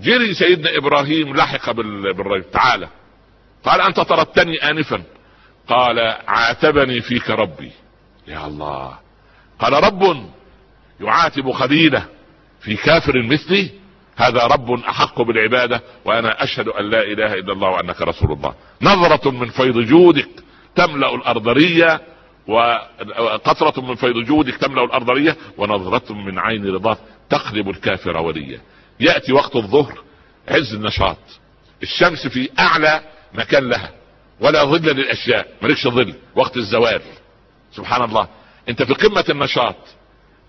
جري 0.00 0.34
سيدنا 0.34 0.76
إبراهيم 0.76 1.36
لحق 1.36 1.70
بالرجل 1.70 2.44
تعالى 2.50 2.88
قال 3.64 3.80
أنت 3.80 4.00
طردتني 4.00 4.70
آنفا. 4.70 5.02
قال 5.68 5.98
عاتبني 6.26 7.00
فيك 7.00 7.30
ربي. 7.30 7.72
يا 8.26 8.46
الله. 8.46 8.98
قال 9.58 9.72
رب 9.72 10.30
يعاتب 11.00 11.50
خليله 11.50 12.06
في 12.60 12.76
كافر 12.76 13.22
مثلي. 13.22 13.70
هذا 14.16 14.46
رب 14.46 14.72
أحق 14.72 15.22
بالعبادة 15.22 15.80
وأنا 16.04 16.42
أشهد 16.42 16.68
أن 16.68 16.90
لا 16.90 17.02
إله 17.02 17.34
إلا 17.34 17.52
الله 17.52 17.68
وأنك 17.68 18.02
رسول 18.02 18.32
الله. 18.32 18.54
نظرة 18.82 19.30
من 19.30 19.50
فيض 19.50 19.78
جودك. 19.78 20.28
تملأ 20.76 21.14
الأرضرية 21.14 22.00
وقطرة 22.48 23.80
من 23.80 23.94
فيض 23.94 24.16
جودك 24.16 24.56
تملأ 24.56 24.84
الأرضرية 24.84 25.36
ونظرة 25.58 26.12
من 26.12 26.38
عين 26.38 26.66
رضاك 26.74 26.98
تقلب 27.30 27.70
الكافر 27.70 28.16
وليا. 28.18 28.60
يأتي 29.00 29.32
وقت 29.32 29.56
الظهر 29.56 30.02
عز 30.48 30.74
النشاط. 30.74 31.18
الشمس 31.82 32.26
في 32.26 32.48
أعلى 32.58 33.00
مكان 33.34 33.68
لها 33.68 33.90
ولا 34.40 34.64
ظل 34.64 34.96
للأشياء 34.96 35.46
مالكش 35.62 35.88
ظل 35.88 36.14
وقت 36.34 36.56
الزوال. 36.56 37.02
سبحان 37.72 38.02
الله. 38.02 38.28
أنت 38.68 38.82
في 38.82 38.94
قمة 38.94 39.24
النشاط. 39.28 39.76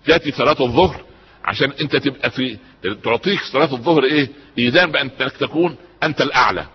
تاتي 0.06 0.32
صلاة 0.32 0.56
الظهر 0.60 1.00
عشان 1.44 1.70
أنت 1.80 1.96
تبقى 1.96 2.30
في 2.30 2.58
تعطيك 3.04 3.40
صلاة 3.52 3.72
الظهر 3.72 4.04
إيه؟ 4.04 4.28
إيذان 4.58 4.92
بأنك 4.92 5.32
تكون 5.40 5.76
أنت 6.02 6.20
الأعلى. 6.20 6.66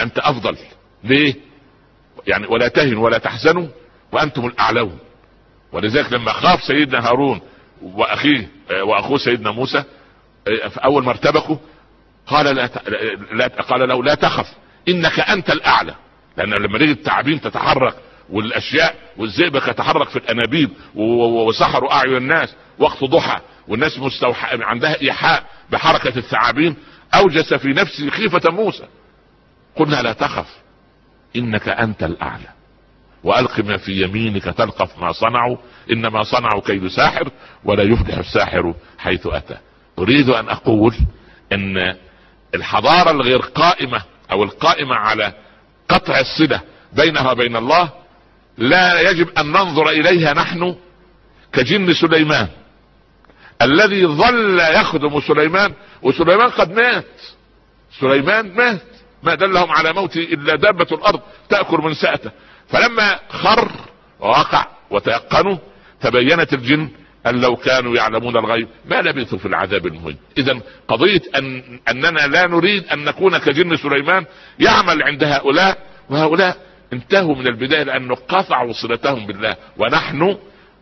أنت 0.00 0.18
أفضل. 0.18 0.56
ليه؟ 1.04 1.34
يعني 2.28 2.46
ولا 2.46 2.68
تهنوا 2.68 3.04
ولا 3.04 3.18
تحزنوا 3.18 3.68
وأنتم 4.12 4.46
الأعلون. 4.46 4.98
ولذلك 5.72 6.12
لما 6.12 6.32
خاف 6.32 6.62
سيدنا 6.62 7.08
هارون 7.08 7.40
وأخيه 7.82 8.48
وأخوه 8.82 9.18
سيدنا 9.18 9.50
موسى 9.50 9.84
في 10.44 10.84
اول 10.84 11.04
ما 11.04 11.10
ارتبكوا 11.10 11.56
قال 12.26 12.56
لا, 13.32 13.46
قال 13.46 13.88
له 13.88 14.04
لا 14.04 14.14
تخف 14.14 14.46
إنك 14.88 15.20
أنت 15.20 15.50
الأعلى. 15.50 15.94
لأن 16.36 16.54
لما 16.54 16.78
نجد 16.78 16.88
التعابين 16.88 17.40
تتحرك 17.40 17.94
والأشياء 18.30 18.94
والزئبق 19.16 19.68
يتحرك 19.68 20.08
في 20.08 20.16
الأنابيب 20.16 20.70
وسحروا 20.94 21.92
أعين 21.92 22.16
الناس 22.16 22.54
وقت 22.78 23.04
ضحى 23.04 23.40
والناس 23.68 23.98
مستوحى 23.98 24.58
عندها 24.62 25.00
إيحاء 25.02 25.44
بحركة 25.70 26.18
الثعابين 26.18 26.76
أوجس 27.14 27.54
في 27.54 27.68
نفسه 27.68 28.10
خيفة 28.10 28.50
موسى. 28.50 28.84
قلنا 29.76 30.02
لا 30.02 30.12
تخف. 30.12 30.46
إنك 31.36 31.68
أنت 31.68 32.02
الأعلى. 32.02 32.48
وألق 33.24 33.60
ما 33.60 33.76
في 33.76 34.02
يمينك 34.02 34.44
تلقف 34.44 34.98
ما 34.98 35.12
صنعوا 35.12 35.56
إنما 35.92 36.22
صنعوا 36.22 36.60
كيد 36.60 36.86
ساحر 36.86 37.30
ولا 37.64 37.82
يفلح 37.82 38.18
الساحر 38.18 38.74
حيث 38.98 39.26
أتى. 39.26 39.56
أريد 39.98 40.30
أن 40.30 40.48
أقول 40.48 40.94
إن 41.52 41.94
الحضارة 42.54 43.10
الغير 43.10 43.38
قائمة 43.38 44.02
أو 44.30 44.42
القائمة 44.42 44.94
على 44.94 45.32
قطع 45.88 46.20
الصلة 46.20 46.60
بينها 46.92 47.32
وبين 47.32 47.56
الله 47.56 47.90
لا 48.58 49.10
يجب 49.10 49.28
أن 49.38 49.46
ننظر 49.46 49.88
إليها 49.88 50.34
نحن 50.34 50.76
كجن 51.52 51.94
سليمان. 51.94 52.48
الذي 53.62 54.06
ظل 54.06 54.60
يخدم 54.60 55.20
سليمان 55.20 55.72
وسليمان 56.02 56.48
قد 56.48 56.72
مات. 56.72 57.20
سليمان 58.00 58.54
مات. 58.54 58.97
ما 59.22 59.34
دلهم 59.34 59.70
على 59.72 59.92
موته 59.92 60.20
إلا 60.20 60.56
دابة 60.56 60.86
الأرض 60.92 61.20
تأكل 61.48 61.78
من 61.78 61.94
سأته. 61.94 62.30
فلما 62.68 63.18
خر 63.28 63.70
ووقع 64.20 64.66
وتيقنوا 64.90 65.56
تبينت 66.00 66.52
الجن 66.52 66.88
أن 67.26 67.40
لو 67.40 67.56
كانوا 67.56 67.96
يعلمون 67.96 68.36
الغيب 68.36 68.68
ما 68.84 69.02
لبثوا 69.02 69.38
في 69.38 69.46
العذاب 69.46 69.86
المهين. 69.86 70.16
اذا 70.38 70.60
قضية 70.88 71.22
أن 71.36 71.62
أننا 71.88 72.26
لا 72.26 72.46
نريد 72.46 72.86
أن 72.86 73.04
نكون 73.04 73.38
كجن 73.38 73.76
سليمان 73.76 74.24
يعمل 74.58 75.02
عند 75.02 75.24
هؤلاء 75.24 75.78
وهؤلاء 76.10 76.56
انتهوا 76.92 77.34
من 77.34 77.46
البداية 77.46 77.82
لأنه 77.82 78.14
قطعوا 78.14 78.72
صلتهم 78.72 79.26
بالله. 79.26 79.56
ونحن 79.76 80.36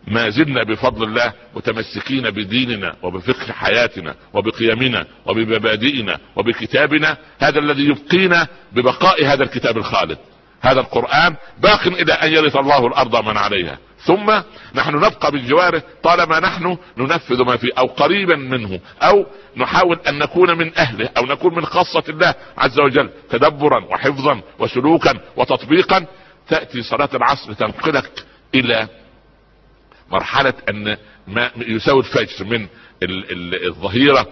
ما 0.06 0.30
زلنا 0.30 0.62
بفضل 0.62 1.04
الله 1.08 1.32
متمسكين 1.54 2.30
بديننا 2.30 2.96
وبفقه 3.02 3.52
حياتنا 3.52 4.14
وبقيمنا 4.32 5.06
وبمبادئنا 5.26 6.18
وبكتابنا 6.36 7.16
هذا 7.38 7.58
الذي 7.58 7.86
يبقينا 7.86 8.46
ببقاء 8.72 9.24
هذا 9.24 9.44
الكتاب 9.44 9.76
الخالد. 9.76 10.18
هذا 10.60 10.80
القرآن 10.80 11.36
باق 11.58 11.86
إلى 11.86 12.12
أن 12.12 12.32
يرث 12.32 12.56
الله 12.56 12.86
الأرض 12.86 13.28
من 13.28 13.36
عليها. 13.36 13.78
ثم 14.04 14.40
نحن 14.74 14.96
نبقى 14.96 15.30
بالجواره 15.32 15.82
طالما 16.02 16.40
نحن 16.40 16.78
ننفذ 16.98 17.42
ما 17.42 17.56
فيه 17.56 17.68
أو 17.78 17.86
قريبا 17.86 18.36
منه 18.36 18.80
أو 19.02 19.26
نحاول 19.56 20.00
أن 20.08 20.18
نكون 20.18 20.58
من 20.58 20.78
أهله 20.78 21.10
أو 21.16 21.26
نكون 21.26 21.54
من 21.54 21.66
خاصة 21.66 22.02
الله 22.08 22.34
عز 22.58 22.80
وجل 22.80 23.10
تدبرا 23.30 23.84
وحفظا 23.84 24.40
وسلوكا 24.58 25.20
وتطبيقا. 25.36 26.06
تأتي 26.48 26.82
صلاة 26.82 27.08
العصر 27.14 27.52
تنقلك 27.52 28.24
إلى 28.54 28.88
مرحلة 30.10 30.54
أن 30.68 30.96
ما 31.26 31.50
يساوي 31.56 32.00
الفجر 32.00 32.44
من 32.44 32.66
الظهيرة 33.66 34.26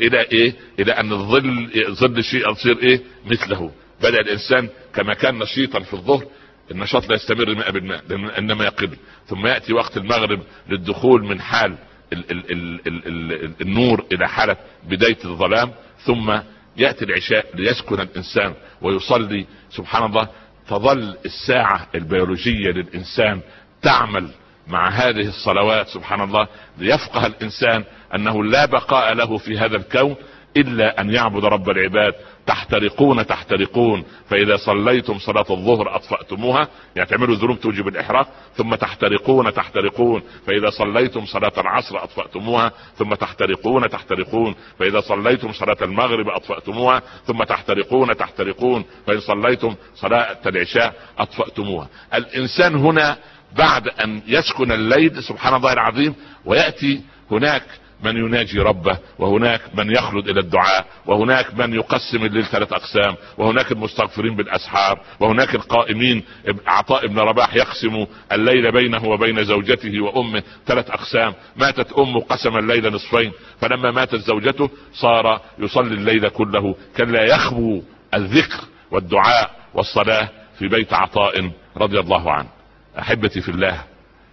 إلى 0.00 0.20
إيه؟ 0.20 0.54
إلى 0.80 0.92
أن 0.92 1.12
الظل 1.12 1.70
ظل 1.90 2.18
الشيء 2.18 2.50
يصير 2.52 2.78
إيه؟ 2.82 3.00
مثله. 3.26 3.72
بدأ 4.02 4.20
الإنسان 4.20 4.68
كما 4.94 5.14
كان 5.14 5.38
نشيطا 5.38 5.80
في 5.80 5.94
الظهر 5.94 6.24
النشاط 6.70 7.08
لا 7.08 7.14
يستمر 7.14 7.54
ماء 7.54 7.70
بالماء 7.70 8.38
إنما 8.38 8.64
يقل 8.64 8.90
ثم 9.26 9.46
يأتي 9.46 9.72
وقت 9.72 9.96
المغرب 9.96 10.40
للدخول 10.68 11.24
من 11.24 11.40
حال 11.40 11.78
ال 12.12 12.30
ال 12.30 12.50
ال 12.52 12.80
ال 12.86 13.32
ال 13.44 13.52
النور 13.60 14.04
إلى 14.12 14.28
حالة 14.28 14.56
بداية 14.88 15.18
الظلام. 15.24 15.72
ثم 16.04 16.38
يأتي 16.76 17.04
العشاء 17.04 17.46
ليسكن 17.54 18.00
الإنسان 18.00 18.54
ويصلي. 18.82 19.46
سبحان 19.70 20.04
الله 20.04 20.28
تظل 20.68 21.16
الساعة 21.24 21.88
البيولوجية 21.94 22.68
للإنسان 22.70 23.40
تعمل 23.82 24.28
مع 24.70 24.88
هذه 24.88 25.28
الصلوات 25.28 25.88
سبحان 25.88 26.20
الله 26.20 26.48
ليفقه 26.78 27.26
الإنسان 27.26 27.84
أنه 28.14 28.44
لا 28.44 28.66
بقاء 28.66 29.14
له 29.14 29.38
في 29.38 29.58
هذا 29.58 29.76
الكون 29.76 30.16
إلا 30.56 31.00
أن 31.00 31.10
يعبد 31.10 31.44
رب 31.44 31.70
العباد. 31.70 32.14
تحترقون 32.46 33.26
تحترقون. 33.26 34.04
فإذا 34.28 34.56
صليتم 34.56 35.18
صلاة 35.18 35.44
الظهر 35.50 35.96
أطفأتموها 35.96 36.68
يعني 36.96 37.08
تعملوا 37.08 37.34
ذنوب 37.34 37.60
توجب 37.60 37.88
الإحراق. 37.88 38.28
ثم 38.56 38.74
تحترقون 38.74 39.54
تحترقون. 39.54 40.22
فإذا 40.46 40.70
صليتم 40.70 41.26
صلاة 41.26 41.52
العصر 41.58 42.04
أطفأتموها. 42.04 42.72
ثم 42.96 43.14
تحترقون 43.14 43.88
تحترقون. 43.88 44.54
فإذا 44.78 45.00
صليتم 45.00 45.52
صلاة 45.52 45.76
المغرب 45.82 46.28
أطفأتموها. 46.28 47.02
ثم 47.26 47.44
تحترقون 47.44 48.16
تحترقون. 48.16 48.84
فإن 49.06 49.20
صليتم 49.20 49.74
صلاة 49.94 50.38
العشاء 50.46 50.94
أطفأتموها. 51.18 51.88
الإنسان 52.14 52.74
هنا 52.74 53.16
بعد 53.58 53.88
أن 53.88 54.22
يسكن 54.26 54.72
الليل 54.72 55.22
سبحان 55.22 55.54
الله 55.54 55.72
العظيم 55.72 56.14
ويأتي 56.44 57.00
هناك 57.30 57.62
من 58.04 58.16
يناجي 58.16 58.58
ربه 58.58 58.98
وهناك 59.18 59.60
من 59.74 59.90
يخلد 59.90 60.28
إلى 60.28 60.40
الدعاء 60.40 60.86
وهناك 61.06 61.54
من 61.54 61.74
يقسم 61.74 62.24
الليل 62.24 62.44
ثلاث 62.44 62.72
أقسام 62.72 63.16
وهناك 63.38 63.72
المستغفرين 63.72 64.36
بالأسحار 64.36 65.00
وهناك 65.20 65.54
القائمين 65.54 66.22
عطاء 66.66 67.04
ابن 67.04 67.18
رباح 67.18 67.54
يقسم 67.54 68.06
الليل 68.32 68.72
بينه 68.72 69.04
وبين 69.04 69.44
زوجته 69.44 70.00
وأمه 70.00 70.42
ثلاث 70.66 70.90
أقسام. 70.90 71.34
ماتت 71.56 71.92
امه 71.92 72.20
قسم 72.20 72.56
الليل 72.56 72.92
نصفين 72.92 73.32
فلما 73.60 73.90
ماتت 73.90 74.16
زوجته 74.20 74.70
صار 74.92 75.40
يصلي 75.58 75.94
الليل 75.94 76.28
كله 76.28 76.76
كان 76.96 77.12
لا 77.12 77.22
يخبو 77.24 77.82
الذكر 78.14 78.60
والدعاء 78.90 79.50
والصلاة 79.74 80.28
في 80.58 80.68
بيت 80.68 80.92
عطاء 80.92 81.50
رضي 81.76 82.00
الله 82.00 82.32
عنه. 82.32 82.59
أحبتي 82.98 83.40
في 83.40 83.48
الله 83.48 83.84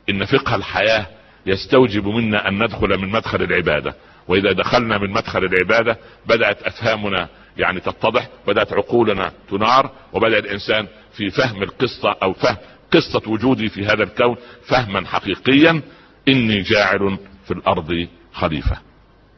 إن 0.09 0.25
فقه 0.25 0.55
الحياة 0.55 1.05
يستوجب 1.45 2.07
منا 2.07 2.47
أن 2.47 2.63
ندخل 2.63 2.97
من 2.97 3.09
مدخل 3.09 3.41
العبادة. 3.41 3.95
وإذا 4.27 4.51
دخلنا 4.51 4.97
من 4.97 5.09
مدخل 5.09 5.43
العبادة 5.43 5.97
بدأت 6.25 6.63
أفهامنا 6.63 7.27
يعني 7.57 7.79
تتضح 7.79 8.29
بدأت 8.47 8.73
عقولنا 8.73 9.31
تنار 9.49 9.91
وبدأ 10.13 10.39
الإنسان 10.39 10.87
في 11.13 11.29
فهم 11.29 11.63
القصة 11.63 12.15
أو 12.23 12.33
فهم 12.33 12.57
قصة 12.93 13.21
وجودي 13.27 13.69
في 13.69 13.85
هذا 13.85 14.03
الكون 14.03 14.35
فهما 14.67 15.07
حقيقيا 15.07 15.81
إني 16.27 16.61
جاعل 16.61 17.17
في 17.45 17.51
الأرض 17.53 18.07
خليفة. 18.33 18.77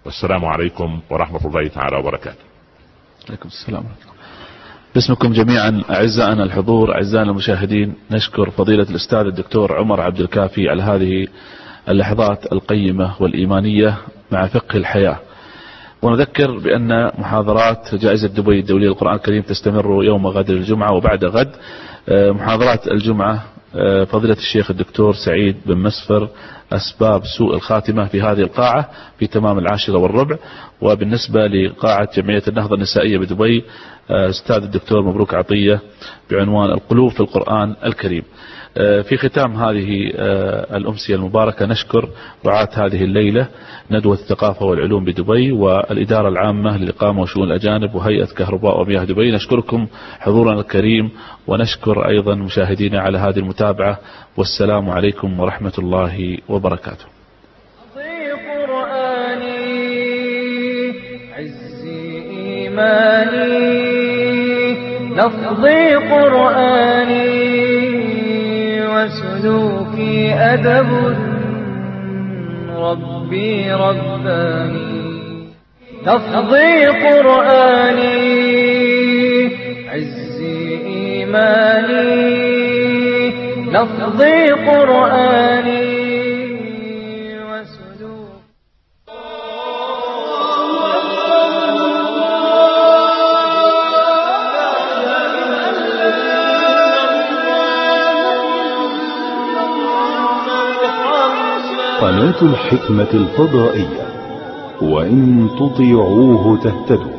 والسلام 0.05 0.45
عليكم 0.45 1.01
ورحمة 1.09 1.45
الله 1.47 1.67
تعالى 1.67 1.97
وبركاته. 1.97 2.43
عليكم 3.29 3.47
السلام 3.47 3.85
باسمكم 4.95 5.33
جميعا 5.33 5.81
أعزائنا 5.89 6.43
الحضور 6.43 6.93
أعزائنا 6.95 7.31
المشاهدين 7.31 7.93
نشكر 8.11 8.49
فضيلة 8.49 8.83
الأستاذ 8.89 9.17
الدكتور 9.25 9.75
عمر 9.77 10.01
عبد 10.01 10.19
الكافي 10.19 10.69
على 10.69 10.83
هذه 10.83 11.27
اللحظات 11.89 12.51
القيمة 12.51 13.13
والإيمانية 13.19 13.97
مع 14.31 14.47
فقه 14.47 14.77
الحياة. 14.77 15.19
ونذكر 16.01 16.57
بأن 16.59 17.05
محاضرات 17.05 17.95
جائزة 17.95 18.27
دبي 18.27 18.59
الدولية 18.59 18.87
للقرآن 18.87 19.15
الكريم 19.15 19.41
تستمر 19.41 20.03
يوم 20.03 20.27
غد 20.27 20.49
الجمعة 20.49 20.93
وبعد 20.93 21.25
غد. 21.25 21.51
آه، 22.09 22.31
محاضرات 22.31 22.87
الجمعة 22.87 23.43
آه، 23.75 24.03
فضيلة 24.03 24.33
الشيخ 24.37 24.71
الدكتور 24.71 25.13
سعيد 25.25 25.55
بن 25.65 25.77
مسفر 25.77 26.29
أسباب 26.73 27.21
سوء 27.37 27.55
الخاتمة 27.55 28.05
في 28.05 28.21
هذه 28.21 28.39
القاعة 28.39 28.89
في 29.19 29.27
تمام 29.27 29.59
العاشرة 29.59 29.97
والربع. 29.97 30.37
وبالنسبة 30.81 31.47
لقاعة 31.47 32.09
جمعية 32.15 32.43
النهضة 32.47 32.75
النسائية 32.75 33.17
بدبي 33.17 33.63
آه، 34.09 34.29
أستاذ 34.29 34.55
الدكتور 34.63 35.01
مبروك 35.01 35.33
عطية 35.33 35.81
بعنوان 36.31 36.69
القلوب 36.71 37.11
في 37.11 37.19
القرآن 37.19 37.75
الكريم. 37.85 38.23
في 38.75 39.17
ختام 39.17 39.55
هذه 39.55 40.11
آه، 40.15 40.77
الأمسية 40.77 41.15
المباركة 41.15 41.65
نشكر 41.65 42.09
رعاة 42.45 42.69
هذه 42.73 43.03
الليلة 43.03 43.47
ندوة 43.91 44.13
الثقافة 44.13 44.65
والعلوم 44.65 45.05
بدبي 45.05 45.51
والإدارة 45.51 46.29
العامة 46.29 46.77
للإقامة 46.77 47.21
وشؤون 47.21 47.47
الأجانب 47.47 47.95
وهيئة 47.95 48.25
كهرباء 48.25 48.81
ومياه 48.81 49.03
دبي. 49.03 49.31
نشكركم 49.31 49.87
حضورنا 50.19 50.59
الكريم 50.59 51.11
ونشكر 51.47 52.07
أيضا 52.07 52.35
مشاهدينا 52.35 52.99
على 52.99 53.17
هذه 53.17 53.39
المتابعة. 53.39 53.99
والسلام 54.37 54.89
عليكم 54.89 55.39
ورحمة 55.39 55.73
الله 55.79 56.37
وبركاته. 56.49 57.05
لفظي 65.19 65.95
قرآني 65.95 67.88
وسلوكي 69.03 70.33
أدب 70.33 71.15
ربي 72.75 73.71
رباني. 73.71 75.19
لفظي 76.07 76.85
قرآني 76.85 78.19
عزي 79.89 80.79
إيماني. 80.85 82.09
لفظي 83.71 84.47
قرآني. 84.47 85.98
قناة 102.09 102.41
الحكمة 102.41 103.07
الفضائية 103.13 104.07
وإن 104.81 105.49
تطيعوه 105.59 106.57
تهتدوا. 106.57 107.18